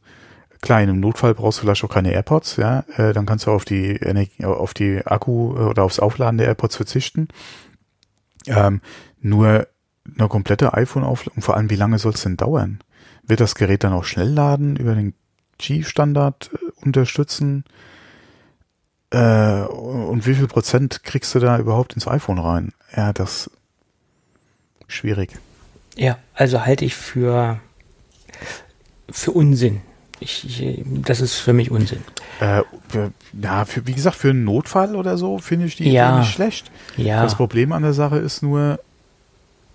Klar, 0.62 0.82
in 0.82 0.90
einem 0.90 1.00
Notfall 1.00 1.34
brauchst 1.34 1.60
du 1.60 1.62
vielleicht 1.62 1.84
auch 1.86 1.90
keine 1.90 2.12
AirPods, 2.12 2.58
ja, 2.58 2.84
äh, 2.98 3.14
dann 3.14 3.26
kannst 3.26 3.46
du 3.46 3.52
auf 3.52 3.64
die 3.64 3.96
Energie, 3.96 4.44
auf 4.44 4.74
die 4.74 5.02
Akku 5.06 5.56
äh, 5.56 5.62
oder 5.62 5.84
aufs 5.84 6.00
Aufladen 6.00 6.38
der 6.38 6.48
AirPods 6.48 6.76
verzichten. 6.76 7.30
Ähm, 8.46 8.82
nur 9.22 9.68
eine 10.18 10.28
komplette 10.28 10.74
iPhone-Aufladung, 10.74 11.42
vor 11.42 11.56
allem 11.56 11.70
wie 11.70 11.76
lange 11.76 12.00
soll 12.00 12.14
es 12.14 12.24
denn 12.24 12.36
dauern? 12.36 12.80
wird 13.30 13.40
das 13.40 13.56
Gerät 13.56 13.84
dann 13.84 13.94
auch 13.94 14.04
schnell 14.04 14.30
laden, 14.30 14.76
über 14.76 14.96
den 14.96 15.14
Qi-Standard 15.60 16.50
äh, 16.54 16.86
unterstützen? 16.86 17.66
Äh, 19.12 19.62
und 19.62 20.26
wie 20.26 20.36
viel 20.36 20.48
Prozent 20.48 21.04
kriegst 21.04 21.36
du 21.36 21.40
da 21.40 21.60
überhaupt 21.60 21.94
ins 21.94 22.08
iPhone 22.08 22.40
rein? 22.40 22.74
Ja, 22.96 23.14
das 23.14 23.52
schwierig. 24.88 25.32
Ja, 25.96 26.18
also 26.34 26.66
halte 26.66 26.86
ich 26.86 26.96
für, 26.96 27.60
für 29.10 29.32
Unsinn. 29.32 29.82
Ich, 30.22 30.46
ich, 30.46 30.84
das 30.86 31.22
ist 31.22 31.36
für 31.36 31.54
mich 31.54 31.72
Unsinn. 31.72 32.04
Äh, 32.42 32.64
ja, 33.42 33.66
für, 33.66 33.88
wie 33.88 33.94
gesagt, 33.94 34.18
für 34.18 34.32
einen 34.32 34.44
Notfall 34.44 34.96
oder 34.96 35.18
so 35.18 35.38
finde 35.38 35.66
ich 35.66 35.78
die 35.78 35.92
ja. 35.92 36.10
Idee 36.10 36.20
nicht 36.20 36.34
schlecht. 36.34 36.72
Ja. 36.98 37.24
Das 37.24 37.36
Problem 37.36 37.72
an 37.72 37.84
der 37.84 37.94
Sache 37.94 38.18
ist 38.18 38.44
nur, 38.44 38.80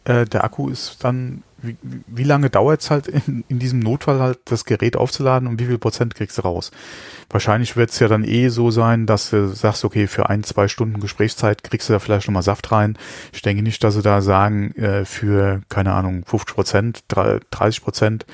äh, 0.04 0.26
der 0.26 0.44
Akku 0.44 0.68
ist 0.68 1.02
dann, 1.02 1.42
wie, 1.66 1.76
wie 2.06 2.24
lange 2.24 2.50
dauert 2.50 2.82
es 2.82 2.90
halt 2.90 3.08
in, 3.08 3.44
in 3.48 3.58
diesem 3.58 3.80
Notfall 3.80 4.20
halt 4.20 4.38
das 4.46 4.64
Gerät 4.64 4.96
aufzuladen 4.96 5.48
und 5.48 5.60
wie 5.60 5.66
viel 5.66 5.78
Prozent 5.78 6.14
kriegst 6.14 6.38
du 6.38 6.42
raus? 6.42 6.70
Wahrscheinlich 7.30 7.76
wird 7.76 7.90
es 7.90 7.98
ja 7.98 8.08
dann 8.08 8.24
eh 8.24 8.48
so 8.48 8.70
sein, 8.70 9.06
dass 9.06 9.30
du 9.30 9.48
sagst, 9.48 9.84
okay, 9.84 10.06
für 10.06 10.28
ein, 10.28 10.44
zwei 10.44 10.68
Stunden 10.68 11.00
Gesprächszeit 11.00 11.64
kriegst 11.64 11.88
du 11.88 11.92
da 11.92 11.98
vielleicht 11.98 12.28
nochmal 12.28 12.42
Saft 12.42 12.70
rein. 12.72 12.98
Ich 13.32 13.42
denke 13.42 13.62
nicht, 13.62 13.82
dass 13.82 13.94
sie 13.94 14.02
da 14.02 14.20
sagen, 14.20 14.72
äh, 14.76 15.04
für, 15.04 15.62
keine 15.68 15.92
Ahnung, 15.92 16.24
50 16.26 16.54
Prozent, 16.54 17.04
30 17.08 17.82
Prozent, 17.82 18.26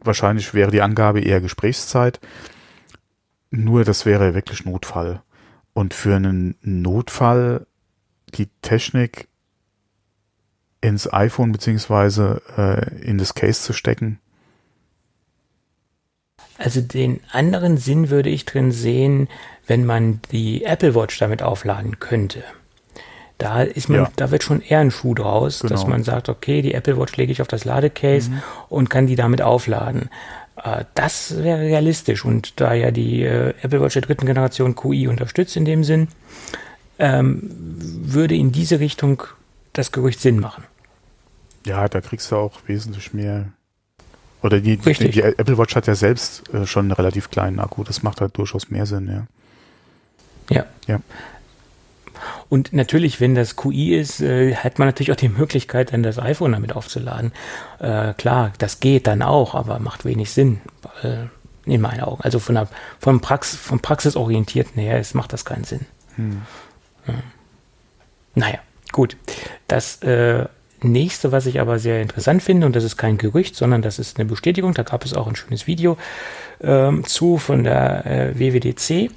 wahrscheinlich 0.00 0.54
wäre 0.54 0.70
die 0.70 0.82
Angabe 0.82 1.20
eher 1.20 1.40
Gesprächszeit. 1.40 2.20
Nur 3.50 3.84
das 3.84 4.06
wäre 4.06 4.34
wirklich 4.34 4.64
Notfall. 4.64 5.22
Und 5.72 5.94
für 5.94 6.16
einen 6.16 6.56
Notfall 6.62 7.66
die 8.34 8.48
Technik 8.62 9.28
ins 10.86 11.12
iPhone 11.12 11.52
beziehungsweise 11.52 12.40
äh, 12.56 13.04
in 13.04 13.18
das 13.18 13.34
Case 13.34 13.62
zu 13.62 13.72
stecken. 13.72 14.18
Also 16.58 16.80
den 16.80 17.20
anderen 17.32 17.76
Sinn 17.76 18.08
würde 18.10 18.30
ich 18.30 18.44
drin 18.46 18.72
sehen, 18.72 19.28
wenn 19.66 19.84
man 19.84 20.20
die 20.32 20.64
Apple 20.64 20.94
Watch 20.94 21.18
damit 21.18 21.42
aufladen 21.42 21.98
könnte. 22.00 22.42
Da 23.38 23.62
ist 23.62 23.90
man, 23.90 23.98
Ja. 24.00 24.10
da 24.16 24.30
wird 24.30 24.42
schon 24.42 24.62
eher 24.62 24.78
ein 24.80 24.90
Schuh 24.90 25.12
draus, 25.14 25.60
Genau. 25.60 25.70
dass 25.72 25.86
man 25.86 26.02
sagt, 26.02 26.30
okay, 26.30 26.62
die 26.62 26.72
Apple 26.72 26.98
Watch 26.98 27.16
lege 27.16 27.32
ich 27.32 27.42
auf 27.42 27.48
das 27.48 27.66
Ladecase 27.66 28.30
und 28.70 28.88
kann 28.88 29.06
die 29.06 29.16
damit 29.16 29.42
aufladen. 29.42 30.08
Äh, 30.62 30.84
Das 30.94 31.42
wäre 31.42 31.60
realistisch 31.60 32.24
und 32.24 32.58
da 32.60 32.72
ja 32.72 32.90
die 32.90 33.22
äh, 33.24 33.52
Apple 33.60 33.82
Watch 33.82 33.92
der 33.94 34.02
dritten 34.02 34.24
Generation 34.24 34.74
QI 34.74 35.08
unterstützt 35.08 35.56
in 35.56 35.66
dem 35.66 35.84
Sinn, 35.84 36.08
ähm, 36.98 37.42
würde 37.52 38.34
in 38.34 38.52
diese 38.52 38.80
Richtung 38.80 39.22
das 39.74 39.92
Gerücht 39.92 40.20
Sinn 40.20 40.40
machen. 40.40 40.64
Ja, 41.66 41.88
da 41.88 42.00
kriegst 42.00 42.30
du 42.30 42.36
auch 42.36 42.60
wesentlich 42.66 43.12
mehr. 43.12 43.46
Oder 44.42 44.60
die, 44.60 44.76
die, 44.76 45.10
die 45.10 45.22
Apple 45.22 45.58
Watch 45.58 45.74
hat 45.74 45.86
ja 45.86 45.94
selbst 45.94 46.48
äh, 46.54 46.66
schon 46.66 46.86
einen 46.86 46.92
relativ 46.92 47.30
kleinen 47.30 47.58
Akku. 47.58 47.82
Das 47.82 48.02
macht 48.02 48.20
halt 48.20 48.36
durchaus 48.38 48.70
mehr 48.70 48.86
Sinn, 48.86 49.08
ja. 49.08 49.26
Ja. 50.48 50.66
Ja. 50.86 51.00
Und 52.48 52.72
natürlich, 52.72 53.20
wenn 53.20 53.34
das 53.34 53.56
QI 53.56 53.96
ist, 53.96 54.20
äh, 54.20 54.54
hat 54.54 54.78
man 54.78 54.86
natürlich 54.86 55.10
auch 55.10 55.16
die 55.16 55.28
Möglichkeit, 55.28 55.92
dann 55.92 56.02
das 56.04 56.18
iPhone 56.18 56.52
damit 56.52 56.74
aufzuladen. 56.74 57.32
Äh, 57.80 58.14
klar, 58.14 58.52
das 58.58 58.78
geht 58.78 59.08
dann 59.08 59.22
auch, 59.22 59.54
aber 59.54 59.80
macht 59.80 60.04
wenig 60.04 60.30
Sinn. 60.30 60.60
Äh, 61.02 61.24
in 61.66 61.80
meinen 61.80 62.00
Augen. 62.00 62.22
Also 62.22 62.38
von 62.38 62.54
der, 62.54 62.68
vom, 63.00 63.20
Prax, 63.20 63.56
vom 63.56 63.80
Praxisorientierten 63.80 64.80
her 64.80 65.00
ist, 65.00 65.14
macht 65.14 65.32
das 65.32 65.44
keinen 65.44 65.64
Sinn. 65.64 65.84
Hm. 66.14 66.42
Naja, 68.34 68.58
gut. 68.92 69.16
Das 69.66 70.00
äh, 70.02 70.46
nächste, 70.82 71.32
was 71.32 71.46
ich 71.46 71.60
aber 71.60 71.78
sehr 71.78 72.02
interessant 72.02 72.42
finde, 72.42 72.66
und 72.66 72.76
das 72.76 72.84
ist 72.84 72.96
kein 72.96 73.18
Gerücht, 73.18 73.56
sondern 73.56 73.82
das 73.82 73.98
ist 73.98 74.18
eine 74.18 74.26
Bestätigung, 74.26 74.74
da 74.74 74.82
gab 74.82 75.04
es 75.04 75.14
auch 75.14 75.26
ein 75.26 75.36
schönes 75.36 75.66
Video 75.66 75.96
ähm, 76.60 77.04
zu 77.04 77.38
von 77.38 77.64
der 77.64 78.06
äh, 78.06 78.38
WWDC, 78.38 79.10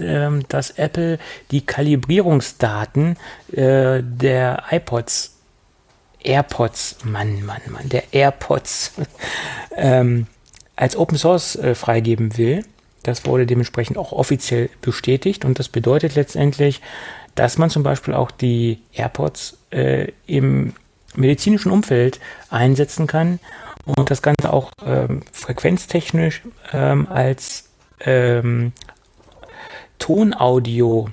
ähm, 0.00 0.44
dass 0.48 0.70
Apple 0.70 1.18
die 1.50 1.64
Kalibrierungsdaten 1.66 3.16
äh, 3.52 4.02
der 4.02 4.64
iPods, 4.70 5.36
AirPods, 6.20 6.98
Mann, 7.04 7.44
Mann, 7.44 7.62
Mann, 7.68 7.88
der 7.88 8.12
AirPods, 8.12 8.92
ähm, 9.76 10.26
als 10.76 10.96
Open 10.96 11.18
Source 11.18 11.56
äh, 11.56 11.74
freigeben 11.74 12.38
will. 12.38 12.64
Das 13.02 13.26
wurde 13.26 13.46
dementsprechend 13.46 13.98
auch 13.98 14.12
offiziell 14.12 14.70
bestätigt 14.80 15.44
und 15.44 15.58
das 15.58 15.68
bedeutet 15.68 16.14
letztendlich, 16.14 16.80
dass 17.34 17.58
man 17.58 17.70
zum 17.70 17.82
Beispiel 17.82 18.14
auch 18.14 18.30
die 18.30 18.80
AirPods 18.92 19.58
äh, 19.70 20.12
im 20.26 20.74
medizinischen 21.14 21.70
Umfeld 21.70 22.20
einsetzen 22.50 23.06
kann 23.06 23.38
und 23.84 24.10
das 24.10 24.22
Ganze 24.22 24.52
auch 24.52 24.70
ähm, 24.84 25.22
frequenztechnisch 25.32 26.42
ähm, 26.72 27.06
als 27.08 27.70
ähm, 28.00 28.72
Tonaudio 29.98 31.08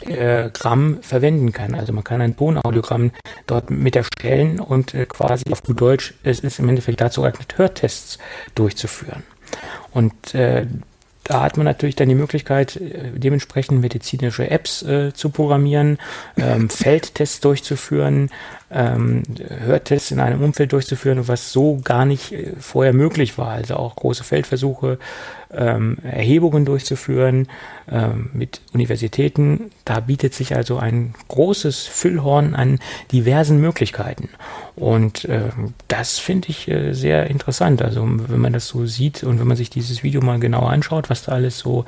äh, 0.00 0.50
verwenden 0.50 1.52
kann. 1.52 1.74
Also 1.74 1.92
man 1.92 2.04
kann 2.04 2.20
ein 2.20 2.36
Tonaudiogramm 2.36 3.12
dort 3.46 3.70
mit 3.70 3.96
erstellen 3.96 4.60
und 4.60 4.94
äh, 4.94 5.06
quasi 5.06 5.44
auf 5.50 5.62
gut 5.62 5.80
Deutsch, 5.80 6.14
es 6.22 6.40
ist 6.40 6.58
im 6.58 6.68
Endeffekt 6.68 7.00
dazu 7.00 7.22
geeignet, 7.22 7.56
Hörtests 7.56 8.18
durchzuführen. 8.54 9.22
Und 9.92 10.34
äh, 10.34 10.66
da 11.24 11.42
hat 11.42 11.56
man 11.56 11.64
natürlich 11.64 11.96
dann 11.96 12.08
die 12.08 12.14
Möglichkeit, 12.14 12.76
äh, 12.76 13.10
dementsprechend 13.14 13.80
medizinische 13.80 14.50
Apps 14.50 14.82
äh, 14.82 15.14
zu 15.14 15.30
programmieren, 15.30 15.98
ähm, 16.36 16.68
Feldtests 16.68 17.40
durchzuführen, 17.40 18.30
ähm, 18.70 19.22
Hörtests 19.64 20.10
in 20.10 20.20
einem 20.20 20.42
Umfeld 20.42 20.72
durchzuführen, 20.72 21.28
was 21.28 21.52
so 21.52 21.80
gar 21.82 22.04
nicht 22.04 22.32
äh, 22.32 22.52
vorher 22.58 22.92
möglich 22.92 23.38
war. 23.38 23.50
Also 23.50 23.76
auch 23.76 23.96
große 23.96 24.24
Feldversuche, 24.24 24.98
ähm, 25.52 25.98
Erhebungen 26.02 26.64
durchzuführen 26.64 27.48
ähm, 27.90 28.30
mit 28.32 28.60
Universitäten. 28.72 29.70
Da 29.84 30.00
bietet 30.00 30.34
sich 30.34 30.56
also 30.56 30.78
ein 30.78 31.14
großes 31.28 31.86
Füllhorn 31.86 32.54
an 32.54 32.78
diversen 33.12 33.60
Möglichkeiten. 33.60 34.28
Und 34.76 35.26
ähm, 35.28 35.74
das 35.88 36.18
finde 36.18 36.48
ich 36.48 36.68
äh, 36.68 36.92
sehr 36.92 37.28
interessant. 37.28 37.82
Also 37.82 38.02
wenn 38.02 38.40
man 38.40 38.52
das 38.52 38.66
so 38.66 38.86
sieht 38.86 39.22
und 39.22 39.38
wenn 39.38 39.46
man 39.46 39.56
sich 39.56 39.70
dieses 39.70 40.02
Video 40.02 40.20
mal 40.20 40.40
genauer 40.40 40.70
anschaut, 40.70 41.10
was 41.10 41.24
da 41.24 41.32
alles 41.32 41.58
so 41.58 41.84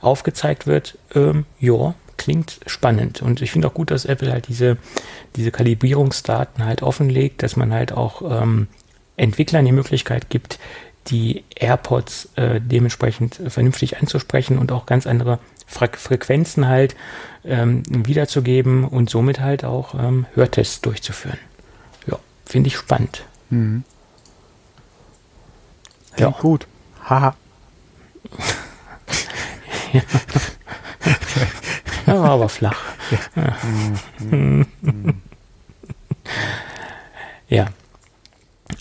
aufgezeigt 0.00 0.66
wird, 0.66 0.96
ähm, 1.14 1.44
ja, 1.58 1.94
klingt 2.20 2.60
spannend. 2.66 3.22
Und 3.22 3.40
ich 3.40 3.50
finde 3.50 3.66
auch 3.68 3.72
gut, 3.72 3.90
dass 3.90 4.04
Apple 4.04 4.30
halt 4.30 4.48
diese, 4.48 4.76
diese 5.36 5.50
Kalibrierungsdaten 5.50 6.62
halt 6.62 6.82
offenlegt, 6.82 7.42
dass 7.42 7.56
man 7.56 7.72
halt 7.72 7.92
auch 7.92 8.42
ähm, 8.42 8.68
Entwicklern 9.16 9.64
die 9.64 9.72
Möglichkeit 9.72 10.28
gibt, 10.28 10.58
die 11.06 11.44
AirPods 11.56 12.28
äh, 12.36 12.60
dementsprechend 12.60 13.40
vernünftig 13.48 13.96
anzusprechen 13.96 14.58
und 14.58 14.70
auch 14.70 14.84
ganz 14.84 15.06
andere 15.06 15.38
Fre 15.66 15.88
Frequenzen 15.94 16.68
halt 16.68 16.94
ähm, 17.42 17.84
wiederzugeben 17.86 18.84
und 18.84 19.08
somit 19.08 19.40
halt 19.40 19.64
auch 19.64 19.94
ähm, 19.94 20.26
Hörtests 20.34 20.82
durchzuführen. 20.82 21.38
Ja, 22.06 22.18
finde 22.44 22.68
ich 22.68 22.76
spannend. 22.76 23.24
Mhm. 23.48 23.82
Ja. 26.18 26.26
Klingt 26.26 26.38
gut. 26.40 26.66
Haha. 27.02 27.34
Ja, 29.92 30.02
war 32.18 32.30
aber 32.30 32.48
flach. 32.48 32.80
Ja. 37.48 37.66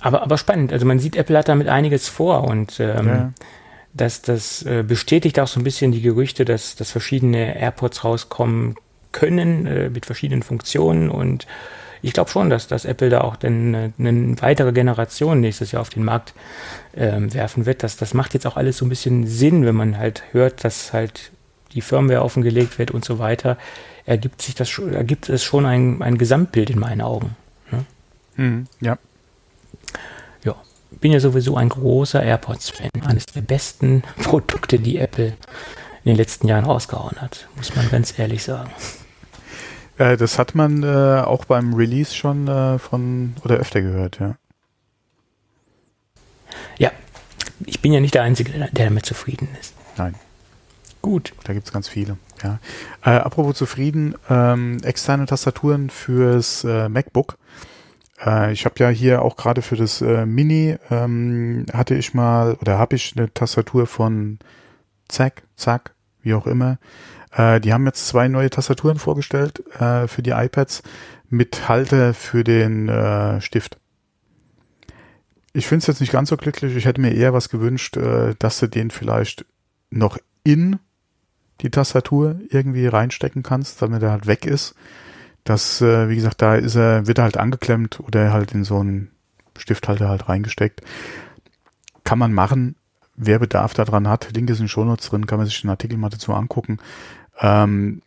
Aber, 0.01 0.21
aber 0.21 0.38
spannend. 0.38 0.71
Also 0.71 0.86
man 0.86 0.99
sieht, 0.99 1.15
Apple 1.15 1.38
hat 1.38 1.49
damit 1.49 1.67
einiges 1.67 2.07
vor 2.07 2.43
und 2.43 2.80
ähm, 2.80 3.07
Ja. 3.07 3.34
das, 3.93 4.21
das 4.21 4.61
äh, 4.63 4.84
bestätigt 4.84 5.39
auch 5.39 5.47
so 5.47 5.59
ein 5.59 5.63
bisschen 5.63 5.91
die 5.91 6.01
Gerüchte, 6.01 6.45
dass, 6.45 6.75
dass 6.75 6.91
verschiedene 6.91 7.59
AirPods 7.59 8.03
rauskommen 8.03 8.75
können 9.11 9.65
äh, 9.65 9.89
mit 9.89 10.05
verschiedenen 10.05 10.43
Funktionen 10.43 11.09
und 11.09 11.47
ich 12.01 12.13
glaube 12.13 12.30
schon, 12.30 12.49
dass, 12.49 12.67
dass 12.67 12.86
Apple 12.86 13.09
da 13.09 13.21
auch 13.21 13.36
dann 13.36 13.73
äh, 13.73 13.89
eine 13.97 14.39
weitere 14.41 14.71
Generation 14.71 15.41
nächstes 15.41 15.71
Jahr 15.73 15.82
auf 15.82 15.89
den 15.89 16.05
Markt 16.05 16.34
ähm, 16.95 17.34
werfen 17.34 17.65
wird. 17.65 17.84
Das, 17.84 17.97
das 17.97 18.13
macht 18.13 18.34
jetzt 18.36 18.45
auch 18.47 18.55
alles 18.55 18.77
so 18.77 18.86
ein 18.86 18.89
bisschen 18.89 19.25
Sinn, 19.27 19.65
wenn 19.65 19.75
man 19.75 19.97
halt 19.97 20.23
hört, 20.32 20.63
dass 20.63 20.93
halt 20.93 21.32
die 21.74 21.82
Firmware 21.82 22.22
offengelegt 22.22 22.80
wird 22.80 22.91
und 22.91 23.05
so 23.05 23.20
weiter. 23.20 23.57
Ergibt 24.05 24.41
sich 24.41 24.55
das 24.55 24.70
schon, 24.70 24.93
ergibt 24.93 25.30
es 25.30 25.43
schon 25.43 25.65
ein, 25.65 26.01
ein 26.01 26.17
Gesamtbild 26.17 26.70
in 26.70 26.80
meinen 26.80 27.01
Augen. 27.01 27.36
Ne? 27.72 27.86
Mhm. 28.36 28.67
Ja. 28.82 28.97
Ja, 30.43 30.55
bin 30.91 31.11
ja 31.11 31.20
sowieso 31.20 31.57
ein 31.57 31.70
großer 31.70 32.24
AirPods-Fan. 32.24 32.89
Eines 33.05 33.26
der 33.28 33.41
besten 33.41 34.03
Produkte, 34.24 34.80
die 34.80 34.97
Apple 34.97 35.38
in 36.03 36.11
den 36.13 36.15
letzten 36.15 36.47
Jahren 36.47 36.65
rausgehauen 36.65 37.22
hat, 37.22 37.47
muss 37.55 37.76
man 37.76 37.89
ganz 37.89 38.17
ehrlich 38.17 38.43
sagen. 38.43 38.72
Äh, 39.97 40.17
das 40.17 40.39
hat 40.39 40.55
man 40.55 40.82
äh, 40.82 41.22
auch 41.22 41.45
beim 41.45 41.74
Release 41.74 42.15
schon 42.15 42.47
äh, 42.47 42.80
von 42.80 43.36
oder 43.43 43.57
öfter 43.57 43.82
gehört, 43.82 44.20
ja. 44.20 44.36
Ja, 46.78 46.91
ich 47.65 47.82
bin 47.82 47.93
ja 47.93 47.99
nicht 47.99 48.15
der 48.15 48.24
Einzige, 48.24 48.51
der 48.51 48.70
damit 48.72 49.05
zufrieden 49.05 49.49
ist. 49.59 49.74
Nein, 49.97 50.15
Gut. 51.01 51.33
da 51.45 51.53
gibt's 51.53 51.71
ganz 51.71 51.87
viele. 51.87 52.17
Ja. 52.43 52.59
Äh, 53.03 53.19
apropos 53.19 53.55
zufrieden, 53.57 54.15
ähm, 54.29 54.77
externe 54.83 55.25
Tastaturen 55.25 55.89
fürs 55.89 56.63
äh, 56.63 56.89
MacBook 56.89 57.37
Äh, 58.25 58.51
ich 58.51 58.65
habe 58.65 58.75
ja 58.79 58.89
hier 58.89 59.21
auch 59.21 59.37
gerade 59.37 59.61
für 59.61 59.75
das 59.75 60.01
äh, 60.01 60.25
Mini 60.25 60.77
ähm, 60.89 61.65
hatte 61.71 61.95
ich 61.95 62.13
mal 62.13 62.55
oder 62.55 62.77
habe 62.77 62.95
ich 62.95 63.13
eine 63.15 63.33
Tastatur 63.33 63.87
von 63.87 64.39
Zack, 65.07 65.43
Zack, 65.55 65.95
wie 66.21 66.33
auch 66.33 66.45
immer. 66.45 66.79
Äh, 67.31 67.61
die 67.61 67.73
haben 67.73 67.85
jetzt 67.85 68.07
zwei 68.07 68.27
neue 68.27 68.49
Tastaturen 68.49 68.99
vorgestellt 68.99 69.63
äh, 69.79 70.07
für 70.07 70.21
die 70.21 70.31
iPads 70.31 70.83
mit 71.29 71.69
Halter 71.69 72.13
für 72.15 72.43
den 72.43 72.89
Stift. 73.39 73.77
Ich 75.53 75.67
finde 75.67 75.83
es 75.83 75.87
jetzt 75.87 76.01
nicht 76.01 76.11
ganz 76.11 76.29
so 76.29 76.37
glücklich. 76.37 76.75
Ich 76.75 76.85
hätte 76.85 77.01
mir 77.01 77.13
eher 77.13 77.33
was 77.33 77.49
gewünscht, 77.49 77.99
dass 78.39 78.59
du 78.59 78.65
den 78.65 78.89
vielleicht 78.89 79.45
noch 79.91 80.17
in 80.43 80.79
die 81.62 81.70
Tastatur 81.70 82.39
irgendwie 82.49 82.88
reinstecken 82.88 83.43
kannst, 83.43 83.82
damit 83.82 84.01
er 84.01 84.12
halt 84.12 84.28
weg 84.28 84.45
ist. 84.45 84.76
Das, 85.43 85.82
äh, 85.82 86.10
wie 86.10 86.16
gesagt, 86.16 86.41
da 86.41 86.55
ist 86.55 86.76
er, 86.76 87.07
wird 87.07 87.18
er 87.18 87.24
halt 87.26 87.38
angeklemmt 87.38 87.99
oder 87.99 88.32
halt 88.32 88.53
in 88.53 88.64
so 88.64 88.80
einen 88.80 89.12
Stifthalter 89.57 90.10
halt 90.10 90.30
reingesteckt. 90.30 90.82
Kann 92.03 92.20
man 92.20 92.34
machen. 92.34 92.76
Wer 93.16 93.39
Bedarf 93.39 93.74
daran 93.74 94.07
hat, 94.07 94.32
Link 94.34 94.49
ist 94.49 94.62
in 94.62 94.70
Shownotes 94.70 95.10
drin, 95.10 95.28
kann 95.28 95.39
man 95.39 95.47
sich 95.47 95.60
den 95.62 95.70
Artikel 95.70 95.97
mal 95.97 96.10
dazu 96.10 96.34
angucken. 96.34 96.78
Ähm, 97.39 98.01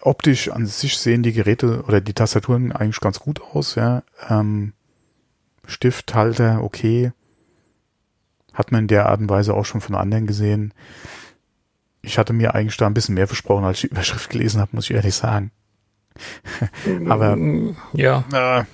optisch 0.00 0.50
an 0.50 0.66
sich 0.66 0.98
sehen 0.98 1.22
die 1.22 1.32
Geräte 1.32 1.82
oder 1.84 2.00
die 2.00 2.14
Tastaturen 2.14 2.72
eigentlich 2.72 3.00
ganz 3.00 3.20
gut 3.20 3.40
aus, 3.40 3.74
ja. 3.74 4.02
Ähm, 4.28 4.72
Stifthalter, 5.66 6.62
okay. 6.62 7.12
Hat 8.52 8.72
man 8.72 8.82
in 8.82 8.88
der 8.88 9.06
Art 9.06 9.20
und 9.20 9.28
Weise 9.28 9.54
auch 9.54 9.64
schon 9.64 9.80
von 9.80 9.94
anderen 9.94 10.26
gesehen. 10.26 10.72
Ich 12.06 12.18
hatte 12.18 12.32
mir 12.32 12.54
eigentlich 12.54 12.76
da 12.76 12.86
ein 12.86 12.94
bisschen 12.94 13.16
mehr 13.16 13.26
versprochen, 13.26 13.64
als 13.64 13.78
ich 13.78 13.80
die 13.82 13.86
Überschrift 13.88 14.30
gelesen 14.30 14.60
habe, 14.60 14.70
muss 14.72 14.88
ich 14.88 14.94
ehrlich 14.94 15.14
sagen. 15.14 15.50
Aber 17.08 17.36
ja. 17.92 18.24
Äh, 18.32 18.64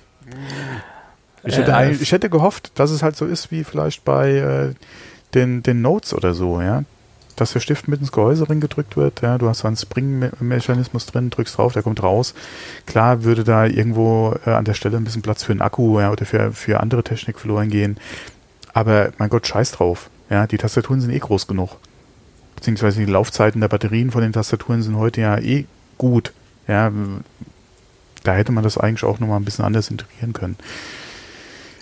ich, 1.43 1.57
hätte 1.57 1.71
Äh, 1.71 1.91
ich 1.91 2.11
hätte 2.11 2.29
gehofft, 2.29 2.71
dass 2.75 2.91
es 2.91 3.03
halt 3.03 3.15
so 3.15 3.25
ist 3.25 3.51
wie 3.51 3.63
vielleicht 3.63 4.05
bei 4.05 4.31
äh, 4.31 4.73
den, 5.33 5.63
den 5.63 5.81
Notes 5.81 6.13
oder 6.13 6.33
so, 6.33 6.61
ja. 6.61 6.83
Dass 7.35 7.53
der 7.53 7.59
Stift 7.59 7.87
mit 7.87 7.99
ins 7.99 8.11
Gehäuse 8.11 8.45
gedrückt 8.45 8.95
wird, 8.95 9.21
ja. 9.21 9.39
Du 9.39 9.49
hast 9.49 9.59
so 9.59 9.67
einen 9.67 9.77
Spring-Mechanismus 9.77 11.07
drin, 11.07 11.31
drückst 11.31 11.57
drauf, 11.57 11.73
der 11.73 11.81
kommt 11.81 12.03
raus. 12.03 12.35
Klar 12.85 13.23
würde 13.23 13.43
da 13.43 13.65
irgendwo 13.65 14.35
äh, 14.45 14.51
an 14.51 14.65
der 14.65 14.75
Stelle 14.75 14.97
ein 14.97 15.03
bisschen 15.03 15.23
Platz 15.23 15.43
für 15.43 15.53
einen 15.53 15.61
Akku 15.61 15.99
ja, 15.99 16.11
oder 16.11 16.25
für, 16.25 16.51
für 16.51 16.79
andere 16.79 17.03
Technik 17.03 17.39
verloren 17.39 17.69
gehen. 17.69 17.97
Aber 18.73 19.11
mein 19.17 19.29
Gott, 19.29 19.47
scheiß 19.47 19.71
drauf. 19.71 20.11
Ja, 20.29 20.45
die 20.45 20.57
Tastaturen 20.57 21.01
sind 21.01 21.11
eh 21.11 21.19
groß 21.19 21.47
genug. 21.47 21.77
Beziehungsweise 22.55 22.99
die 22.99 23.11
Laufzeiten 23.11 23.61
der 23.61 23.67
Batterien 23.67 24.11
von 24.11 24.21
den 24.21 24.33
Tastaturen 24.33 24.81
sind 24.83 24.97
heute 24.97 25.21
ja 25.21 25.37
eh 25.37 25.65
gut. 25.97 26.33
Ja, 26.67 26.91
da 28.23 28.33
hätte 28.33 28.51
man 28.51 28.63
das 28.63 28.77
eigentlich 28.77 29.03
auch 29.03 29.19
nochmal 29.19 29.39
ein 29.39 29.45
bisschen 29.45 29.65
anders 29.65 29.89
integrieren 29.89 30.33
können. 30.33 30.55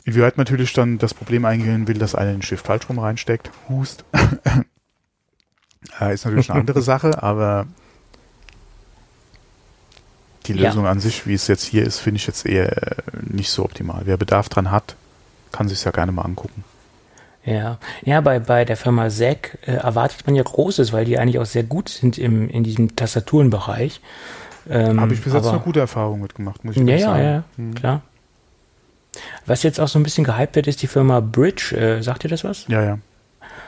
Inwieweit 0.05 0.38
natürlich 0.38 0.74
dann 0.74 0.97
das 0.97 1.13
Problem 1.13 1.45
eingehen 1.45 1.88
will, 1.88 1.99
dass 1.99 2.15
einer 2.15 2.32
den 2.32 2.41
Stift 2.41 2.65
falsch 2.65 2.89
rum 2.89 2.97
reinsteckt, 2.97 3.51
hust, 3.69 4.03
äh, 5.99 6.13
ist 6.13 6.26
natürlich 6.26 6.49
eine 6.49 6.59
andere 6.59 6.82
Sache, 6.82 7.22
aber 7.22 7.67
die 10.47 10.53
Ja. 10.53 10.69
Lösung 10.69 10.88
an 10.88 10.99
sich, 10.99 11.28
wie 11.28 11.36
es 11.36 11.47
jetzt 11.47 11.63
hier 11.65 11.84
ist, 11.86 11.99
finde 11.99 12.17
ich 12.17 12.26
jetzt 12.26 12.45
eher 12.47 12.97
äh, 12.97 13.01
nicht 13.22 13.51
so 13.51 13.63
optimal. 13.63 14.01
Wer 14.05 14.17
Bedarf 14.17 14.49
dran 14.49 14.72
hat, 14.72 14.95
kann 15.51 15.67
sich 15.69 15.84
ja 15.84 15.91
gerne 15.91 16.11
mal 16.11 16.24
angucken. 16.24 16.63
Ja, 17.44 17.80
ja 18.04 18.22
bei, 18.22 18.39
bei 18.39 18.66
der 18.66 18.78
Firma 18.78 19.10
Zack 19.10 19.58
äh, 19.66 19.72
erwartet 19.72 20.26
man 20.28 20.36
ja 20.36 20.44
Großes, 20.44 20.94
weil 20.94 21.06
die 21.06 21.18
eigentlich 21.18 21.39
auch 21.39 21.46
sehr 21.46 21.64
gut 21.64 21.89
sind 21.89 22.18
im, 22.18 22.50
in 22.50 22.64
diesem 22.64 22.96
Tastaturenbereich. 22.96 24.00
Ähm, 24.70 25.02
Habe 25.02 25.14
ich 25.16 25.24
bis 25.24 25.34
jetzt 25.34 25.44
aber- 25.46 25.54
eine 25.56 25.62
gute 25.64 25.80
Erfahrung 25.80 26.22
mitgemacht, 26.22 26.64
muss 26.64 26.76
ich 26.76 26.82
Ja, 26.84 26.88
ehrlich 26.88 27.02
ja, 27.02 27.08
sagen. 27.12 27.24
ja, 27.24 27.44
Hm. 27.58 27.74
klar. 27.76 28.02
Was 29.46 29.64
jetzt 29.64 29.80
auch 29.80 29.88
so 29.88 30.00
ein 30.00 30.04
bisschen 30.04 30.24
gehypt 30.24 30.56
wird, 30.56 30.68
ist 30.68 30.82
die 30.82 30.88
Firma 30.88 31.20
Bridge. 31.20 31.76
Äh, 31.76 32.02
sagt 32.04 32.24
ihr 32.24 32.30
das 32.30 32.44
was? 32.44 32.66
Ja, 32.68 32.84
ja. 32.84 32.98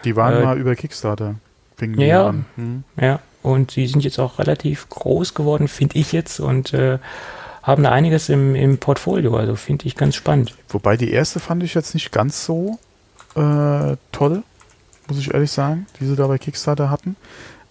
Die 0.04 0.16
waren 0.16 0.36
Äh, 0.42 0.44
mal 0.46 0.58
über 0.58 0.76
Kickstarter. 0.76 1.36
Fingen 1.76 2.00
ja. 2.00 2.28
an. 2.28 2.46
Hm. 2.56 2.84
Ja, 3.02 3.20
und 3.42 3.76
die 3.76 3.88
sind 3.88 4.04
jetzt 4.04 4.20
auch 4.20 4.38
relativ 4.40 4.88
groß 4.90 5.34
geworden, 5.34 5.68
finde 5.68 5.98
ich 5.98 6.12
jetzt, 6.12 6.40
und 6.40 6.74
äh, 6.74 7.00
haben 7.64 7.84
da 7.84 7.92
einiges 7.92 8.30
im, 8.30 8.56
im 8.56 8.78
Portfolio. 8.78 9.36
Also 9.36 9.56
finde 9.56 9.88
ich 9.88 9.96
ganz 9.96 10.16
spannend. 10.16 10.54
Wobei 10.70 10.96
die 10.96 11.12
erste 11.12 11.40
fand 11.40 11.64
ich 11.64 11.74
jetzt 11.74 11.94
nicht 11.96 12.12
ganz 12.12 12.46
so 12.46 12.78
äh, 13.36 13.98
toll, 14.12 14.44
muss 15.08 15.18
ich 15.20 15.34
ehrlich 15.34 15.52
sagen, 15.52 15.86
die 16.00 16.06
sie 16.06 16.16
da 16.16 16.28
bei 16.28 16.38
Kickstarter 16.38 16.90
hatten. 16.90 17.16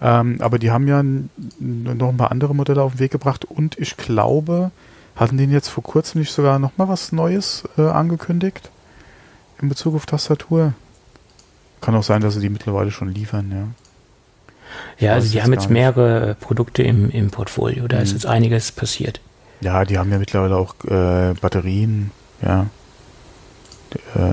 Ähm, 0.00 0.38
aber 0.40 0.58
die 0.58 0.70
haben 0.70 0.88
ja 0.88 1.02
noch 1.60 2.08
ein 2.08 2.16
paar 2.16 2.32
andere 2.32 2.54
Modelle 2.54 2.82
auf 2.82 2.92
den 2.94 2.98
Weg 3.00 3.12
gebracht 3.12 3.44
und 3.44 3.78
ich 3.78 3.96
glaube, 3.96 4.70
hatten 5.14 5.36
die 5.36 5.44
jetzt 5.44 5.68
vor 5.68 5.84
kurzem 5.84 6.20
nicht 6.20 6.32
sogar 6.32 6.58
noch 6.58 6.76
mal 6.76 6.88
was 6.88 7.12
Neues 7.12 7.64
äh, 7.78 7.82
angekündigt 7.82 8.70
in 9.60 9.68
Bezug 9.68 9.94
auf 9.94 10.06
Tastatur? 10.06 10.72
Kann 11.80 11.94
auch 11.94 12.02
sein, 12.02 12.20
dass 12.20 12.34
sie 12.34 12.40
die 12.40 12.48
mittlerweile 12.48 12.90
schon 12.90 13.08
liefern, 13.12 13.50
ja. 13.50 15.06
Ja, 15.06 15.12
also 15.14 15.30
die 15.30 15.42
haben 15.42 15.52
jetzt 15.52 15.64
nicht. 15.64 15.70
mehrere 15.72 16.34
Produkte 16.40 16.82
im, 16.82 17.10
im 17.10 17.30
Portfolio. 17.30 17.86
Da 17.88 17.98
ist 17.98 18.10
Mhm. 18.10 18.14
jetzt 18.14 18.26
einiges 18.26 18.72
passiert. 18.72 19.20
Ja, 19.60 19.84
die 19.84 19.98
haben 19.98 20.10
ja 20.10 20.18
mittlerweile 20.18 20.56
auch 20.56 20.74
äh, 20.84 21.34
Batterien, 21.40 22.10
ja. 22.40 22.66
Äh, 24.14 24.32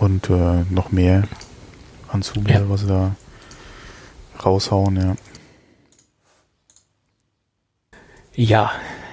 und 0.00 0.28
äh, 0.30 0.64
noch 0.70 0.90
mehr 0.92 1.22
an 2.08 2.22
Zubehör, 2.22 2.60
Ja. 2.62 2.68
was 2.68 2.80
sie 2.80 2.88
da 2.88 3.14
raushauen, 4.44 4.96
ja. 4.96 5.14
Ja, 8.34 8.72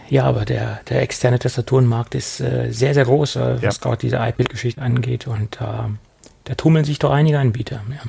ja, 0.09 0.23
aber 0.23 0.45
der, 0.45 0.79
der 0.89 1.01
externe 1.01 1.37
Tastaturenmarkt 1.39 2.15
ist 2.15 2.39
äh, 2.39 2.71
sehr, 2.71 2.93
sehr 2.93 3.05
groß, 3.05 3.35
äh, 3.35 3.55
was 3.61 3.77
Ja. 3.77 3.81
gerade 3.81 3.97
diese 3.97 4.15
iPad-Geschichte 4.17 4.81
angeht. 4.81 5.27
Und 5.27 5.59
äh, 5.59 5.65
da 6.45 6.55
tummeln 6.55 6.85
sich 6.85 6.99
doch 6.99 7.11
einige 7.11 7.39
Anbieter. 7.39 7.81
Ja. 7.89 8.01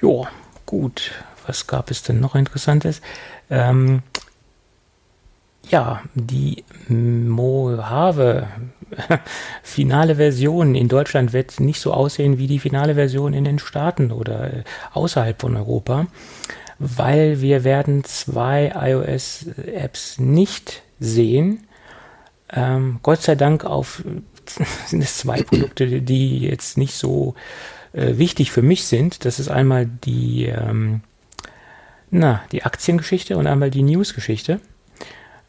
Jo, 0.00 0.26
gut. 0.66 1.12
Was 1.46 1.66
gab 1.66 1.90
es 1.90 2.02
denn 2.02 2.20
noch 2.20 2.34
Interessantes? 2.34 3.00
Ähm, 3.50 4.02
ja, 5.70 6.02
die 6.14 6.64
Mojave 6.88 8.48
finale 9.62 10.16
Version 10.16 10.74
in 10.74 10.88
Deutschland 10.88 11.32
wird 11.32 11.60
nicht 11.60 11.80
so 11.80 11.92
aussehen 11.92 12.38
wie 12.38 12.46
die 12.46 12.58
finale 12.58 12.94
Version 12.94 13.34
in 13.34 13.44
den 13.44 13.58
Staaten 13.58 14.12
oder 14.12 14.52
äh, 14.52 14.64
außerhalb 14.92 15.40
von 15.40 15.56
Europa, 15.56 16.06
weil 16.78 17.40
wir 17.40 17.64
werden 17.64 18.04
zwei 18.04 18.72
iOS-Apps 18.74 20.18
nicht 20.18 20.82
sehen. 21.00 21.66
Ähm, 22.52 23.00
Gott 23.02 23.22
sei 23.22 23.34
Dank 23.34 23.64
auf 23.64 24.04
sind 24.86 25.02
es 25.02 25.18
zwei 25.18 25.42
Produkte, 25.42 26.02
die 26.02 26.40
jetzt 26.40 26.76
nicht 26.76 26.94
so 26.94 27.34
äh, 27.92 28.18
wichtig 28.18 28.52
für 28.52 28.62
mich 28.62 28.84
sind. 28.84 29.24
Das 29.24 29.38
ist 29.38 29.48
einmal 29.48 29.86
die, 29.86 30.46
ähm, 30.46 31.00
na, 32.10 32.42
die 32.52 32.64
Aktiengeschichte 32.64 33.36
und 33.36 33.46
einmal 33.46 33.70
die 33.70 33.82
Newsgeschichte. 33.82 34.60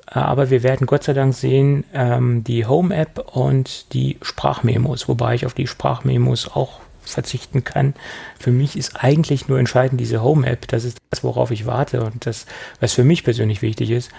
Äh, 0.08 0.20
Aber 0.20 0.50
wir 0.50 0.64
werden 0.64 0.88
Gott 0.88 1.04
sei 1.04 1.14
Dank 1.14 1.34
sehen 1.34 1.84
ähm, 1.94 2.44
die 2.44 2.66
Home-App 2.66 3.20
und 3.36 3.94
die 3.94 4.18
Sprachmemos, 4.22 5.08
wobei 5.08 5.36
ich 5.36 5.46
auf 5.46 5.54
die 5.54 5.68
Sprachmemos 5.68 6.50
auch 6.56 6.80
verzichten 7.04 7.64
kann. 7.64 7.94
Für 8.40 8.52
mich 8.52 8.76
ist 8.78 9.04
eigentlich 9.04 9.48
nur 9.48 9.60
entscheidend 9.60 10.00
diese 10.02 10.24
Home-App. 10.24 10.68
Das 10.68 10.84
ist 10.84 10.98
das, 11.12 11.24
worauf 11.24 11.52
ich 11.52 11.66
warte 11.68 12.04
und 12.04 12.26
das, 12.26 12.46
was 12.80 12.94
für 12.94 13.04
mich 13.04 13.24
persönlich 13.24 13.62
wichtig 13.62 13.92
ist. 13.92 14.10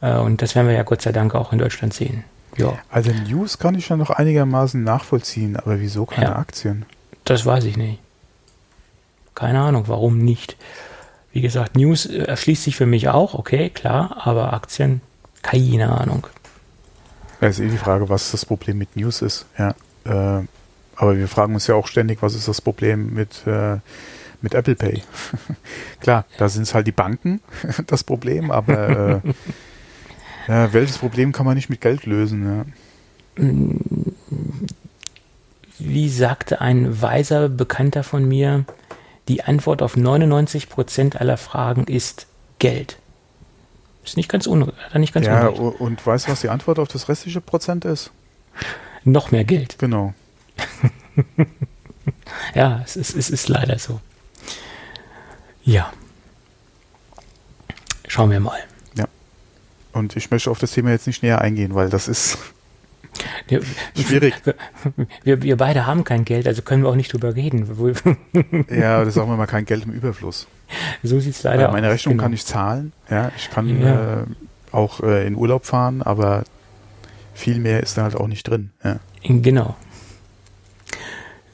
Äh, 0.00 0.16
und 0.18 0.42
das 0.42 0.54
werden 0.54 0.66
wir 0.68 0.74
ja 0.74 0.82
Gott 0.82 1.02
sei 1.02 1.12
Dank 1.12 1.34
auch 1.34 1.52
in 1.52 1.58
Deutschland 1.58 1.94
sehen. 1.94 2.24
Ja, 2.58 2.78
Also 2.90 3.10
News 3.12 3.58
kann 3.58 3.74
ich 3.76 3.88
ja 3.88 3.96
noch 3.96 4.10
einigermaßen 4.10 4.82
nachvollziehen, 4.82 5.56
aber 5.56 5.80
wieso 5.80 6.04
keine 6.04 6.26
Ja. 6.26 6.36
Aktien? 6.36 6.84
das 7.24 7.46
weiß 7.46 7.64
ich 7.64 7.76
nicht. 7.76 8.00
Keine 9.34 9.60
Ahnung, 9.60 9.84
warum 9.86 10.18
nicht. 10.18 10.56
Wie 11.32 11.40
gesagt, 11.40 11.76
News 11.76 12.04
äh, 12.06 12.18
erschließt 12.24 12.64
sich 12.64 12.76
für 12.76 12.84
mich 12.86 13.08
auch, 13.08 13.34
okay, 13.34 13.70
klar, 13.70 14.16
aber 14.26 14.52
Aktien, 14.52 15.00
keine 15.42 15.90
Ahnung. 15.90 16.26
Ja, 17.40 17.48
ist 17.48 17.60
eh 17.60 17.68
die 17.68 17.76
Frage, 17.76 18.08
was 18.08 18.30
das 18.30 18.46
Problem 18.46 18.78
mit 18.78 18.96
News 18.96 19.22
ist, 19.22 19.46
ja. 19.58 19.74
Äh, 20.04 20.44
aber 20.96 21.16
wir 21.16 21.28
fragen 21.28 21.54
uns 21.54 21.66
ja 21.66 21.74
auch 21.74 21.86
ständig, 21.86 22.22
was 22.22 22.34
ist 22.34 22.48
das 22.48 22.60
Problem 22.60 23.12
mit, 23.14 23.46
äh, 23.46 23.78
mit 24.40 24.54
Apple 24.54 24.76
Pay? 24.76 25.02
Klar, 26.00 26.24
da 26.38 26.48
sind 26.48 26.62
es 26.62 26.74
halt 26.74 26.86
die 26.86 26.92
Banken 26.92 27.40
das 27.86 28.04
Problem, 28.04 28.50
aber 28.50 29.22
äh, 29.24 29.32
ja, 30.48 30.72
welches 30.72 30.98
Problem 30.98 31.32
kann 31.32 31.46
man 31.46 31.56
nicht 31.56 31.70
mit 31.70 31.80
Geld 31.80 32.06
lösen? 32.06 32.64
Ja? 33.36 33.52
Wie 35.78 36.08
sagte 36.08 36.60
ein 36.60 37.02
weiser 37.02 37.48
Bekannter 37.48 38.04
von 38.04 38.26
mir, 38.28 38.64
die 39.28 39.42
Antwort 39.42 39.82
auf 39.82 39.96
99% 39.96 41.16
aller 41.16 41.36
Fragen 41.36 41.84
ist 41.84 42.26
Geld. 42.58 42.98
Ist 44.04 44.16
nicht 44.16 44.28
ganz 44.28 44.46
er 44.46 44.98
nicht 44.98 45.14
ganz 45.14 45.26
Ja, 45.26 45.46
unrecht. 45.48 45.80
und 45.80 46.06
weißt 46.06 46.26
du, 46.26 46.32
was 46.32 46.40
die 46.40 46.48
Antwort 46.48 46.78
auf 46.78 46.88
das 46.88 47.08
restliche 47.08 47.40
Prozent 47.40 47.84
ist? 47.84 48.10
Noch 49.04 49.30
mehr 49.30 49.44
Geld. 49.44 49.78
Genau. 49.78 50.14
Ja, 52.54 52.80
es 52.84 52.96
ist, 52.96 53.14
es 53.14 53.30
ist 53.30 53.48
leider 53.48 53.78
so. 53.78 54.00
Ja. 55.64 55.92
Schauen 58.08 58.30
wir 58.30 58.40
mal. 58.40 58.58
Ja. 58.96 59.06
Und 59.92 60.16
ich 60.16 60.30
möchte 60.30 60.50
auf 60.50 60.58
das 60.58 60.72
Thema 60.72 60.90
jetzt 60.90 61.06
nicht 61.06 61.22
näher 61.22 61.40
eingehen, 61.40 61.74
weil 61.74 61.88
das 61.88 62.08
ist 62.08 62.38
ja, 63.50 63.60
schwierig. 63.94 64.34
Wir, 65.24 65.42
wir 65.42 65.56
beide 65.56 65.86
haben 65.86 66.04
kein 66.04 66.24
Geld, 66.24 66.46
also 66.46 66.62
können 66.62 66.82
wir 66.82 66.90
auch 66.90 66.96
nicht 66.96 67.12
drüber 67.12 67.34
reden. 67.34 67.68
ja, 68.70 69.04
das 69.04 69.14
sagen 69.14 69.28
wir 69.28 69.36
mal 69.36 69.46
kein 69.46 69.64
Geld 69.64 69.84
im 69.84 69.92
Überfluss. 69.92 70.46
So 71.02 71.20
sieht 71.20 71.34
es 71.34 71.42
leider 71.42 71.68
aus. 71.68 71.72
Meine 71.72 71.90
Rechnung 71.90 72.14
genau. 72.14 72.22
kann 72.22 72.32
ich 72.32 72.46
zahlen. 72.46 72.92
Ja, 73.10 73.30
ich 73.36 73.50
kann 73.50 73.80
ja. 73.80 74.22
äh, 74.22 74.24
auch 74.72 75.00
äh, 75.00 75.26
in 75.26 75.36
Urlaub 75.36 75.66
fahren, 75.66 76.02
aber 76.02 76.44
viel 77.34 77.58
mehr 77.58 77.82
ist 77.82 77.98
da 77.98 78.04
halt 78.04 78.16
auch 78.16 78.28
nicht 78.28 78.48
drin. 78.48 78.70
Ja. 78.82 78.98
Genau. 79.22 79.76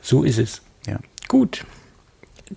So 0.00 0.22
ist 0.22 0.38
es. 0.38 0.62
Ja. 0.86 0.98
Gut. 1.26 1.64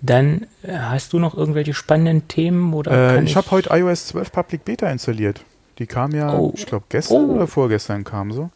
Dann 0.00 0.46
äh, 0.62 0.78
hast 0.78 1.12
du 1.12 1.18
noch 1.18 1.36
irgendwelche 1.36 1.74
spannenden 1.74 2.28
Themen 2.28 2.72
oder? 2.72 3.16
Äh, 3.16 3.24
ich, 3.24 3.30
ich 3.30 3.36
habe 3.36 3.50
heute 3.50 3.70
iOS 3.70 4.06
12 4.08 4.32
Public 4.32 4.64
Beta 4.64 4.88
installiert. 4.88 5.44
Die 5.78 5.86
kam 5.86 6.12
ja, 6.12 6.34
oh. 6.34 6.52
ich 6.54 6.66
glaube 6.66 6.86
gestern 6.88 7.30
oh. 7.30 7.34
oder 7.34 7.46
vorgestern 7.46 8.04
kam 8.04 8.32
so. 8.32 8.50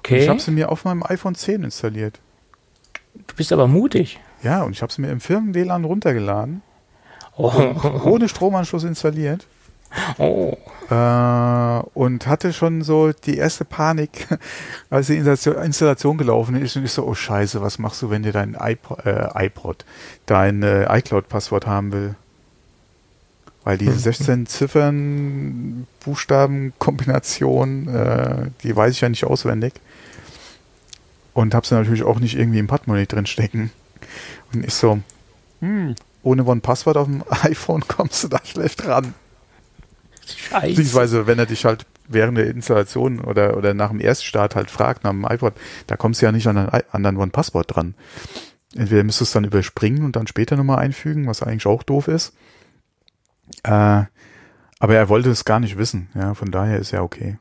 Okay. 0.00 0.14
Und 0.14 0.20
ich 0.20 0.28
habe 0.28 0.40
sie 0.40 0.50
mir 0.50 0.70
auf 0.70 0.84
meinem 0.84 1.02
iPhone 1.02 1.34
10 1.34 1.64
installiert. 1.64 2.20
Du 3.14 3.34
bist 3.36 3.52
aber 3.52 3.66
mutig. 3.66 4.18
Ja, 4.42 4.62
und 4.62 4.72
ich 4.72 4.82
habe 4.82 4.92
sie 4.92 5.00
mir 5.02 5.10
im 5.10 5.20
Firmen-WLAN 5.20 5.84
runtergeladen. 5.84 6.62
Oh. 7.36 7.52
Ohne 8.04 8.28
Stromanschluss 8.28 8.84
installiert. 8.84 9.46
Oh. 10.18 10.56
Äh, 10.88 11.82
und 11.94 12.26
hatte 12.26 12.52
schon 12.52 12.82
so 12.82 13.12
die 13.12 13.36
erste 13.36 13.64
Panik, 13.64 14.26
als 14.90 15.08
die 15.08 15.16
Installation 15.16 16.16
gelaufen 16.16 16.56
ist. 16.56 16.76
Und 16.76 16.84
ich 16.84 16.92
so, 16.92 17.06
oh 17.06 17.14
Scheiße, 17.14 17.60
was 17.60 17.78
machst 17.78 18.02
du, 18.02 18.10
wenn 18.10 18.22
dir 18.22 18.32
dein 18.32 18.56
iPod, 18.58 19.04
äh, 19.04 19.28
iPod 19.34 19.84
dein 20.26 20.62
äh, 20.62 20.84
iCloud-Passwort 20.98 21.66
haben 21.66 21.92
will? 21.92 22.14
Weil 23.64 23.76
die 23.76 23.90
16 23.90 24.46
Ziffern, 24.46 25.86
Buchstaben-Kombination, 26.04 27.88
äh, 27.88 28.50
die 28.62 28.74
weiß 28.74 28.92
ich 28.92 29.02
ja 29.02 29.08
nicht 29.08 29.24
auswendig. 29.24 29.74
Und 31.32 31.54
habe 31.54 31.66
sie 31.66 31.74
natürlich 31.74 32.02
auch 32.02 32.18
nicht 32.18 32.36
irgendwie 32.36 32.58
im 32.58 32.66
Portemonnaie 32.66 33.06
drin 33.06 33.26
stecken. 33.26 33.70
Und 34.52 34.64
ich 34.64 34.74
so, 34.74 35.00
hm, 35.60 35.94
ohne 36.22 36.44
One-Passwort 36.44 36.96
auf 36.96 37.06
dem 37.06 37.22
iPhone 37.42 37.86
kommst 37.86 38.24
du 38.24 38.28
da 38.28 38.40
schlecht 38.44 38.86
ran. 38.86 39.14
Scheiße. 40.26 40.68
Beziehungsweise, 40.68 41.26
wenn 41.26 41.38
er 41.38 41.46
dich 41.46 41.64
halt 41.64 41.86
während 42.08 42.38
der 42.38 42.48
Installation 42.48 43.20
oder, 43.20 43.56
oder 43.56 43.74
nach 43.74 43.90
dem 43.90 44.00
Erststart 44.00 44.56
halt 44.56 44.70
fragt 44.70 45.04
nach 45.04 45.10
dem 45.10 45.24
iPod, 45.24 45.54
da 45.86 45.96
kommst 45.96 46.20
du 46.20 46.26
ja 46.26 46.32
nicht 46.32 46.46
an, 46.46 46.56
ein, 46.56 46.82
an 46.90 47.02
dein 47.02 47.16
One-Passwort 47.16 47.74
dran. 47.74 47.94
Entweder 48.74 49.02
müsstest 49.02 49.20
du 49.20 49.24
es 49.24 49.32
dann 49.32 49.44
überspringen 49.44 50.04
und 50.04 50.16
dann 50.16 50.26
später 50.26 50.56
nochmal 50.56 50.78
einfügen, 50.78 51.26
was 51.26 51.42
eigentlich 51.42 51.66
auch 51.66 51.82
doof 51.82 52.08
ist. 52.08 52.32
Äh, 53.64 54.04
aber 54.78 54.94
er 54.94 55.08
wollte 55.08 55.30
es 55.30 55.44
gar 55.44 55.60
nicht 55.60 55.76
wissen, 55.76 56.08
ja, 56.14 56.34
von 56.34 56.50
daher 56.50 56.78
ist 56.78 56.92
er 56.92 57.02
okay. 57.02 57.38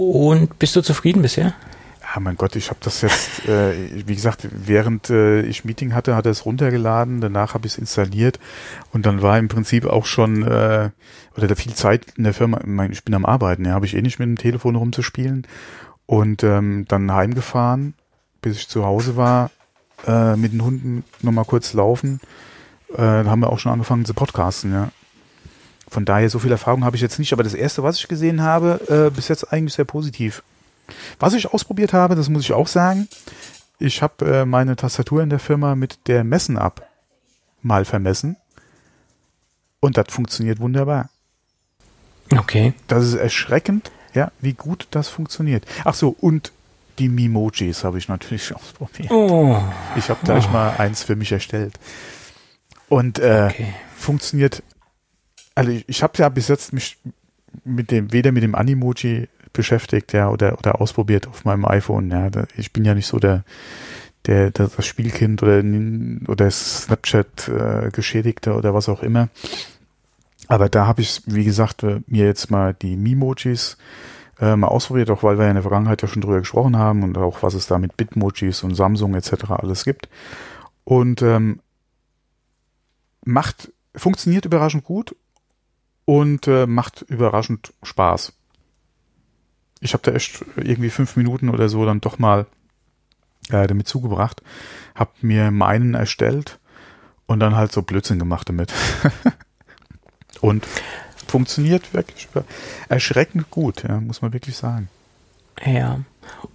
Und 0.00 0.58
bist 0.58 0.74
du 0.76 0.80
zufrieden 0.80 1.20
bisher? 1.20 1.52
Ja, 2.00 2.20
mein 2.20 2.36
Gott, 2.36 2.56
ich 2.56 2.70
habe 2.70 2.80
das 2.82 3.02
jetzt, 3.02 3.44
äh, 3.48 4.06
wie 4.06 4.14
gesagt, 4.14 4.48
während 4.50 5.10
äh, 5.10 5.42
ich 5.42 5.66
Meeting 5.66 5.92
hatte, 5.92 6.16
hat 6.16 6.24
er 6.24 6.32
es 6.32 6.46
runtergeladen, 6.46 7.20
danach 7.20 7.52
habe 7.52 7.66
ich 7.66 7.74
es 7.74 7.78
installiert 7.78 8.40
und 8.94 9.04
dann 9.04 9.20
war 9.20 9.38
im 9.38 9.48
Prinzip 9.48 9.84
auch 9.84 10.06
schon, 10.06 10.42
äh, 10.42 10.88
oder 11.36 11.46
da 11.48 11.54
viel 11.54 11.74
Zeit 11.74 12.06
in 12.16 12.24
der 12.24 12.32
Firma, 12.32 12.60
ich 12.86 13.04
bin 13.04 13.14
am 13.14 13.26
Arbeiten, 13.26 13.66
ja, 13.66 13.72
habe 13.72 13.84
ich 13.84 13.94
eh 13.94 14.00
nicht 14.00 14.18
mit 14.18 14.26
dem 14.26 14.38
Telefon 14.38 14.74
rumzuspielen 14.74 15.46
und 16.06 16.44
ähm, 16.44 16.86
dann 16.88 17.12
heimgefahren, 17.12 17.92
bis 18.40 18.56
ich 18.56 18.68
zu 18.68 18.86
Hause 18.86 19.18
war, 19.18 19.50
äh, 20.06 20.34
mit 20.34 20.54
den 20.54 20.64
Hunden 20.64 21.04
nochmal 21.20 21.44
kurz 21.44 21.74
laufen, 21.74 22.20
äh, 22.96 23.02
haben 23.02 23.40
wir 23.40 23.50
auch 23.50 23.58
schon 23.58 23.72
angefangen 23.72 24.06
zu 24.06 24.14
podcasten, 24.14 24.72
ja. 24.72 24.88
Von 25.90 26.04
daher, 26.04 26.30
so 26.30 26.38
viel 26.38 26.52
Erfahrung 26.52 26.84
habe 26.84 26.94
ich 26.94 27.02
jetzt 27.02 27.18
nicht, 27.18 27.32
aber 27.32 27.42
das 27.42 27.52
erste, 27.52 27.82
was 27.82 27.98
ich 27.98 28.06
gesehen 28.06 28.42
habe, 28.42 28.80
äh, 28.88 29.14
bis 29.14 29.26
jetzt 29.26 29.52
eigentlich 29.52 29.74
sehr 29.74 29.84
positiv. 29.84 30.42
Was 31.18 31.34
ich 31.34 31.52
ausprobiert 31.52 31.92
habe, 31.92 32.14
das 32.14 32.28
muss 32.28 32.42
ich 32.42 32.52
auch 32.52 32.68
sagen, 32.68 33.08
ich 33.80 34.00
habe 34.00 34.24
äh, 34.24 34.44
meine 34.44 34.76
Tastatur 34.76 35.22
in 35.22 35.30
der 35.30 35.40
Firma 35.40 35.74
mit 35.74 36.06
der 36.06 36.22
Messen-App 36.22 36.86
mal 37.62 37.84
vermessen 37.84 38.36
und 39.80 39.96
das 39.96 40.06
funktioniert 40.10 40.60
wunderbar. 40.60 41.10
Okay. 42.30 42.72
Das 42.86 43.04
ist 43.04 43.14
erschreckend, 43.14 43.90
ja, 44.14 44.30
wie 44.40 44.52
gut 44.52 44.86
das 44.92 45.08
funktioniert. 45.08 45.64
Ach 45.84 45.94
so, 45.94 46.14
und 46.20 46.52
die 47.00 47.08
Mimojis 47.08 47.82
habe 47.82 47.98
ich 47.98 48.08
natürlich 48.08 48.54
ausprobiert. 48.54 49.10
Oh. 49.10 49.60
Ich 49.96 50.08
habe 50.08 50.20
gleich 50.24 50.46
oh. 50.48 50.52
mal 50.52 50.76
eins 50.78 51.02
für 51.02 51.16
mich 51.16 51.32
erstellt. 51.32 51.74
Und 52.88 53.18
äh, 53.18 53.48
okay. 53.50 53.74
funktioniert 53.96 54.62
also 55.60 55.72
ich, 55.72 55.86
ich 55.88 56.02
habe 56.02 56.16
ja 56.16 56.28
bis 56.30 56.48
jetzt 56.48 56.72
mich 56.72 56.96
mit 57.64 57.90
dem, 57.90 58.12
weder 58.14 58.32
mit 58.32 58.42
dem 58.42 58.54
Animoji 58.54 59.28
beschäftigt, 59.52 60.14
ja, 60.14 60.30
oder, 60.30 60.58
oder 60.58 60.80
ausprobiert 60.80 61.28
auf 61.28 61.44
meinem 61.44 61.66
iPhone, 61.66 62.10
ja. 62.10 62.30
Ich 62.56 62.72
bin 62.72 62.86
ja 62.86 62.94
nicht 62.94 63.06
so 63.06 63.18
der, 63.18 63.44
der, 64.24 64.50
der 64.50 64.68
das 64.68 64.86
Spielkind 64.86 65.42
oder, 65.42 65.62
oder 66.28 66.50
Snapchat 66.50 67.48
äh, 67.48 68.50
oder 68.50 68.72
was 68.72 68.88
auch 68.88 69.02
immer. 69.02 69.28
Aber 70.48 70.70
da 70.70 70.86
habe 70.86 71.02
ich, 71.02 71.20
wie 71.26 71.44
gesagt, 71.44 71.82
äh, 71.82 72.00
mir 72.06 72.24
jetzt 72.24 72.50
mal 72.50 72.72
die 72.72 72.96
Mimojis 72.96 73.76
äh, 74.40 74.56
mal 74.56 74.68
ausprobiert, 74.68 75.10
auch 75.10 75.22
weil 75.22 75.36
wir 75.36 75.44
ja 75.44 75.50
in 75.50 75.56
der 75.56 75.62
Vergangenheit 75.62 76.00
ja 76.00 76.08
schon 76.08 76.22
drüber 76.22 76.38
gesprochen 76.38 76.78
haben 76.78 77.02
und 77.02 77.18
auch 77.18 77.42
was 77.42 77.52
es 77.52 77.66
da 77.66 77.78
mit 77.78 77.98
Bitmojis 77.98 78.62
und 78.62 78.74
Samsung 78.74 79.14
etc. 79.14 79.50
alles 79.50 79.84
gibt. 79.84 80.08
Und 80.84 81.20
ähm, 81.20 81.60
macht, 83.26 83.70
funktioniert 83.94 84.46
überraschend 84.46 84.84
gut 84.84 85.14
und 86.04 86.46
äh, 86.46 86.66
macht 86.66 87.02
überraschend 87.02 87.72
Spaß. 87.82 88.32
Ich 89.80 89.92
habe 89.94 90.02
da 90.02 90.12
echt 90.12 90.44
irgendwie 90.56 90.90
fünf 90.90 91.16
Minuten 91.16 91.48
oder 91.48 91.68
so 91.68 91.84
dann 91.84 92.00
doch 92.00 92.18
mal 92.18 92.46
äh, 93.50 93.66
damit 93.66 93.88
zugebracht, 93.88 94.42
habe 94.94 95.10
mir 95.22 95.50
meinen 95.50 95.94
erstellt 95.94 96.58
und 97.26 97.40
dann 97.40 97.56
halt 97.56 97.72
so 97.72 97.82
Blödsinn 97.82 98.18
gemacht 98.18 98.48
damit. 98.48 98.72
und 100.40 100.66
funktioniert 101.26 101.94
wirklich 101.94 102.28
erschreckend 102.88 103.50
gut, 103.50 103.84
ja, 103.84 104.00
muss 104.00 104.20
man 104.20 104.32
wirklich 104.32 104.56
sagen. 104.56 104.88
Ja, 105.64 106.00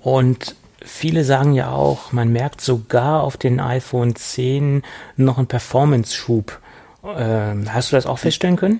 und 0.02 0.56
viele 0.82 1.24
sagen 1.24 1.54
ja 1.54 1.72
auch, 1.72 2.12
man 2.12 2.32
merkt 2.32 2.62
sogar 2.62 3.24
auf 3.24 3.38
den 3.38 3.60
iPhone 3.60 4.16
10 4.16 4.84
noch 5.18 5.38
einen 5.38 5.48
Performance-Schub. 5.48 6.60
Ähm, 7.04 7.74
hast 7.74 7.92
du 7.92 7.96
das 7.96 8.06
auch 8.06 8.20
feststellen 8.20 8.56
können? 8.56 8.80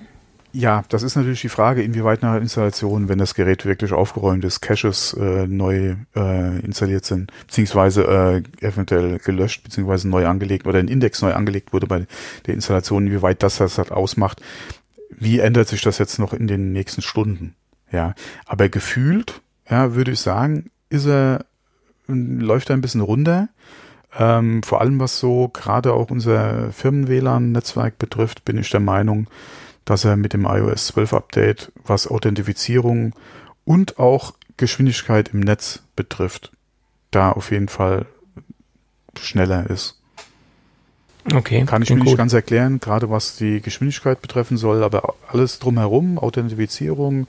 Ja, 0.58 0.84
das 0.88 1.02
ist 1.02 1.16
natürlich 1.16 1.42
die 1.42 1.50
Frage, 1.50 1.82
inwieweit 1.82 2.22
nach 2.22 2.36
Installation, 2.36 3.10
wenn 3.10 3.18
das 3.18 3.34
Gerät 3.34 3.66
wirklich 3.66 3.92
aufgeräumt 3.92 4.42
ist, 4.42 4.62
Caches 4.62 5.12
äh, 5.12 5.46
neu 5.46 5.96
äh, 6.16 6.58
installiert 6.60 7.04
sind, 7.04 7.30
beziehungsweise 7.46 8.42
äh, 8.62 8.66
eventuell 8.66 9.18
gelöscht, 9.18 9.64
beziehungsweise 9.64 10.08
neu 10.08 10.26
angelegt 10.26 10.66
oder 10.66 10.78
ein 10.78 10.88
Index 10.88 11.20
neu 11.20 11.34
angelegt 11.34 11.74
wurde 11.74 11.86
bei 11.86 12.06
der 12.46 12.54
Installation, 12.54 13.06
inwieweit 13.06 13.42
das 13.42 13.58
das 13.58 13.76
halt 13.76 13.92
ausmacht. 13.92 14.40
Wie 15.10 15.40
ändert 15.40 15.68
sich 15.68 15.82
das 15.82 15.98
jetzt 15.98 16.18
noch 16.18 16.32
in 16.32 16.46
den 16.46 16.72
nächsten 16.72 17.02
Stunden? 17.02 17.54
Ja, 17.92 18.14
aber 18.46 18.70
gefühlt, 18.70 19.42
ja, 19.68 19.94
würde 19.94 20.12
ich 20.12 20.20
sagen, 20.20 20.70
ist 20.88 21.06
er, 21.06 21.44
läuft 22.06 22.70
er 22.70 22.78
ein 22.78 22.80
bisschen 22.80 23.02
runter. 23.02 23.50
Ähm, 24.18 24.62
vor 24.62 24.80
allem 24.80 25.00
was 25.00 25.18
so 25.18 25.48
gerade 25.48 25.92
auch 25.92 26.10
unser 26.10 26.72
Firmen-WLAN-Netzwerk 26.72 27.98
betrifft, 27.98 28.46
bin 28.46 28.56
ich 28.56 28.70
der 28.70 28.80
Meinung, 28.80 29.28
dass 29.86 30.04
er 30.04 30.16
mit 30.16 30.34
dem 30.34 30.44
iOS 30.44 30.88
12 30.88 31.14
Update, 31.14 31.72
was 31.84 32.06
Authentifizierung 32.06 33.14
und 33.64 33.98
auch 33.98 34.34
Geschwindigkeit 34.58 35.30
im 35.32 35.40
Netz 35.40 35.82
betrifft, 35.96 36.52
da 37.10 37.32
auf 37.32 37.50
jeden 37.50 37.68
Fall 37.68 38.04
schneller 39.18 39.70
ist. 39.70 40.02
Okay. 41.34 41.64
Kann 41.64 41.82
ich 41.82 41.90
mir 41.90 42.04
nicht 42.04 42.16
ganz 42.16 42.32
erklären, 42.32 42.78
gerade 42.78 43.10
was 43.10 43.36
die 43.36 43.60
Geschwindigkeit 43.60 44.20
betreffen 44.20 44.56
soll, 44.56 44.84
aber 44.84 45.14
alles 45.28 45.58
drumherum, 45.58 46.18
Authentifizierung, 46.18 47.26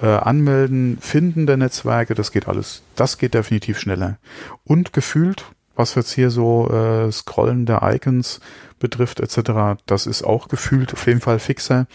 äh, 0.00 0.06
Anmelden, 0.06 0.98
Finden 1.00 1.46
der 1.46 1.56
Netzwerke, 1.56 2.14
das 2.14 2.32
geht 2.32 2.48
alles, 2.48 2.82
das 2.94 3.18
geht 3.18 3.34
definitiv 3.34 3.78
schneller. 3.78 4.18
Und 4.64 4.92
gefühlt, 4.92 5.44
was 5.78 5.94
jetzt 5.94 6.12
hier 6.12 6.30
so 6.30 6.68
äh, 6.70 7.10
Scrollen 7.12 7.64
der 7.64 7.82
Icons 7.82 8.40
betrifft 8.78 9.20
etc. 9.20 9.80
Das 9.86 10.06
ist 10.06 10.22
auch 10.22 10.48
gefühlt 10.48 10.92
auf 10.92 11.06
jeden 11.06 11.20
Fall 11.20 11.38
fixer. 11.38 11.86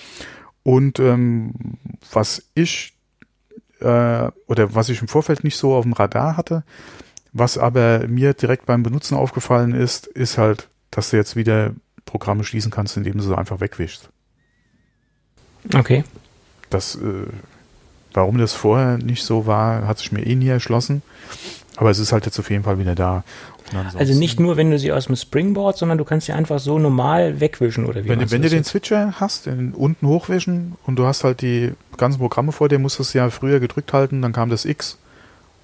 Und 0.63 0.99
ähm, 0.99 1.53
was 2.11 2.43
ich 2.55 2.93
äh, 3.81 4.31
oder 4.47 4.75
was 4.75 4.89
ich 4.89 5.01
im 5.01 5.07
Vorfeld 5.07 5.43
nicht 5.43 5.57
so 5.57 5.75
auf 5.75 5.83
dem 5.83 5.93
Radar 5.93 6.37
hatte, 6.37 6.63
was 7.33 7.57
aber 7.57 8.07
mir 8.07 8.33
direkt 8.33 8.65
beim 8.65 8.83
Benutzen 8.83 9.15
aufgefallen 9.15 9.73
ist, 9.73 10.07
ist 10.07 10.37
halt, 10.37 10.69
dass 10.91 11.09
du 11.09 11.17
jetzt 11.17 11.35
wieder 11.35 11.73
Programme 12.05 12.43
schließen 12.43 12.71
kannst, 12.71 12.95
indem 12.95 13.17
du 13.17 13.23
sie 13.23 13.37
einfach 13.37 13.59
wegwischst. 13.59 14.09
Okay. 15.73 16.03
Das, 16.69 16.95
äh, 16.95 17.27
warum 18.13 18.37
das 18.37 18.53
vorher 18.53 18.97
nicht 18.97 19.23
so 19.23 19.45
war, 19.45 19.87
hat 19.87 19.97
sich 19.97 20.11
mir 20.11 20.25
eh 20.25 20.35
nie 20.35 20.47
erschlossen. 20.47 21.01
Aber 21.75 21.89
es 21.89 21.99
ist 21.99 22.11
halt 22.11 22.25
jetzt 22.25 22.39
auf 22.39 22.49
jeden 22.49 22.63
Fall 22.63 22.77
wieder 22.77 22.93
da. 22.95 23.23
Also 23.97 24.13
nicht 24.17 24.39
nur, 24.39 24.57
wenn 24.57 24.69
du 24.71 24.77
sie 24.77 24.91
aus 24.91 25.05
dem 25.07 25.15
Springboard, 25.15 25.77
sondern 25.77 25.97
du 25.97 26.05
kannst 26.05 26.27
sie 26.27 26.33
einfach 26.33 26.59
so 26.59 26.77
normal 26.79 27.39
wegwischen 27.39 27.85
oder 27.85 28.03
wie 28.03 28.09
Wenn, 28.09 28.29
wenn 28.31 28.41
du 28.41 28.49
den 28.49 28.63
Switcher 28.63 29.13
hast, 29.19 29.45
den 29.45 29.73
unten 29.73 30.07
hochwischen 30.07 30.75
und 30.85 30.97
du 30.97 31.05
hast 31.05 31.23
halt 31.23 31.41
die 31.41 31.71
ganzen 31.97 32.19
Programme 32.19 32.51
vor 32.51 32.69
dir, 32.69 32.77
musst 32.79 32.99
du 32.99 33.17
ja 33.17 33.29
früher 33.29 33.59
gedrückt 33.59 33.93
halten, 33.93 34.21
dann 34.21 34.31
kam 34.33 34.49
das 34.49 34.65
X 34.65 34.97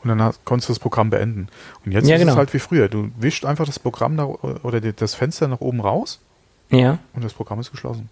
und 0.03 0.09
dann 0.09 0.21
hast, 0.21 0.43
konntest 0.45 0.69
du 0.69 0.73
das 0.73 0.79
Programm 0.79 1.09
beenden. 1.09 1.49
Und 1.85 1.91
jetzt 1.91 2.07
Ja, 2.07 2.15
ist 2.15 2.21
genau. 2.21 2.31
es 2.33 2.37
halt 2.37 2.53
wie 2.53 2.59
früher. 2.59 2.87
Du 2.87 3.09
wischst 3.19 3.45
einfach 3.45 3.65
das 3.65 3.79
Programm 3.79 4.15
nach, 4.15 4.27
oder 4.63 4.79
das 4.81 5.13
Fenster 5.13 5.47
nach 5.47 5.61
oben 5.61 5.81
raus 5.81 6.19
Ja. 6.71 6.97
und 7.13 7.23
das 7.23 7.33
Programm 7.33 7.59
ist 7.59 7.69
geschlossen. 7.71 8.09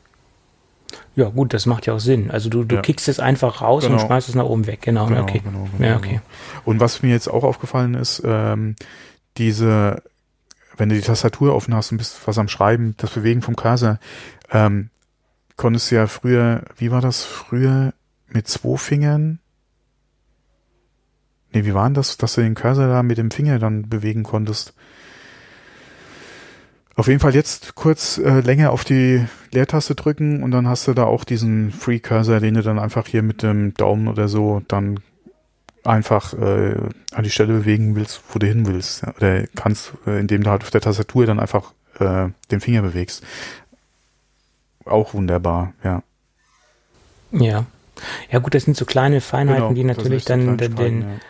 Ja, 1.15 1.29
gut, 1.29 1.53
das 1.53 1.65
macht 1.65 1.85
ja 1.85 1.93
auch 1.95 1.99
Sinn. 1.99 2.29
Also 2.31 2.49
du, 2.49 2.63
du 2.63 2.75
Ja. 2.75 2.81
kickst 2.81 3.07
es 3.07 3.19
einfach 3.19 3.61
raus 3.61 3.83
Genau. 3.83 3.95
und 3.95 4.01
schmeißt 4.05 4.29
es 4.29 4.35
nach 4.35 4.45
oben 4.45 4.67
weg. 4.67 4.81
Genau, 4.83 5.07
Genau, 5.07 5.21
okay. 5.23 5.41
genau, 5.43 5.67
genau, 5.77 5.89
ja, 5.89 5.97
okay. 5.97 6.21
Und 6.65 6.79
was 6.79 7.01
mir 7.01 7.09
jetzt 7.11 7.27
auch 7.27 7.43
aufgefallen 7.43 7.95
ist, 7.95 8.21
ähm, 8.25 8.75
diese, 9.37 10.01
wenn 10.77 10.89
du 10.89 10.95
die 10.95 11.01
Tastatur 11.01 11.55
offen 11.55 11.75
hast 11.75 11.91
und 11.91 11.97
bist 11.97 12.19
was 12.25 12.37
am 12.37 12.47
Schreiben, 12.47 12.95
das 12.97 13.11
Bewegen 13.11 13.41
vom 13.41 13.55
Cursor, 13.55 13.99
ähm, 14.51 14.89
konntest 15.55 15.91
du 15.91 15.95
ja 15.95 16.07
früher, 16.07 16.63
wie 16.77 16.91
war 16.91 17.01
das 17.01 17.23
früher, 17.23 17.93
mit 18.29 18.47
zwei 18.47 18.77
Fingern? 18.77 19.39
Nee, 21.53 21.65
wie 21.65 21.73
war 21.73 21.85
denn 21.85 21.93
das, 21.93 22.17
dass 22.17 22.35
du 22.35 22.41
den 22.41 22.55
Cursor 22.55 22.87
da 22.87 23.03
mit 23.03 23.17
dem 23.17 23.31
Finger 23.31 23.57
dann 23.57 23.89
bewegen 23.89 24.23
konntest? 24.23 24.73
Auf 26.95 27.07
jeden 27.07 27.19
Fall 27.19 27.35
jetzt 27.35 27.75
kurz 27.75 28.17
äh, 28.17 28.39
länger 28.39 28.71
auf 28.71 28.83
die 28.83 29.25
Leertaste 29.51 29.93
drücken 29.93 30.41
und 30.41 30.51
dann 30.51 30.67
hast 30.67 30.87
du 30.87 30.93
da 30.93 31.03
auch 31.03 31.23
diesen 31.23 31.71
Free 31.71 31.99
Cursor, 31.99 32.39
den 32.39 32.55
du 32.55 32.63
dann 32.63 32.79
einfach 32.79 33.07
hier 33.07 33.21
mit 33.21 33.43
dem 33.43 33.75
Daumen 33.75 34.07
oder 34.07 34.27
so 34.27 34.63
dann 34.67 34.99
einfach 35.87 36.33
äh, 36.33 36.75
an 37.13 37.23
die 37.23 37.29
Stelle 37.29 37.53
bewegen 37.53 37.95
willst, 37.95 38.21
wo 38.33 38.39
du 38.39 38.47
hin 38.47 38.65
willst. 38.67 39.03
Ja, 39.03 39.13
oder 39.17 39.47
kannst, 39.55 39.93
äh, 40.05 40.19
indem 40.19 40.43
du 40.43 40.49
halt 40.49 40.63
auf 40.63 40.69
der 40.71 40.81
Tastatur 40.81 41.25
dann 41.25 41.39
einfach 41.39 41.73
äh, 41.99 42.29
den 42.51 42.59
Finger 42.59 42.81
bewegst. 42.81 43.23
Auch 44.85 45.13
wunderbar, 45.13 45.73
ja. 45.83 46.01
Ja. 47.31 47.65
Ja, 48.31 48.39
gut, 48.39 48.53
das 48.53 48.63
sind 48.63 48.77
so 48.77 48.85
kleine 48.85 49.21
Feinheiten, 49.21 49.75
die 49.75 49.81
Genau, 49.81 49.93
das 49.93 49.97
natürlich 49.97 50.25
dann 50.25 50.41
kleine 50.57 50.57
den, 50.57 50.71
Streiten, 51.01 51.21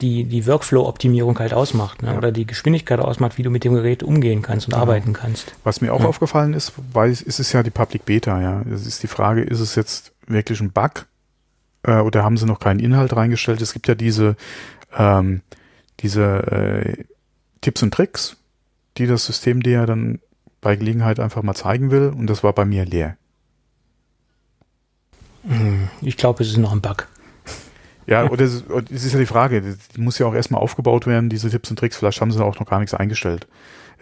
die, 0.00 0.24
die 0.24 0.46
Workflow-Optimierung 0.46 1.38
halt 1.38 1.54
ausmacht, 1.54 2.02
ne? 2.02 2.10
Ja. 2.12 2.18
oder 2.18 2.32
die 2.32 2.46
Geschwindigkeit 2.46 2.98
ausmacht, 3.00 3.38
wie 3.38 3.42
du 3.42 3.50
mit 3.50 3.64
dem 3.64 3.74
Gerät 3.74 4.02
umgehen 4.02 4.42
kannst 4.42 4.66
und 4.66 4.72
Genau. 4.72 4.82
arbeiten 4.82 5.12
kannst. 5.12 5.54
Was 5.64 5.80
mir 5.80 5.94
auch 5.94 6.00
Ja. 6.00 6.06
aufgefallen 6.06 6.52
ist, 6.52 6.72
weil 6.92 7.10
es 7.10 7.22
ist 7.22 7.38
es 7.38 7.52
ja 7.52 7.62
die 7.62 7.70
Public 7.70 8.04
Beta, 8.04 8.40
ja. 8.42 8.62
Es 8.72 8.86
ist 8.86 9.02
die 9.02 9.06
Frage, 9.06 9.42
ist 9.42 9.60
es 9.60 9.74
jetzt 9.76 10.12
wirklich 10.26 10.60
ein 10.60 10.72
Bug 10.72 11.06
äh, 11.86 12.00
oder 12.00 12.24
haben 12.24 12.36
sie 12.36 12.46
noch 12.46 12.60
keinen 12.60 12.80
Inhalt 12.80 13.14
reingestellt? 13.16 13.60
Es 13.62 13.72
gibt 13.72 13.88
ja 13.88 13.94
diese 13.94 14.36
ähm, 14.96 15.42
diese 16.00 16.24
äh, 16.24 17.04
Tipps 17.60 17.82
und 17.82 17.92
Tricks, 17.94 18.36
die 18.98 19.06
das 19.06 19.26
System 19.26 19.62
dir 19.62 19.72
ja 19.72 19.86
dann 19.86 20.20
bei 20.60 20.76
Gelegenheit 20.76 21.20
einfach 21.20 21.42
mal 21.42 21.54
zeigen 21.54 21.90
will 21.90 22.12
und 22.16 22.28
das 22.28 22.42
war 22.42 22.52
bei 22.52 22.64
mir 22.64 22.84
leer. 22.84 23.16
Hm, 25.46 25.88
Ich 26.02 26.16
glaube, 26.16 26.42
es 26.42 26.50
ist 26.50 26.56
noch 26.58 26.72
ein 26.72 26.80
Bug. 26.80 27.08
Ja, 28.06 28.28
oder 28.28 28.44
es 28.44 28.62
es 28.90 29.04
ist 29.04 29.12
ja 29.14 29.18
die 29.18 29.26
Frage, 29.26 29.60
die 29.62 30.00
muss 30.00 30.18
ja 30.18 30.26
auch 30.26 30.34
erstmal 30.34 30.60
aufgebaut 30.60 31.06
werden, 31.06 31.28
diese 31.28 31.50
Tipps 31.50 31.70
und 31.70 31.78
Tricks. 31.78 31.96
Vielleicht 31.96 32.20
haben 32.20 32.30
sie 32.30 32.44
auch 32.44 32.58
noch 32.60 32.66
gar 32.66 32.78
nichts 32.78 32.94
eingestellt. 32.94 33.48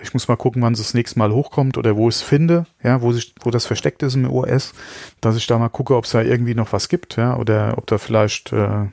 Ich 0.03 0.12
muss 0.12 0.28
mal 0.28 0.36
gucken, 0.36 0.62
wann 0.62 0.74
es 0.74 0.80
das 0.80 0.95
nächste 0.95 1.18
Mal 1.18 1.32
hochkommt 1.32 1.78
oder 1.78 1.97
wo 1.97 2.09
ich 2.09 2.16
es 2.16 2.22
finde, 2.22 2.66
ja, 2.82 3.01
wo 3.01 3.12
sich, 3.12 3.34
wo 3.40 3.51
das 3.51 3.66
versteckt 3.66 4.03
ist 4.03 4.14
im 4.14 4.30
OS, 4.30 4.74
dass 5.20 5.36
ich 5.36 5.47
da 5.47 5.59
mal 5.59 5.68
gucke, 5.68 5.97
ob 5.97 6.05
es 6.05 6.11
da 6.11 6.20
irgendwie 6.20 6.55
noch 6.55 6.72
was 6.72 6.88
gibt, 6.88 7.16
ja, 7.16 7.36
oder 7.36 7.78
ob 7.78 7.86
da 7.86 7.99
vielleicht, 7.99 8.53
äh, 8.53 8.86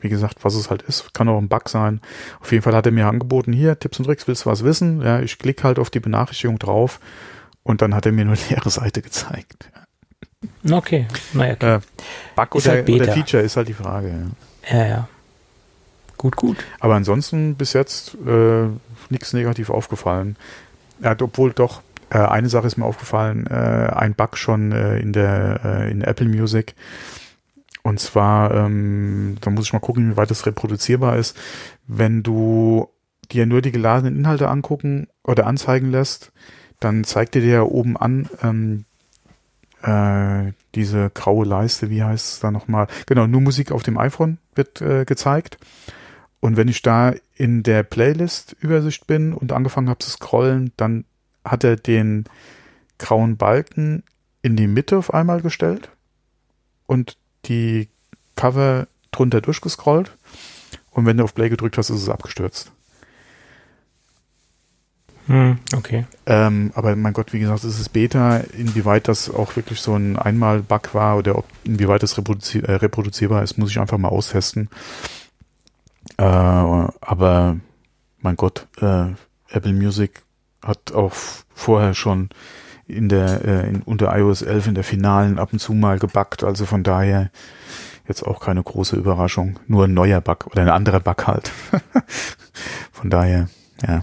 wie 0.00 0.08
gesagt, 0.08 0.44
was 0.44 0.54
es 0.54 0.70
halt 0.70 0.82
ist. 0.82 1.12
Kann 1.12 1.28
auch 1.28 1.38
ein 1.38 1.48
Bug 1.48 1.68
sein. 1.68 2.00
Auf 2.40 2.52
jeden 2.52 2.62
Fall 2.62 2.74
hat 2.74 2.86
er 2.86 2.92
mir 2.92 3.06
angeboten, 3.06 3.52
hier, 3.52 3.78
Tipps 3.78 3.98
und 3.98 4.06
Tricks, 4.06 4.26
willst 4.26 4.44
du 4.46 4.50
was 4.50 4.64
wissen? 4.64 5.02
Ja, 5.02 5.20
ich 5.20 5.38
klicke 5.38 5.64
halt 5.64 5.78
auf 5.78 5.90
die 5.90 6.00
Benachrichtigung 6.00 6.58
drauf 6.58 7.00
und 7.62 7.82
dann 7.82 7.94
hat 7.94 8.06
er 8.06 8.12
mir 8.12 8.24
nur 8.24 8.34
eine 8.38 8.48
leere 8.48 8.70
Seite 8.70 9.02
gezeigt. 9.02 9.70
Okay, 10.70 11.06
naja, 11.32 11.54
okay. 11.54 11.74
Äh, 11.76 11.80
Bug 12.36 12.54
Ist 12.54 12.66
oder, 12.66 12.76
halt 12.76 12.88
oder 12.88 13.12
Feature 13.12 13.42
ist 13.42 13.56
halt 13.56 13.68
die 13.68 13.74
Frage, 13.74 14.32
ja. 14.70 14.78
ja, 14.78 14.86
ja. 14.86 15.08
Gut, 16.16 16.34
gut. 16.34 16.56
Aber 16.80 16.96
ansonsten 16.96 17.54
bis 17.54 17.72
jetzt 17.72 18.14
äh, 18.26 18.68
nichts 19.10 19.32
negativ 19.32 19.70
aufgefallen. 19.70 20.36
Ja, 21.00 21.16
obwohl 21.20 21.52
doch, 21.52 21.82
äh, 22.10 22.18
eine 22.18 22.48
Sache 22.48 22.66
ist 22.66 22.76
mir 22.76 22.84
aufgefallen, 22.84 23.46
äh, 23.46 23.90
ein 23.94 24.14
Bug 24.14 24.36
schon 24.36 24.72
äh, 24.72 24.98
in 24.98 25.12
der 25.12 25.60
äh, 25.64 25.90
in 25.90 26.02
Apple 26.02 26.28
Music. 26.28 26.74
Und 27.82 28.00
zwar, 28.00 28.52
ähm, 28.52 29.36
da 29.40 29.50
muss 29.50 29.66
ich 29.66 29.72
mal 29.72 29.78
gucken, 29.78 30.10
wie 30.10 30.16
weit 30.16 30.30
das 30.30 30.46
reproduzierbar 30.46 31.16
ist. 31.16 31.36
Wenn 31.86 32.22
du 32.22 32.88
dir 33.30 33.46
nur 33.46 33.62
die 33.62 33.72
geladenen 33.72 34.16
Inhalte 34.16 34.48
angucken 34.48 35.08
oder 35.22 35.46
anzeigen 35.46 35.90
lässt, 35.90 36.32
dann 36.80 37.04
zeigt 37.04 37.34
dir 37.34 37.42
der 37.42 37.70
oben 37.70 37.96
an 37.96 38.28
ähm, 38.42 38.84
äh, 39.82 40.52
diese 40.74 41.10
graue 41.10 41.46
Leiste, 41.46 41.90
wie 41.90 42.02
heißt 42.02 42.34
es 42.34 42.40
da 42.40 42.50
nochmal? 42.50 42.88
Genau, 43.06 43.26
nur 43.26 43.40
Musik 43.40 43.72
auf 43.72 43.82
dem 43.82 43.98
iPhone 43.98 44.38
wird 44.54 44.80
äh, 44.80 45.04
gezeigt. 45.04 45.58
Und 46.40 46.56
wenn 46.56 46.68
ich 46.68 46.82
da 46.82 47.14
in 47.34 47.62
der 47.62 47.82
Playlist-Übersicht 47.82 49.06
bin 49.06 49.32
und 49.32 49.52
angefangen 49.52 49.88
habe 49.88 49.98
zu 49.98 50.10
scrollen, 50.10 50.72
dann 50.76 51.04
hat 51.44 51.64
er 51.64 51.76
den 51.76 52.24
grauen 52.98 53.36
Balken 53.36 54.02
in 54.42 54.56
die 54.56 54.68
Mitte 54.68 54.98
auf 54.98 55.12
einmal 55.12 55.40
gestellt 55.40 55.90
und 56.86 57.16
die 57.46 57.88
Cover 58.36 58.86
drunter 59.10 59.40
durchgescrollt. 59.40 60.16
Und 60.90 61.06
wenn 61.06 61.16
du 61.16 61.24
auf 61.24 61.34
Play 61.34 61.48
gedrückt 61.48 61.78
hast, 61.78 61.90
ist 61.90 62.02
es 62.02 62.08
abgestürzt. 62.08 62.72
Hm, 65.26 65.58
okay. 65.76 66.06
Ähm, 66.24 66.72
aber 66.74 66.96
mein 66.96 67.12
Gott, 67.12 67.34
wie 67.34 67.38
gesagt, 67.38 67.62
es 67.64 67.78
ist 67.78 67.90
Beta, 67.90 68.38
inwieweit 68.38 69.08
das 69.08 69.28
auch 69.28 69.56
wirklich 69.56 69.80
so 69.80 69.94
ein 69.94 70.16
Einmal-Bug 70.16 70.94
war 70.94 71.18
oder 71.18 71.36
ob, 71.36 71.44
inwieweit 71.64 72.02
das 72.02 72.16
reproduzi 72.16 72.60
äh, 72.60 72.72
reproduzierbar 72.72 73.42
ist, 73.42 73.58
muss 73.58 73.70
ich 73.70 73.78
einfach 73.78 73.98
mal 73.98 74.08
austesten. 74.08 74.70
Äh, 76.16 76.22
aber 76.22 77.56
mein 78.20 78.36
Gott, 78.36 78.66
äh, 78.80 79.06
Apple 79.50 79.72
Music 79.72 80.22
hat 80.64 80.92
auch 80.92 81.12
vorher 81.54 81.94
schon 81.94 82.30
in 82.86 83.08
der 83.08 83.44
äh, 83.44 83.68
in, 83.68 83.82
unter 83.82 84.16
iOS 84.16 84.42
11 84.42 84.68
in 84.68 84.74
der 84.74 84.84
finalen 84.84 85.38
ab 85.38 85.52
und 85.52 85.58
zu 85.58 85.74
mal 85.74 85.98
gebuggt, 85.98 86.42
also 86.42 86.64
von 86.66 86.82
daher 86.82 87.30
jetzt 88.08 88.22
auch 88.22 88.40
keine 88.40 88.62
große 88.62 88.96
Überraschung, 88.96 89.60
nur 89.66 89.84
ein 89.84 89.94
neuer 89.94 90.20
Bug 90.20 90.46
oder 90.46 90.62
ein 90.62 90.70
anderer 90.70 91.00
Bug 91.00 91.26
halt. 91.26 91.52
von 92.92 93.10
daher, 93.10 93.48
ja. 93.86 94.02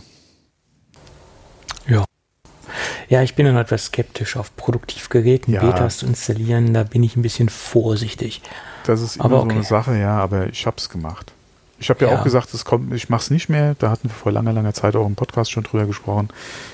Ja, 3.08 3.22
ich 3.22 3.36
bin 3.36 3.46
dann 3.46 3.58
etwas 3.58 3.86
skeptisch 3.86 4.36
auf 4.36 4.56
Produktivgeräten 4.56 5.54
Ja. 5.54 5.62
Betas 5.62 5.98
zu 5.98 6.06
installieren. 6.06 6.74
Da 6.74 6.84
bin 6.84 7.04
ich 7.04 7.16
ein 7.16 7.22
bisschen 7.22 7.50
vorsichtig. 7.50 8.42
Das 8.86 9.02
ist 9.02 9.18
immer 9.18 9.26
Aber 9.26 9.38
so 9.38 9.44
okay. 9.44 9.56
eine 9.56 9.64
Sache, 9.64 9.98
ja, 9.98 10.18
aber 10.18 10.48
ich 10.48 10.66
hab's 10.66 10.90
gemacht. 10.90 11.34
Ich 11.78 11.90
habe 11.90 12.06
ja, 12.06 12.12
Ja. 12.12 12.18
auch 12.20 12.24
gesagt, 12.24 12.54
es 12.54 12.64
kommt, 12.66 12.94
ich 12.94 13.10
mach's 13.10 13.30
nicht 13.30 13.50
mehr. 13.50 13.76
Da 13.80 13.90
hatten 13.92 14.10
wir 14.10 14.16
vor 14.16 14.32
langer, 14.32 14.54
langer 14.54 14.74
Zeit 14.74 14.96
auch 14.96 15.06
im 15.06 15.16
Podcast 15.16 15.52
schon 15.52 15.64
drüber 15.64 15.86
gesprochen, 15.86 16.30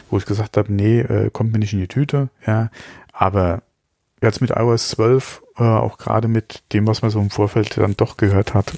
wo 0.10 0.18
ich 0.18 0.26
gesagt 0.26 0.58
habe, 0.58 0.72
nee, 0.72 1.00
äh, 1.00 1.30
kommt 1.32 1.52
mir 1.52 1.60
nicht 1.60 1.74
in 1.74 1.80
die 1.80 1.88
Tüte, 1.88 2.30
ja. 2.46 2.70
Aber 3.12 3.62
jetzt 4.22 4.42
mit 4.42 4.52
iOS 4.52 4.90
12, 4.90 5.42
äh, 5.58 5.64
auch 5.64 5.98
gerade 5.98 6.28
mit 6.28 6.62
dem, 6.74 6.86
was 6.88 7.02
man 7.02 7.10
so 7.12 7.20
im 7.20 7.30
Vorfeld 7.32 7.78
dann 7.78 7.98
doch 7.98 8.18
gehört 8.18 8.54
hat, 8.54 8.74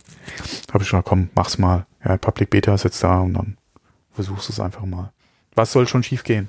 habe 0.74 0.84
ich 0.84 0.90
schon, 0.90 1.04
komm, 1.04 1.30
mach's 1.36 1.58
mal. 1.58 1.86
Ja, 2.06 2.18
Public 2.18 2.50
Beta 2.50 2.74
ist 2.74 2.84
jetzt 2.84 3.04
da 3.04 3.20
und 3.20 3.34
dann 3.34 3.58
versuchst 4.14 4.48
du 4.50 4.54
es 4.54 4.60
einfach 4.60 4.86
mal. 4.86 5.12
Was 5.56 5.72
soll 5.74 5.88
schon 5.88 6.04
schief 6.04 6.24
gehen? 6.24 6.48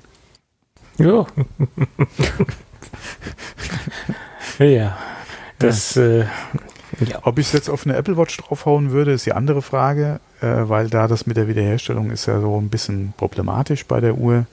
Ja. 0.97 1.25
ja. 4.59 4.97
Das, 5.59 5.95
Äh, 5.97 6.25
ja. 6.99 7.19
Ob 7.23 7.39
ich 7.39 7.47
es 7.47 7.53
jetzt 7.53 7.69
auf 7.69 7.85
eine 7.85 7.95
Apple 7.95 8.17
Watch 8.17 8.37
draufhauen 8.37 8.91
würde, 8.91 9.11
ist 9.13 9.25
die 9.25 9.33
andere 9.33 9.61
Frage, 9.61 10.19
äh, 10.41 10.45
weil 10.69 10.89
da 10.89 11.07
das 11.07 11.25
mit 11.25 11.37
der 11.37 11.47
Wiederherstellung 11.47 12.11
ist 12.11 12.25
ja 12.25 12.39
so 12.39 12.59
ein 12.59 12.69
bisschen 12.69 13.13
problematisch 13.17 13.85
bei 13.85 13.99
der 13.99 14.15
Uhr. 14.17 14.45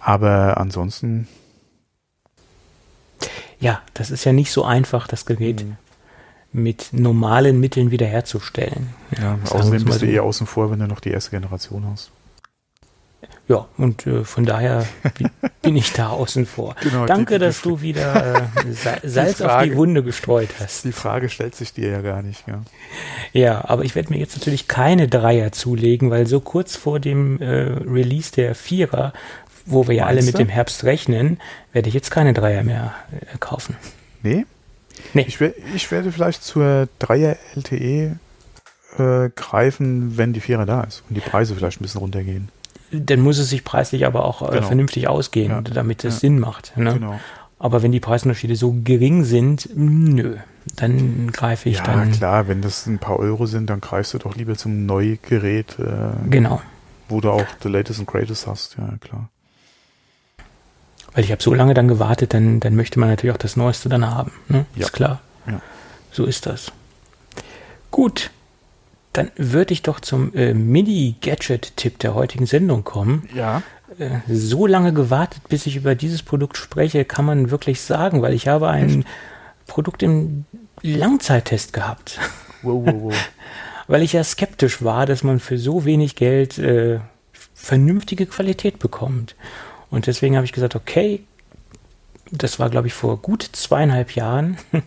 Aber 0.00 0.58
ansonsten, 0.58 1.26
ja, 3.60 3.80
das 3.94 4.10
ist 4.10 4.24
ja 4.24 4.32
nicht 4.32 4.52
so 4.52 4.64
einfach, 4.64 5.06
das 5.08 5.24
Gerät 5.26 5.64
Mhm. 5.64 5.76
mit 6.52 6.88
normalen 6.92 7.58
Mitteln 7.60 7.90
wiederherzustellen. 7.90 8.90
ja, 9.18 9.38
außerdem 9.50 9.84
bist 9.84 10.02
du 10.02 10.06
eh 10.06 10.20
außen 10.20 10.46
vor, 10.46 10.70
wenn 10.70 10.78
du 10.78 10.86
noch 10.86 11.00
die 11.00 11.10
erste 11.10 11.30
Generation 11.30 11.86
hast. 11.90 12.10
Ja, 13.46 13.66
und 13.76 14.06
äh, 14.06 14.24
von 14.24 14.46
daher 14.46 14.86
bi- 15.18 15.26
bin 15.62 15.76
ich 15.76 15.92
da 15.92 16.08
außen 16.08 16.46
vor. 16.46 16.74
Genau, 16.82 17.04
Danke, 17.04 17.34
die- 17.34 17.38
die- 17.40 17.44
dass 17.44 17.60
du 17.60 17.82
wieder 17.82 18.36
äh, 18.36 18.72
Sa- 18.72 18.98
Salz 19.02 19.40
auf 19.42 19.50
Frage- 19.50 19.70
die 19.70 19.76
Wunde 19.76 20.02
gestreut 20.02 20.48
hast. 20.60 20.84
Die 20.84 20.92
Frage 20.92 21.28
stellt 21.28 21.54
sich 21.54 21.72
dir 21.74 21.90
ja 21.90 22.00
gar 22.00 22.22
nicht. 22.22 22.44
Ja. 22.48 22.62
Ja, 23.34 23.64
aber 23.68 23.84
ich 23.84 23.94
werde 23.94 24.10
mir 24.12 24.18
jetzt 24.18 24.36
natürlich 24.36 24.66
keine 24.66 25.08
Dreier 25.08 25.52
zulegen, 25.52 26.10
weil 26.10 26.26
so 26.26 26.40
kurz 26.40 26.76
vor 26.76 27.00
dem 27.00 27.38
äh, 27.42 27.46
Release 27.46 28.32
der 28.32 28.54
Vierer, 28.54 29.12
wo 29.66 29.86
wir 29.88 29.94
ja 29.94 30.06
alle 30.06 30.22
mit 30.22 30.38
dem 30.38 30.48
Herbst 30.48 30.84
rechnen, 30.84 31.38
werde 31.72 31.88
ich 31.88 31.94
jetzt 31.94 32.10
keine 32.10 32.32
Dreier 32.32 32.62
mehr 32.64 32.94
äh, 33.12 33.36
kaufen. 33.40 33.76
Nee? 34.22 34.46
Nee. 35.12 35.24
Ich, 35.28 35.38
ich 35.40 35.90
werde 35.90 36.12
vielleicht 36.12 36.42
zur 36.44 36.88
3er 37.00 37.36
LTE 37.56 38.16
äh, 38.98 39.30
greifen, 39.36 40.16
wenn 40.16 40.32
die 40.32 40.40
Vierer 40.40 40.64
da 40.64 40.82
ist 40.82 41.02
und 41.10 41.14
die 41.16 41.20
Preise 41.20 41.54
vielleicht 41.54 41.80
ein 41.80 41.82
bisschen 41.84 42.00
runtergehen. 42.00 42.48
Dann 43.00 43.20
muss 43.20 43.38
es 43.38 43.50
sich 43.50 43.64
preislich 43.64 44.06
aber 44.06 44.24
auch 44.24 44.42
äh, 44.42 44.54
genau. 44.54 44.66
vernünftig 44.66 45.08
ausgehen, 45.08 45.50
ja. 45.50 45.60
damit 45.60 46.04
es 46.04 46.14
ja. 46.14 46.20
Sinn 46.20 46.38
macht. 46.38 46.76
Ne? 46.76 46.94
Genau. 46.94 47.20
Aber 47.58 47.82
wenn 47.82 47.92
die 47.92 48.00
Preisunterschiede 48.00 48.56
so 48.56 48.76
gering 48.84 49.24
sind, 49.24 49.68
nö, 49.74 50.36
dann 50.76 51.30
greife 51.32 51.68
ich 51.68 51.78
ja, 51.78 51.84
dann. 51.84 52.10
Ja, 52.10 52.16
klar, 52.16 52.48
wenn 52.48 52.60
das 52.60 52.86
ein 52.86 52.98
paar 52.98 53.18
Euro 53.18 53.46
sind, 53.46 53.70
dann 53.70 53.80
greifst 53.80 54.12
du 54.14 54.18
doch 54.18 54.36
lieber 54.36 54.56
zum 54.56 54.86
Neugerät. 54.86 55.78
Äh, 55.78 56.28
genau. 56.28 56.60
Wo 57.08 57.20
du 57.20 57.30
auch 57.30 57.46
the 57.62 57.68
latest 57.68 58.00
and 58.00 58.08
greatest 58.08 58.46
hast, 58.46 58.76
ja, 58.78 58.94
klar. 59.00 59.28
Weil 61.14 61.24
ich 61.24 61.30
habe 61.30 61.42
so 61.42 61.54
lange 61.54 61.74
dann 61.74 61.86
gewartet, 61.86 62.34
dann, 62.34 62.60
dann 62.60 62.74
möchte 62.74 62.98
man 62.98 63.08
natürlich 63.08 63.34
auch 63.34 63.38
das 63.38 63.56
Neueste 63.56 63.88
dann 63.88 64.10
haben. 64.10 64.32
Ne? 64.48 64.66
Ja. 64.74 64.86
Ist 64.86 64.92
klar. 64.92 65.20
Ja. 65.46 65.60
So 66.10 66.24
ist 66.24 66.46
das. 66.46 66.72
Gut, 67.90 68.30
dann 69.14 69.30
würde 69.36 69.72
ich 69.72 69.82
doch 69.82 70.00
zum 70.00 70.34
äh, 70.34 70.52
Mini-Gadget-Tipp 70.54 71.98
der 72.00 72.14
heutigen 72.14 72.46
Sendung 72.46 72.84
kommen. 72.84 73.28
Ja. 73.34 73.62
Äh, 73.98 74.18
so 74.28 74.66
lange 74.66 74.92
gewartet, 74.92 75.42
bis 75.48 75.66
ich 75.66 75.76
über 75.76 75.94
dieses 75.94 76.22
Produkt 76.22 76.56
spreche, 76.56 77.04
kann 77.04 77.24
man 77.24 77.50
wirklich 77.50 77.80
sagen, 77.80 78.22
weil 78.22 78.34
ich 78.34 78.48
habe 78.48 78.68
ein 78.68 79.00
Echt? 79.00 79.08
Produkt 79.66 80.02
im 80.02 80.44
Langzeittest 80.82 81.72
gehabt. 81.72 82.18
Wow, 82.62 82.84
wow, 82.84 82.94
wow. 83.04 83.14
weil 83.86 84.02
ich 84.02 84.12
ja 84.12 84.24
skeptisch 84.24 84.82
war, 84.82 85.06
dass 85.06 85.22
man 85.22 85.38
für 85.38 85.58
so 85.58 85.84
wenig 85.84 86.16
Geld 86.16 86.58
äh, 86.58 86.98
vernünftige 87.54 88.26
Qualität 88.26 88.78
bekommt. 88.78 89.36
Und 89.90 90.08
deswegen 90.08 90.36
habe 90.36 90.44
ich 90.44 90.52
gesagt, 90.52 90.74
okay, 90.74 91.22
das 92.32 92.58
war 92.58 92.68
glaube 92.68 92.88
ich 92.88 92.94
vor 92.94 93.18
gut 93.18 93.48
zweieinhalb 93.52 94.16
Jahren. 94.16 94.56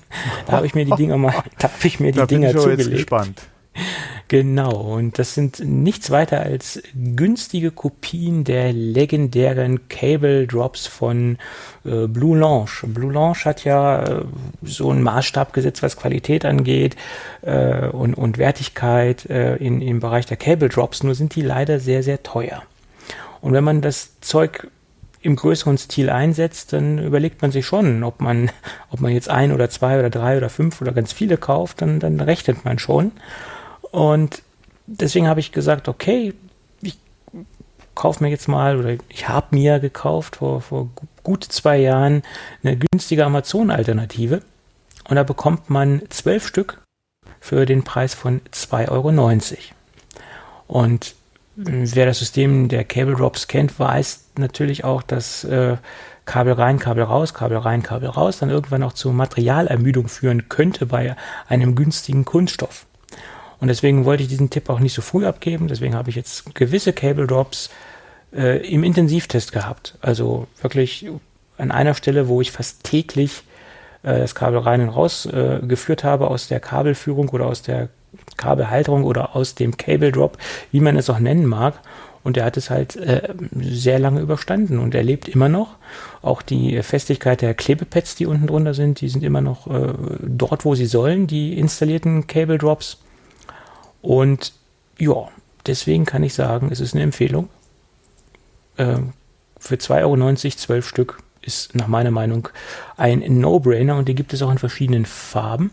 da 0.46 0.54
habe 0.54 0.66
ich 0.66 0.76
mir 0.76 0.84
die 0.84 0.96
Dinger 0.96 1.18
mal, 1.18 1.34
da 1.60 1.70
habe 1.70 1.88
ich 1.88 2.02
mir 2.02 2.12
die 2.12 2.20
da 2.20 2.26
Dinger 2.26 2.50
bin 2.50 2.58
ich 2.58 2.62
zugelegt. 2.62 2.90
Jetzt 2.90 2.92
gespannt. 2.92 3.42
Genau, 4.30 4.76
und 4.76 5.20
das 5.20 5.36
sind 5.36 5.62
nichts 5.64 6.12
weiter 6.12 6.42
als 6.42 6.84
günstige 6.94 7.72
Kopien 7.72 8.44
der 8.44 8.74
legendären 8.74 9.88
Cable 9.88 10.48
Drops 10.48 10.86
von 10.86 11.38
äh, 11.86 12.08
Blue 12.08 12.38
Launch. 12.38 12.84
Blue 12.88 13.14
Launch 13.14 13.46
hat 13.46 13.64
ja 13.64 14.04
äh, 14.04 14.26
so 14.64 14.92
einen 14.92 15.02
Maßstab 15.02 15.54
gesetzt, 15.54 15.82
was 15.82 15.96
Qualität 15.96 16.44
angeht 16.44 16.98
äh, 17.42 17.88
und, 17.88 18.16
und 18.16 18.38
Wertigkeit 18.38 19.30
äh, 19.30 19.56
in, 19.56 19.82
im 19.82 20.02
Bereich 20.02 20.26
der 20.26 20.36
Cable 20.36 20.68
Drops, 20.68 21.04
nur 21.04 21.16
sind 21.16 21.34
die 21.36 21.42
leider 21.42 21.80
sehr, 21.80 22.04
sehr 22.04 22.22
teuer. 22.22 22.64
Und 23.40 23.54
wenn 23.54 23.64
man 23.64 23.82
das 23.82 24.20
Zeug 24.20 24.68
im 25.22 25.38
größeren 25.38 25.78
Stil 25.78 26.10
einsetzt, 26.10 26.74
dann 26.74 27.00
überlegt 27.00 27.42
man 27.42 27.52
sich 27.52 27.66
schon, 27.66 28.04
ob 28.04 28.20
man, 28.20 28.52
ob 28.90 29.00
man 29.00 29.14
jetzt 29.14 29.30
ein 29.30 29.54
oder 29.54 29.70
zwei 29.70 30.00
oder 30.00 30.10
drei 30.10 30.36
oder 30.36 30.50
fünf 30.50 30.82
oder 30.82 30.92
ganz 30.92 31.14
viele 31.14 31.38
kauft, 31.38 31.82
dann, 31.82 32.02
dann 32.02 32.20
rechnet 32.20 32.66
man 32.66 32.78
schon. 32.78 33.14
Und 33.98 34.44
deswegen 34.86 35.28
habe 35.28 35.40
ich 35.40 35.52
gesagt, 35.52 35.88
okay, 35.88 36.36
ich 36.84 37.00
kaufe 37.96 38.24
mir 38.24 38.30
jetzt 38.30 38.48
mal 38.48 38.78
oder 38.78 38.96
ich 39.10 39.28
habe 39.28 39.56
mir 39.56 39.80
gekauft 39.80 40.36
vor, 40.36 40.62
vor 40.62 40.92
gut 41.24 41.44
zwei 41.44 41.78
Jahren 41.78 42.22
eine 42.64 42.78
günstige 42.78 43.26
Amazon-Alternative. 43.26 44.44
Und 45.10 45.16
da 45.16 45.24
bekommt 45.24 45.72
man 45.72 46.04
zwölf 46.10 46.46
Stück 46.46 46.80
für 47.40 47.66
den 47.66 47.84
Preis 47.84 48.14
von 48.14 48.42
2,90 48.54 48.92
Euro. 48.92 49.12
Und 50.68 51.16
wer 51.56 52.06
das 52.06 52.20
System 52.20 52.70
der 52.70 52.84
Cable 52.84 53.16
Drops 53.16 53.48
kennt, 53.48 53.80
weiß 53.80 54.26
natürlich 54.38 54.84
auch, 54.84 55.02
dass 55.02 55.44
äh, 55.44 55.78
Kabel 56.26 56.54
rein, 56.54 56.78
Kabel 56.78 57.04
raus, 57.04 57.34
Kabel 57.34 57.58
rein, 57.58 57.82
Kabel 57.82 58.10
raus 58.10 58.38
dann 58.38 58.52
irgendwann 58.52 58.84
auch 58.84 58.94
zu 58.94 59.12
Materialermüdung 59.12 60.08
führen 60.08 60.50
könnte 60.50 60.86
bei 60.86 61.16
einem 61.50 61.74
günstigen 61.74 62.26
Kunststoff. 62.26 62.87
Und 63.60 63.70
deswegen 63.70 64.06
wollte 64.06 64.24
ich 64.24 64.30
diesen 64.30 64.50
Tipp 64.50 64.70
auch 64.70 64.80
nicht 64.80 64.94
so 64.94 65.02
früh 65.02 65.26
abgeben. 65.26 65.68
Deswegen 65.68 65.96
habe 65.96 66.10
ich 66.10 66.16
jetzt 66.16 66.54
gewisse 66.56 66.94
Cable 66.94 67.28
Drops 67.28 67.70
äh, 68.34 68.66
im 68.68 68.84
Intensivtest 68.84 69.52
gehabt. 69.52 69.98
Also 70.02 70.48
wirklich 70.62 71.08
an 71.58 71.72
einer 71.72 71.94
Stelle, 71.94 72.28
wo 72.28 72.42
ich 72.42 72.52
fast 72.52 72.84
täglich 72.84 73.44
äh, 74.04 74.20
das 74.20 74.36
Kabel 74.36 74.60
rein 74.60 74.82
und 74.82 74.90
raus 74.90 75.26
äh, 75.26 75.60
geführt 75.64 76.04
habe 76.04 76.28
aus 76.28 76.48
der 76.48 76.60
Kabelführung 76.60 77.30
oder 77.30 77.48
aus 77.48 77.62
der 77.62 77.90
Kabelhalterung 78.38 79.04
oder 79.04 79.36
aus 79.36 79.56
dem 79.56 79.78
Cable 79.78 80.12
Drop, 80.12 80.38
wie 80.72 80.80
man 80.80 80.98
es 80.98 81.10
auch 81.10 81.20
nennen 81.20 81.46
mag. 81.46 81.80
Und 82.24 82.36
er 82.36 82.44
hat 82.44 82.58
es 82.58 82.70
halt 82.70 82.98
äh, 82.98 83.34
sehr 83.58 84.00
lange 84.00 84.20
überstanden 84.20 84.80
und 84.80 84.94
er 84.94 85.04
lebt 85.04 85.30
immer 85.30 85.48
noch. 85.48 85.76
Auch 86.22 86.42
die 86.42 86.82
Festigkeit 86.84 87.42
der 87.42 87.54
Klebepads, 87.54 88.16
die 88.16 88.26
unten 88.26 88.48
drunter 88.48 88.74
sind, 88.74 89.00
die 89.00 89.08
sind 89.08 89.24
immer 89.24 89.40
noch 89.40 89.68
äh, 89.68 89.94
dort, 90.22 90.66
wo 90.66 90.76
sie 90.76 90.88
sollen, 90.88 91.28
die 91.28 91.58
installierten 91.58 92.28
Cable 92.28 92.58
Drops. 92.58 92.98
Und 94.02 94.54
ja, 94.98 95.28
deswegen 95.66 96.06
kann 96.06 96.24
ich 96.24 96.34
sagen, 96.34 96.70
es 96.72 96.80
ist 96.80 96.94
eine 96.94 97.04
Empfehlung. 97.04 97.50
Äh, 98.78 98.98
für 99.60 99.76
2,90 99.76 100.04
Euro 100.04 100.56
12 100.56 100.88
Stück 100.88 101.24
ist 101.42 101.76
nach 101.76 101.88
meiner 101.88 102.12
Meinung 102.12 102.50
ein 102.96 103.20
No-Brainer 103.40 103.98
und 103.98 104.08
die 104.08 104.16
gibt 104.16 104.34
es 104.34 104.42
auch 104.42 104.52
in 104.52 104.58
verschiedenen 104.58 105.06
Farben 105.06 105.72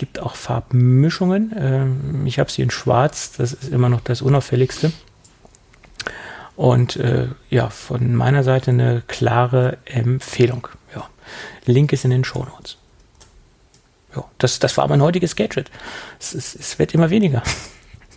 gibt 0.00 0.18
auch 0.18 0.34
Farbmischungen. 0.34 1.54
Ähm, 1.56 2.26
ich 2.26 2.38
habe 2.38 2.50
sie 2.50 2.62
in 2.62 2.70
Schwarz, 2.70 3.32
das 3.32 3.52
ist 3.52 3.70
immer 3.70 3.90
noch 3.90 4.00
das 4.00 4.22
unauffälligste. 4.22 4.92
Und 6.56 6.96
äh, 6.96 7.28
ja, 7.50 7.68
von 7.68 8.14
meiner 8.14 8.42
Seite 8.42 8.70
eine 8.70 9.02
klare 9.06 9.76
Empfehlung. 9.84 10.68
Ja. 10.94 11.06
Link 11.66 11.92
ist 11.92 12.04
in 12.04 12.10
den 12.10 12.24
Show 12.24 12.44
Notes. 12.44 12.78
Ja, 14.14 14.24
das, 14.38 14.58
das 14.58 14.76
war 14.76 14.88
mein 14.88 15.02
heutiges 15.02 15.36
Gadget. 15.36 15.70
Es, 16.18 16.34
es, 16.34 16.54
es 16.54 16.78
wird 16.78 16.94
immer 16.94 17.10
weniger. 17.10 17.42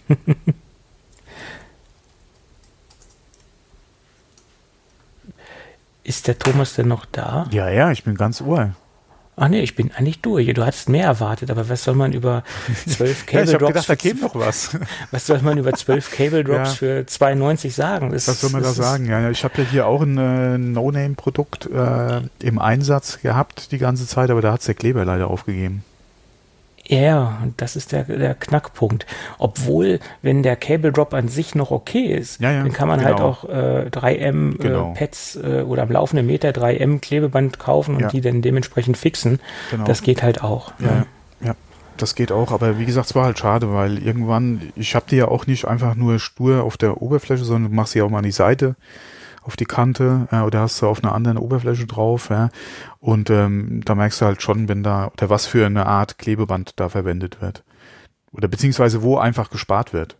Ist 6.03 6.27
der 6.27 6.37
Thomas 6.37 6.73
denn 6.75 6.89
noch 6.89 7.05
da? 7.05 7.47
Ja, 7.51 7.69
ja, 7.69 7.89
ich 7.91 8.03
bin 8.03 8.15
ganz 8.15 8.41
ohr. 8.41 8.75
Ach 9.35 9.47
nee, 9.47 9.61
ich 9.61 9.75
bin 9.75 9.91
eigentlich 9.91 10.21
durch. 10.21 10.53
Du 10.53 10.65
hattest 10.65 10.89
mehr 10.89 11.05
erwartet, 11.05 11.49
aber 11.49 11.67
was 11.67 11.83
soll 11.83 11.95
man 11.95 12.13
über 12.13 12.43
zwölf 12.87 13.25
Cable 13.25 13.45
ja, 13.45 13.51
ich 13.53 13.57
Drops? 13.57 13.67
Gedacht, 13.73 13.89
da 13.89 13.95
käme 13.95 14.21
noch 14.21 14.35
was. 14.35 14.77
Was 15.11 15.27
soll 15.27 15.41
man 15.41 15.57
über 15.57 15.73
zwölf 15.73 16.11
Cable 16.11 16.43
Drops 16.43 16.71
ja. 16.71 16.75
für 16.75 16.99
2,90 17.01 17.71
sagen? 17.71 18.11
Das, 18.11 18.27
was 18.27 18.41
soll 18.41 18.51
man 18.51 18.63
da 18.63 18.71
sagen? 18.71 19.07
Ja, 19.07 19.29
ich 19.29 19.43
habe 19.43 19.61
ja 19.61 19.69
hier 19.69 19.87
auch 19.87 20.01
ein 20.01 20.17
äh, 20.17 20.57
No-Name-Produkt 20.57 21.67
äh, 21.67 22.21
im 22.41 22.59
Einsatz 22.59 23.21
gehabt 23.21 23.71
die 23.71 23.77
ganze 23.77 24.07
Zeit, 24.07 24.29
aber 24.29 24.41
da 24.41 24.53
hat 24.53 24.61
es 24.61 24.65
der 24.65 24.75
Kleber 24.75 25.05
leider 25.05 25.29
aufgegeben. 25.29 25.83
Ja, 26.85 27.41
das 27.55 27.75
ist 27.75 27.93
der, 27.93 28.03
der 28.03 28.35
Knackpunkt. 28.35 29.05
Obwohl, 29.37 29.99
wenn 30.21 30.43
der 30.43 30.57
Cable 30.57 30.91
Drop 30.91 31.13
an 31.13 31.29
sich 31.29 31.55
noch 31.55 31.71
okay 31.71 32.05
ist, 32.05 32.41
ja, 32.41 32.51
ja, 32.51 32.63
dann 32.63 32.73
kann 32.73 32.89
man 32.89 33.03
halt 33.03 33.17
genau. 33.17 33.37
halt 33.41 33.93
auch 33.93 34.15
äh, 34.15 34.17
3M 34.17 34.55
äh, 34.55 34.57
genau. 34.57 34.91
äh, 34.91 34.93
Pads 34.95 35.37
äh, 35.37 35.61
oder 35.61 35.83
am 35.83 35.91
laufenden 35.91 36.25
Meter 36.25 36.49
3M 36.49 36.99
Klebeband 36.99 37.57
kaufen 37.57 37.95
und 37.95 38.01
ja. 38.01 38.07
die 38.09 38.19
dann 38.19 38.41
dementsprechend 38.41 38.97
fixen. 38.97 39.39
Genau. 39.71 39.85
Das 39.85 40.01
geht 40.01 40.23
halt 40.23 40.43
auch. 40.43 40.73
Ja, 40.79 40.87
ne? 40.87 41.05
ja, 41.41 41.55
das 41.95 42.15
geht 42.15 42.33
auch. 42.33 42.51
Aber 42.51 42.77
wie 42.77 42.85
gesagt, 42.85 43.07
es 43.07 43.15
war 43.15 43.25
halt 43.25 43.39
schade, 43.39 43.73
weil 43.73 43.97
irgendwann, 43.97 44.73
ich 44.75 44.93
habe 44.93 45.05
die 45.09 45.15
ja 45.15 45.29
auch 45.29 45.47
nicht 45.47 45.65
einfach 45.65 45.95
nur 45.95 46.19
stur 46.19 46.63
auf 46.63 46.75
der 46.75 47.01
Oberfläche, 47.01 47.45
sondern 47.45 47.71
du 47.71 47.75
machst 47.75 47.93
sie 47.93 48.01
auch 48.01 48.09
mal 48.09 48.17
an 48.17 48.25
die 48.25 48.31
Seite 48.31 48.75
auf 49.43 49.55
die 49.55 49.65
Kante 49.65 50.27
äh, 50.31 50.39
oder 50.39 50.61
hast 50.61 50.81
du 50.81 50.87
auf 50.87 51.03
einer 51.03 51.13
anderen 51.13 51.37
Oberfläche 51.37 51.85
drauf, 51.85 52.29
ja. 52.29 52.49
Und 52.99 53.29
ähm, 53.29 53.81
da 53.85 53.95
merkst 53.95 54.21
du 54.21 54.25
halt 54.25 54.41
schon, 54.41 54.69
wenn 54.69 54.83
da, 54.83 55.07
oder 55.07 55.29
was 55.29 55.45
für 55.45 55.65
eine 55.65 55.85
Art 55.85 56.17
Klebeband 56.17 56.73
da 56.77 56.89
verwendet 56.89 57.41
wird. 57.41 57.63
Oder 58.31 58.47
beziehungsweise 58.47 59.03
wo 59.03 59.17
einfach 59.17 59.49
gespart 59.49 59.93
wird. 59.93 60.15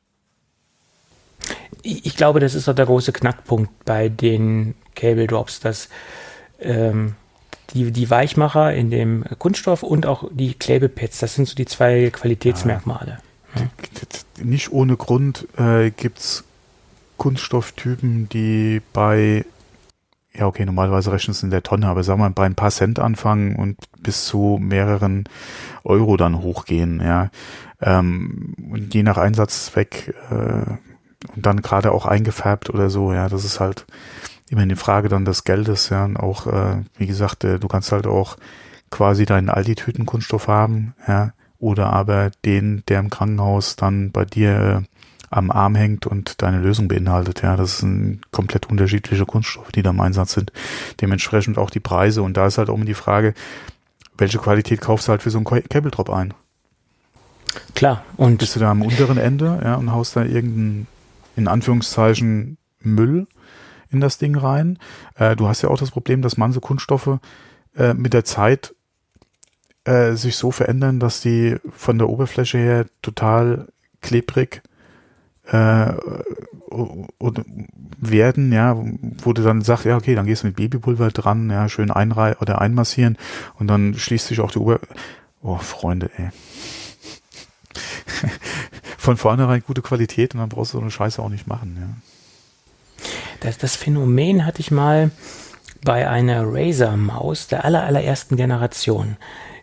Ich 1.82 2.16
glaube, 2.16 2.40
das 2.40 2.56
ist 2.56 2.68
doch 2.68 2.76
der 2.76 2.86
große 2.86 3.12
Knackpunkt 3.12 3.86
bei 3.86 4.08
den 4.08 4.76
Cable 4.96 5.28
Drops, 5.28 5.60
dass 5.60 5.90
ähm, 6.60 7.16
die, 7.74 7.92
die 7.92 8.10
Weichmacher 8.10 8.74
in 8.74 8.90
dem 8.90 9.26
Kunststoff 9.40 9.84
und 9.84 10.06
auch 10.06 10.30
die 10.32 10.54
Klebepads, 10.54 11.20
das 11.20 11.36
sind 11.36 11.48
so 11.48 11.56
die 11.56 11.66
zwei 11.66 12.10
Qualitätsmerkmale. 12.12 13.18
Ja. 13.56 13.62
Nicht 14.44 14.72
ohne 14.72 14.96
Grund 14.96 15.48
äh, 15.58 15.92
gibt's 15.92 16.44
Kunststofftypen, 17.18 18.30
die 18.30 18.82
bei, 18.94 19.46
ja 20.34 20.48
okay, 20.48 20.66
normalerweise 20.66 21.12
rechnen 21.12 21.32
es 21.32 21.44
in 21.44 21.52
der 21.52 21.64
Tonne, 21.64 21.88
aber 21.88 22.04
sagen 22.04 22.22
wir 22.22 22.30
bei 22.30 22.46
ein 22.46 22.56
paar 22.56 22.72
Cent 22.72 23.00
anfangen 23.00 23.56
und 23.56 23.78
bis 24.02 24.26
zu 24.26 24.58
mehreren 24.62 25.26
Euro 25.84 26.18
dann 26.18 26.42
hochgehen, 26.42 27.02
ja. 27.02 27.30
Ähm, 27.82 28.56
und 28.72 28.94
je 28.94 29.04
nach 29.04 29.18
Einsatzzweck 29.18 30.16
äh, 30.30 30.72
und 31.36 31.46
dann 31.46 31.62
gerade 31.62 31.92
auch 31.92 32.06
eingefärbt 32.06 32.70
oder 32.70 32.90
so, 32.90 33.14
ja, 33.14 33.30
das 33.30 33.46
ist 33.46 33.60
halt 33.60 33.86
immer 34.50 34.62
eine 34.62 34.76
Frage 34.76 35.10
dann 35.10 35.26
des 35.26 35.44
Geldes, 35.44 35.90
ja. 35.90 36.06
Und 36.06 36.18
auch, 36.18 36.48
äh, 36.48 36.84
wie 36.98 37.08
gesagt, 37.08 37.44
äh, 37.44 37.60
du 37.60 37.68
kannst 37.68 37.92
halt 37.92 38.08
auch 38.08 38.38
quasi 38.90 39.26
deinen 39.26 39.50
Aldi-Tüten-Kunststoff 39.50 40.48
haben, 40.48 40.94
ja, 41.08 41.34
oder 41.60 41.92
aber 41.92 42.30
den, 42.46 42.84
der 42.88 43.00
im 43.00 43.10
Krankenhaus 43.10 43.76
dann 43.76 44.12
bei 44.12 44.26
dir 44.26 44.84
äh, 44.84 44.93
am 45.36 45.52
Arm 45.52 45.76
hängt 45.76 46.06
und 46.08 46.42
deine 46.42 46.60
Lösung 46.60 46.88
beinhaltet. 46.88 47.42
Ja, 47.42 47.56
das 47.56 47.80
sind 47.80 48.22
komplett 48.32 48.70
unterschiedliche 48.70 49.26
Kunststoffe, 49.26 49.72
die 49.72 49.82
da 49.82 49.90
im 49.90 50.00
Einsatz 50.00 50.34
sind. 50.34 50.52
Dementsprechend 51.02 51.58
auch 51.58 51.70
die 51.70 51.80
Preise. 51.80 52.22
Und 52.22 52.38
da 52.38 52.48
ist 52.48 52.58
halt 52.58 52.70
auch 52.70 52.76
immer 52.76 52.86
die 52.86 52.94
Frage, 52.94 53.34
welche 54.18 54.38
Qualität 54.38 54.82
kaufst 54.82 55.08
du 55.08 55.12
halt 55.12 55.24
für 55.24 55.30
so 55.30 55.38
einen 55.38 55.46
Cable 55.46 55.92
Drop 55.92 56.10
ein? 56.10 56.34
klar. 57.76 58.04
Und 58.18 58.38
bist 58.38 58.56
du 58.56 58.60
da 58.60 58.72
am 58.72 58.82
unteren 58.82 59.18
Ende 59.18 59.60
ja, 59.64 59.76
und 59.76 59.92
haust 59.92 60.16
da 60.16 60.24
irgendeinen, 60.24 60.88
in 61.36 61.48
Anführungszeichen, 61.48 62.58
Müll 62.80 63.28
in 63.92 64.02
das 64.02 64.18
Ding 64.18 64.36
rein. 64.36 64.80
Äh, 65.16 65.36
du 65.36 65.48
hast 65.48 65.62
ja 65.62 65.70
auch 65.70 65.78
das 65.78 65.92
Problem, 65.92 66.22
dass 66.22 66.38
manche 66.38 66.60
Kunststoffe 66.60 67.20
äh, 67.76 67.94
mit 67.94 68.14
der 68.14 68.26
Zeit 68.26 68.74
äh, 69.86 70.14
sich 70.14 70.36
so 70.36 70.52
verändern, 70.52 71.00
dass 71.00 71.22
die 71.22 71.58
von 71.72 71.98
der 71.98 72.10
Oberfläche 72.10 72.58
her 72.58 72.86
total 73.02 73.68
klebrig 74.02 74.62
äh, 75.52 75.94
werden, 78.00 78.52
ja, 78.52 78.76
wo 79.24 79.34
du 79.34 79.42
dann 79.42 79.62
sagst, 79.62 79.86
ja, 79.86 79.96
okay, 79.96 80.16
dann 80.16 80.26
gehst 80.26 80.44
du 80.44 80.48
mit 80.48 80.56
Babypulver 80.56 81.10
dran, 81.10 81.50
ja, 81.50 81.70
schön 81.70 81.92
einrei 81.92 82.36
oder 82.38 82.62
einmassieren 82.62 83.18
und 83.60 83.68
dann 83.68 83.96
schließt 83.96 84.28
sich 84.28 84.40
auch 84.40 84.52
die 84.52 84.60
Ober... 84.60 84.80
Oh, 85.46 85.58
Freunde, 85.58 86.10
ey. 86.18 86.30
Von 88.98 89.18
vornherein 89.18 89.62
gute 89.66 89.82
Qualität 89.82 90.34
und 90.34 90.40
dann 90.40 90.48
brauchst 90.48 90.74
du 90.74 90.78
so 90.78 90.82
eine 90.82 90.92
Scheiße 90.92 91.22
auch 91.22 91.28
nicht 91.28 91.48
machen, 91.48 91.78
ja. 91.78 91.90
Das, 93.42 93.58
das 93.58 93.76
Phänomen 93.76 94.46
hatte 94.46 94.62
ich 94.62 94.72
mal 94.72 95.12
bei 95.84 96.10
einer 96.10 96.44
Razer-Maus 96.46 97.48
der 97.48 97.66
aller, 97.66 97.84
allerersten 97.84 98.38
Generation. 98.38 99.18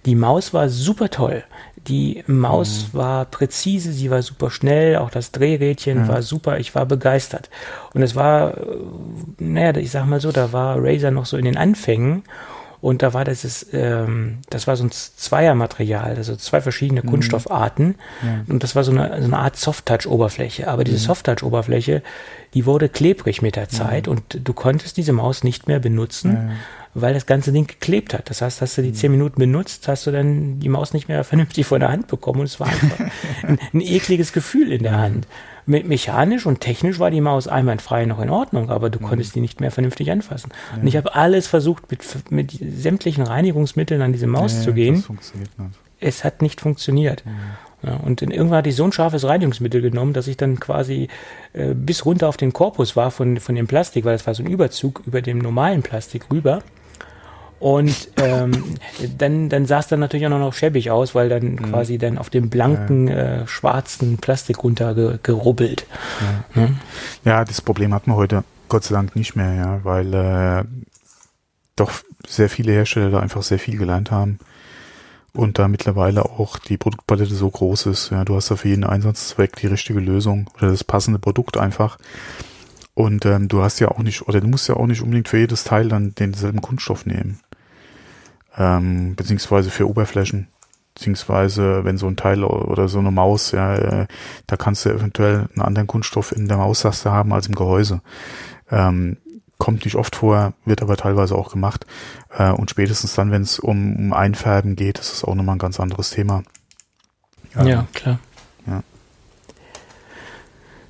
Die 0.05 0.15
Maus 0.15 0.53
war 0.53 0.69
super 0.69 1.09
toll. 1.09 1.45
Die 1.89 2.23
Maus 2.27 2.89
mhm. 2.93 2.99
war 2.99 3.25
präzise, 3.25 3.93
sie 3.93 4.11
war 4.11 4.23
super 4.23 4.51
schnell, 4.51 4.97
auch 4.97 5.11
das 5.11 5.33
Drehrädchen 5.33 6.03
mhm. 6.03 6.09
war 6.09 6.23
super, 6.23 6.59
ich 6.59 6.75
war 6.75 6.87
begeistert. 6.87 7.49
Und 7.95 8.03
es 8.03 8.15
war, 8.15 8.57
äh, 8.57 8.77
naja, 9.39 9.77
ich 9.77 9.91
sag 9.91 10.07
mal 10.07 10.21
so, 10.21 10.31
da 10.31 10.53
war 10.53 10.77
Razer 10.79 11.11
noch 11.11 11.27
so 11.27 11.37
in 11.37 11.47
den 11.47 11.57
Anfängen 11.57 12.23
und 12.81 13.03
da 13.03 13.13
war 13.13 13.25
das, 13.25 13.67
ähm, 13.73 14.39
das 14.49 14.67
war 14.67 14.77
so 14.77 14.85
ein 14.85 14.91
Zweiermaterial, 14.91 16.17
also 16.17 16.35
zwei 16.37 16.63
verschiedene 16.63 17.03
mhm. 17.03 17.09
Kunststoffarten. 17.09 17.97
Ja. 18.23 18.45
Und 18.49 18.63
das 18.63 18.75
war 18.75 18.85
so 18.85 18.93
eine, 18.93 19.21
so 19.21 19.27
eine 19.27 19.39
Art 19.39 19.57
Soft-Touch-Oberfläche. 19.57 20.67
Aber 20.67 20.85
diese 20.85 20.97
mhm. 20.97 21.03
Soft-Touch-Oberfläche, 21.03 22.03
die 22.55 22.65
wurde 22.65 22.89
klebrig 22.89 23.43
mit 23.43 23.57
der 23.57 23.69
Zeit 23.69 24.07
mhm. 24.07 24.13
und 24.13 24.41
du 24.45 24.53
konntest 24.55 24.97
diese 24.97 25.13
Maus 25.13 25.45
nicht 25.45 25.69
mehr 25.69 25.79
benutzen. 25.79 26.53
Weil 26.93 27.15
das 27.15 27.27
ganze 27.27 27.53
Ding 27.53 27.69
geklebt 27.69 28.15
hat. 28.15 28.31
Das 28.31 28.43
heißt, 28.43 28.63
hast 28.63 28.77
du 28.77 28.83
die 28.83 28.93
zehn 28.93 29.13
Minuten 29.13 29.39
benutzt, 29.39 29.87
hast 29.87 30.09
du 30.09 30.11
dann 30.11 30.59
die 30.59 30.69
Maus 30.69 30.93
nicht 30.93 31.07
mehr 31.07 31.23
vernünftig 31.25 31.65
vor 31.67 31.79
der 31.79 31.89
Hand 31.89 32.09
bekommen 32.09 32.41
und 32.41 32.47
es 32.47 32.59
war 32.59 32.67
einfach 32.67 32.99
ein, 33.45 33.61
ein 33.73 33.81
ekliges 33.81 34.33
Gefühl 34.33 34.73
in 34.73 34.83
der 34.83 34.99
Hand. 34.99 35.29
Me 35.71 35.85
mechanisch 35.85 36.47
und 36.47 36.61
technisch 36.61 36.99
war 36.99 37.13
die 37.13 37.21
Maus 37.21 37.47
einwandfrei 37.47 38.05
noch 38.05 38.21
in 38.21 38.29
Ordnung, 38.29 38.71
aber 38.71 38.91
du 38.91 38.99
mhm. 38.99 39.05
konntest 39.05 39.37
die 39.37 39.41
nicht 39.41 39.61
mehr 39.61 39.71
vernünftig 39.71 40.11
anfassen. 40.11 40.51
Ja. 40.75 40.83
Und 40.83 40.89
ich 40.89 40.97
habe 40.97 41.15
alles 41.15 41.47
versucht, 41.47 41.91
mit, 41.91 42.05
mit 42.31 42.51
sämtlichen 42.51 43.23
Reinigungsmitteln 43.23 44.03
an 44.03 44.13
diese 44.13 44.27
Maus 44.27 44.55
ja, 44.55 44.63
zu 44.63 44.73
gehen. 44.75 45.05
Es 46.01 46.25
hat 46.25 46.43
nicht 46.43 46.61
funktioniert. 46.61 47.25
Mhm. 47.25 47.31
Ja, 47.83 47.95
und 47.97 48.21
irgendwann 48.21 48.59
hatte 48.59 48.69
ich 48.69 48.77
so 48.77 48.85
ein 48.85 48.93
scharfes 48.93 49.25
Reinigungsmittel 49.25 49.81
genommen, 49.81 50.13
dass 50.13 50.27
ich 50.27 50.37
dann 50.37 50.59
quasi 50.59 51.09
äh, 51.53 51.73
bis 51.73 52.05
runter 52.05 52.29
auf 52.29 52.37
den 52.37 52.53
Korpus 52.53 52.97
war 52.97 53.11
von, 53.11 53.39
von 53.39 53.55
dem 53.55 53.69
Plastik, 53.69 54.05
weil 54.05 54.15
das 54.15 54.27
war 54.27 54.35
so 54.35 54.43
ein 54.43 54.51
Überzug 54.51 55.03
über 55.07 55.23
dem 55.23 55.39
normalen 55.39 55.83
Plastik 55.83 56.31
rüber. 56.33 56.63
Und 57.61 58.09
ähm, 58.17 58.53
dann, 59.19 59.51
dann 59.51 59.67
sah 59.67 59.81
es 59.81 59.89
dann 59.89 60.01
natürlich 60.01 60.27
auch 60.27 60.31
noch 60.31 60.55
schäbig 60.55 60.91
aus, 60.91 61.15
weil 61.15 61.29
dann 61.29 61.45
mhm. 61.45 61.57
quasi 61.71 61.99
dann 61.99 62.17
auf 62.17 62.31
dem 62.31 62.49
blanken, 62.49 63.07
äh, 63.09 63.47
schwarzen 63.47 64.17
Plastik 64.17 64.65
runtergerubbelt. 64.65 65.87
Ja. 66.55 66.63
Mhm. 66.63 66.79
ja, 67.25 67.45
das 67.45 67.61
Problem 67.61 67.93
hat 67.93 68.07
man 68.07 68.17
heute 68.17 68.45
Gott 68.69 68.85
sei 68.85 68.95
Dank 68.95 69.15
nicht 69.15 69.37
mehr, 69.37 69.55
ja, 69.55 69.81
weil 69.85 70.15
äh, 70.15 70.65
doch 71.77 71.93
sehr 72.27 72.49
viele 72.49 72.73
Hersteller 72.73 73.11
da 73.11 73.21
einfach 73.21 73.43
sehr 73.43 73.59
viel 73.59 73.77
gelernt 73.77 74.11
haben 74.11 74.39
und 75.35 75.59
da 75.59 75.69
mittlerweile 75.69 76.25
auch 76.25 76.59
die 76.59 76.77
Produktpalette 76.77 77.35
so 77.35 77.51
groß 77.51 77.87
ist. 77.87 78.11
Ja, 78.11 78.25
du 78.25 78.37
hast 78.37 78.51
da 78.51 78.57
für 78.57 78.69
jeden 78.69 78.85
Einsatzzweck 78.85 79.57
die 79.57 79.67
richtige 79.67 80.01
Lösung 80.01 80.49
oder 80.57 80.71
das 80.71 80.85
passende 80.85 81.19
Produkt 81.19 81.57
einfach. 81.57 81.99
Und 83.01 83.25
ähm, 83.25 83.49
du 83.49 83.63
hast 83.63 83.81
ja 83.81 83.89
auch 83.89 83.99
nicht, 83.99 84.29
oder 84.29 84.41
du 84.41 84.49
musst 84.49 84.69
ja 84.69 84.77
auch 84.77 84.87
nicht 84.87 85.03
unbedingt 85.03 85.29
für 85.29 85.39
jedes 85.39 85.65
Teil 85.65 85.89
dann 85.89 86.15
denselben 86.15 86.61
Kunststoff 86.61 87.07
nehmen 87.07 87.41
ähm, 88.57 89.15
beziehungsweise 89.17 89.71
für 89.71 89.89
Oberflächen, 89.89 90.49
beziehungsweise 90.95 91.85
wenn 91.85 91.99
so 91.99 92.07
ein 92.07 92.17
Teil 92.17 92.45
oder 92.45 92.89
so 92.89 92.99
eine 92.99 93.11
Maus, 93.11 93.53
ja, 93.53 93.77
äh, 93.77 94.07
da 94.47 94.57
kannst 94.57 94.85
du 94.85 94.91
eventuell 94.91 95.49
einen 95.55 95.63
anderen 95.63 95.87
Kunststoff 95.87 96.33
in 96.33 96.49
der 96.49 96.59
Maustaste 96.59 97.11
haben 97.11 97.33
als 97.33 97.47
im 97.47 97.55
Gehäuse. 97.55 98.03
Ähm, 98.71 99.17
kommt 99.59 99.85
nicht 99.85 99.97
oft 99.97 100.17
vor, 100.17 100.55
wird 100.65 100.83
aber 100.83 100.97
teilweise 100.97 101.35
auch 101.35 101.51
gemacht. 101.51 101.87
Äh, 102.37 102.51
und 102.51 102.71
spätestens 102.71 103.15
dann, 103.15 103.31
wenn 103.31 103.43
es 103.43 103.59
um, 103.59 103.97
um 103.97 104.13
Einfärben 104.13 104.77
geht, 104.77 104.99
ist 104.99 105.13
es 105.13 105.25
auch 105.25 105.35
nochmal 105.35 105.57
ein 105.57 105.61
ganz 105.61 105.81
anderes 105.81 106.11
Thema. 106.11 106.43
Ähm, 107.57 107.67
ja, 107.67 107.87
klar. 107.93 108.19
Ja. 108.67 108.83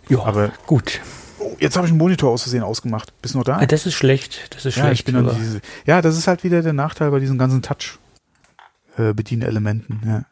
Ja, 0.09 0.25
aber 0.25 0.51
gut. 0.67 1.01
Oh, 1.41 1.57
jetzt 1.59 1.77
habe 1.77 1.87
ich 1.87 1.93
einen 1.93 1.99
Monitor 1.99 2.31
aus 2.31 2.43
Versehen 2.43 2.63
ausgemacht. 2.63 3.13
Bist 3.23 3.35
du 3.35 3.39
noch 3.39 3.45
da? 3.45 3.57
Ah, 3.57 3.67
das 3.67 3.87
ist 3.87 3.95
schlecht. 3.95 4.55
Das 4.55 4.67
ist 4.67 4.77
ja, 4.77 4.85
schlecht. 4.85 5.01
Ich 5.01 5.07
bin 5.07 5.15
dann 5.15 5.35
diese, 5.37 5.61
ja, 5.87 6.03
das 6.03 6.17
ist 6.17 6.29
halt 6.29 6.45
wieder 6.45 6.63
der 6.63 6.75
Nachteil 6.75 7.11
bei 7.11 7.19
diesen 7.19 7.39
ganzen 7.39 7.63
Touch-Bedienelementen. 7.63 10.03
Äh, 10.05 10.09
ja. 10.09 10.25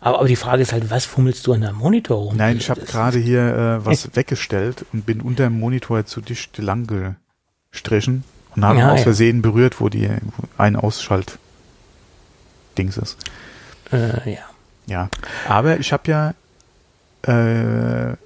Aber, 0.00 0.18
aber 0.18 0.28
die 0.28 0.36
Frage 0.36 0.62
ist 0.62 0.72
halt, 0.72 0.90
was 0.90 1.04
fummelst 1.04 1.44
du 1.46 1.52
an 1.52 1.62
deinem 1.62 1.76
Monitor 1.76 2.18
rum? 2.18 2.36
Nein, 2.36 2.56
ich 2.56 2.70
habe 2.70 2.80
gerade 2.82 3.18
hier 3.18 3.42
äh, 3.42 3.84
was 3.84 4.10
weggestellt 4.16 4.84
und 4.92 5.06
bin 5.06 5.20
unter 5.20 5.44
dem 5.44 5.58
Monitor 5.58 6.06
zu 6.06 6.20
dicht 6.20 6.58
lang 6.58 7.16
gestrichen 7.70 8.24
und 8.54 8.64
habe 8.64 8.78
ja, 8.78 8.92
aus 8.92 9.02
Versehen 9.02 9.36
ja. 9.36 9.42
berührt, 9.42 9.80
wo 9.80 9.88
die 9.88 10.08
wo 10.08 10.44
ein 10.56 10.76
Ausschalt 10.76 11.38
Dings 12.76 12.96
ist. 12.96 13.16
Äh, 13.92 14.34
ja. 14.34 14.40
Ja, 14.86 15.10
aber 15.46 15.78
ich 15.78 15.92
habe 15.92 16.10
ja 16.10 16.34
äh, 17.22 18.16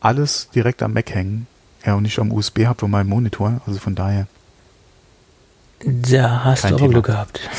alles 0.00 0.48
direkt 0.50 0.82
am 0.82 0.92
Mac 0.92 1.14
hängen. 1.14 1.46
Ja, 1.84 1.94
und 1.94 2.02
nicht 2.02 2.18
am 2.18 2.32
USB-Hub 2.32 2.80
von 2.80 2.90
meinem 2.90 3.08
Monitor. 3.08 3.60
Also 3.66 3.78
von 3.78 3.94
daher. 3.94 4.26
Da 5.80 6.44
hast 6.44 6.64
du 6.64 6.74
aber 6.74 6.88
Glück 6.88 7.06
gehabt. 7.06 7.40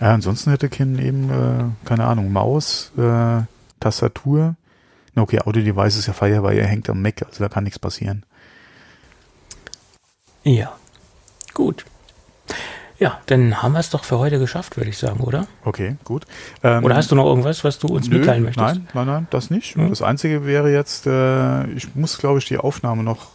Ja, 0.00 0.12
ansonsten 0.12 0.50
hätte 0.50 0.68
Ken 0.68 0.98
eben, 0.98 1.30
äh, 1.30 1.86
keine 1.86 2.04
Ahnung, 2.04 2.32
Maus, 2.32 2.90
äh, 2.98 3.42
Tastatur. 3.80 4.56
Na 5.14 5.22
okay, 5.22 5.40
Audio-Device 5.40 5.96
ist 5.96 6.06
ja 6.06 6.12
feier, 6.12 6.42
weil 6.42 6.58
er 6.58 6.66
hängt 6.66 6.90
am 6.90 7.00
Mac, 7.00 7.22
also 7.22 7.42
da 7.44 7.48
kann 7.48 7.64
nichts 7.64 7.78
passieren. 7.78 8.24
Ja, 10.42 10.76
gut. 11.54 11.86
Ja, 12.98 13.20
dann 13.26 13.62
haben 13.62 13.72
wir 13.72 13.80
es 13.80 13.90
doch 13.90 14.04
für 14.04 14.18
heute 14.18 14.38
geschafft, 14.38 14.76
würde 14.76 14.88
ich 14.88 14.98
sagen, 14.98 15.20
oder? 15.20 15.46
Okay, 15.64 15.96
gut. 16.04 16.26
Ähm, 16.62 16.84
oder 16.84 16.94
hast 16.94 17.10
du 17.10 17.16
noch 17.16 17.26
irgendwas, 17.26 17.64
was 17.64 17.78
du 17.78 17.88
uns 17.88 18.08
nö, 18.08 18.18
mitteilen 18.18 18.44
möchtest? 18.44 18.64
Nein, 18.64 18.88
nein, 18.94 19.06
nein, 19.06 19.26
das 19.30 19.50
nicht. 19.50 19.74
Hm? 19.74 19.90
Das 19.90 20.00
Einzige 20.00 20.46
wäre 20.46 20.72
jetzt, 20.72 21.06
äh, 21.06 21.66
ich 21.72 21.94
muss, 21.96 22.18
glaube 22.18 22.38
ich, 22.38 22.44
die 22.44 22.58
Aufnahme 22.58 23.02
noch 23.02 23.28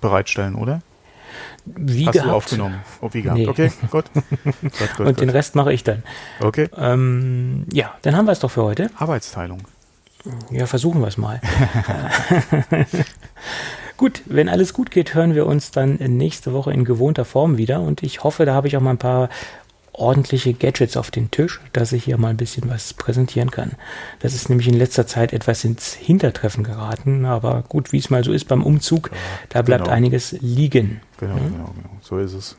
bereitstellen, 0.00 0.56
oder? 0.56 0.82
Wie 1.64 2.06
Hast 2.06 2.12
gehabt. 2.12 2.30
du 2.30 2.34
aufgenommen? 2.34 2.80
Oh, 3.00 3.08
wie 3.12 3.22
gehabt. 3.22 3.38
Nee. 3.38 3.48
Okay, 3.48 3.72
gut. 3.90 4.04
gut, 4.44 4.96
gut 4.96 5.06
Und 5.06 5.20
den 5.20 5.30
Rest 5.30 5.54
mache 5.54 5.72
ich 5.72 5.82
dann. 5.82 6.02
Okay. 6.40 6.68
Ähm, 6.76 7.66
ja, 7.72 7.94
dann 8.02 8.16
haben 8.16 8.26
wir 8.26 8.32
es 8.32 8.40
doch 8.40 8.50
für 8.50 8.62
heute. 8.62 8.90
Arbeitsteilung. 8.96 9.62
Ja, 10.50 10.66
versuchen 10.66 11.00
wir 11.00 11.08
es 11.08 11.16
mal. 11.16 11.40
Gut, 13.96 14.22
wenn 14.26 14.48
alles 14.48 14.74
gut 14.74 14.90
geht, 14.90 15.14
hören 15.14 15.34
wir 15.34 15.46
uns 15.46 15.70
dann 15.70 15.94
nächste 15.94 16.52
Woche 16.52 16.72
in 16.72 16.84
gewohnter 16.84 17.24
Form 17.24 17.56
wieder 17.56 17.80
und 17.80 18.02
ich 18.02 18.24
hoffe, 18.24 18.44
da 18.44 18.54
habe 18.54 18.68
ich 18.68 18.76
auch 18.76 18.82
mal 18.82 18.90
ein 18.90 18.98
paar 18.98 19.30
ordentliche 19.98 20.52
Gadgets 20.52 20.96
auf 20.96 21.10
den 21.10 21.30
Tisch, 21.30 21.60
dass 21.72 21.92
ich 21.92 22.04
hier 22.04 22.18
mal 22.18 22.28
ein 22.28 22.36
bisschen 22.36 22.68
was 22.68 22.92
präsentieren 22.92 23.50
kann. 23.50 23.72
Das 24.20 24.34
ist 24.34 24.48
nämlich 24.48 24.68
in 24.68 24.74
letzter 24.74 25.06
Zeit 25.06 25.32
etwas 25.32 25.64
ins 25.64 25.94
Hintertreffen 25.94 26.64
geraten, 26.64 27.24
aber 27.24 27.64
gut, 27.68 27.92
wie 27.92 27.98
es 27.98 28.10
mal 28.10 28.22
so 28.22 28.32
ist 28.32 28.46
beim 28.46 28.62
Umzug, 28.62 29.10
da 29.48 29.62
bleibt 29.62 29.84
genau. 29.84 29.96
einiges 29.96 30.32
liegen. 30.40 31.00
Genau, 31.18 31.36
hm? 31.36 31.52
genau, 31.52 31.72
genau. 31.74 31.90
So 32.02 32.18
ist 32.18 32.34
es. 32.34 32.56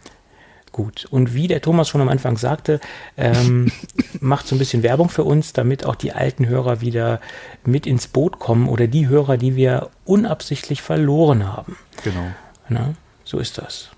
Gut. 0.78 1.08
Und 1.10 1.34
wie 1.34 1.48
der 1.48 1.60
Thomas 1.60 1.90
schon 1.90 2.02
am 2.02 2.08
Anfang 2.08 2.38
sagte, 2.38 2.80
ähm, 3.18 3.72
macht 4.20 4.46
so 4.46 4.54
ein 4.54 4.60
bisschen 4.60 4.84
Werbung 4.84 5.10
für 5.10 5.24
uns, 5.24 5.52
damit 5.52 5.88
auch 5.88 5.96
die 5.96 6.14
alten 6.14 6.46
Hörer 6.46 6.82
wieder 6.82 7.20
mit 7.66 7.88
ins 7.88 8.06
Boot 8.06 8.38
kommen 8.38 8.70
oder 8.70 8.86
die 8.86 9.08
Hörer, 9.08 9.38
die 9.38 9.56
wir 9.56 9.90
unabsichtlich 10.06 10.84
verloren 10.84 11.52
haben. 11.52 11.78
Genau. 12.04 12.28
Na, 12.70 12.94
so 13.24 13.40
ist 13.40 13.58
das. 13.58 13.90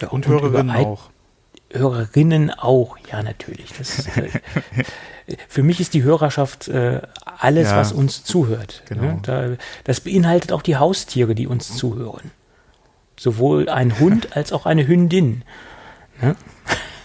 Ja, 0.00 0.08
und, 0.08 0.26
und 0.26 0.32
Hörerinnen 0.32 0.74
auch. 0.74 1.10
Hörerinnen 1.70 2.50
auch, 2.50 2.96
ja, 3.10 3.22
natürlich. 3.22 3.74
Das, 3.76 4.06
äh, 4.16 4.30
für 5.48 5.62
mich 5.62 5.80
ist 5.80 5.92
die 5.92 6.02
Hörerschaft 6.02 6.68
äh, 6.68 7.02
alles, 7.26 7.72
ja, 7.72 7.76
was 7.76 7.92
uns 7.92 8.24
zuhört. 8.24 8.84
Genau. 8.88 9.02
Ne? 9.02 9.18
Da, 9.22 9.48
das 9.84 10.00
beinhaltet 10.00 10.52
auch 10.52 10.62
die 10.62 10.78
Haustiere, 10.78 11.34
die 11.34 11.46
uns 11.46 11.76
zuhören. 11.76 12.30
Sowohl 13.18 13.68
ein 13.68 13.98
Hund 13.98 14.28
als 14.34 14.50
auch 14.50 14.64
eine 14.64 14.86
Hündin. 14.86 15.42
Ja? 16.22 16.36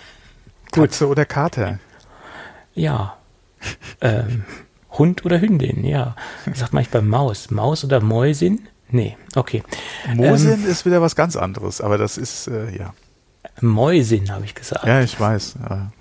Katze 0.72 1.08
oder 1.08 1.26
Kater? 1.26 1.80
Ja. 2.74 3.18
ähm, 4.02 4.46
Hund 4.92 5.26
oder 5.26 5.42
Hündin, 5.42 5.84
ja. 5.84 6.16
Sagt 6.54 6.74
man 6.74 6.84
ich 6.84 6.90
beim 6.90 7.08
Maus. 7.08 7.52
Maus 7.52 7.84
oder 7.84 8.00
Mäusin? 8.00 8.68
Nee, 8.90 9.18
okay. 9.36 9.64
Mosin 10.14 10.64
ähm, 10.64 10.70
ist 10.70 10.86
wieder 10.86 11.02
was 11.02 11.16
ganz 11.16 11.36
anderes, 11.36 11.82
aber 11.82 11.98
das 11.98 12.18
ist, 12.18 12.48
äh, 12.48 12.76
ja. 12.78 12.94
Mäusin, 13.60 14.32
habe 14.32 14.46
ich 14.46 14.56
gesagt. 14.56 14.86
Ja, 14.86 15.02
ich 15.02 15.20
weiß. 15.20 15.56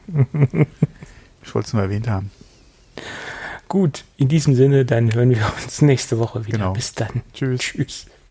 ich 1.42 1.54
wollte 1.54 1.66
es 1.66 1.72
nur 1.72 1.82
erwähnt 1.82 2.08
haben. 2.08 2.30
Gut, 3.68 4.04
in 4.16 4.28
diesem 4.28 4.54
Sinne, 4.54 4.84
dann 4.84 5.12
hören 5.12 5.30
wir 5.30 5.44
uns 5.64 5.82
nächste 5.82 6.18
Woche 6.18 6.46
wieder. 6.46 6.58
Genau. 6.58 6.72
Bis 6.72 6.94
dann. 6.94 7.22
Tschüss. 7.32 7.60
Tschüss. 7.60 8.06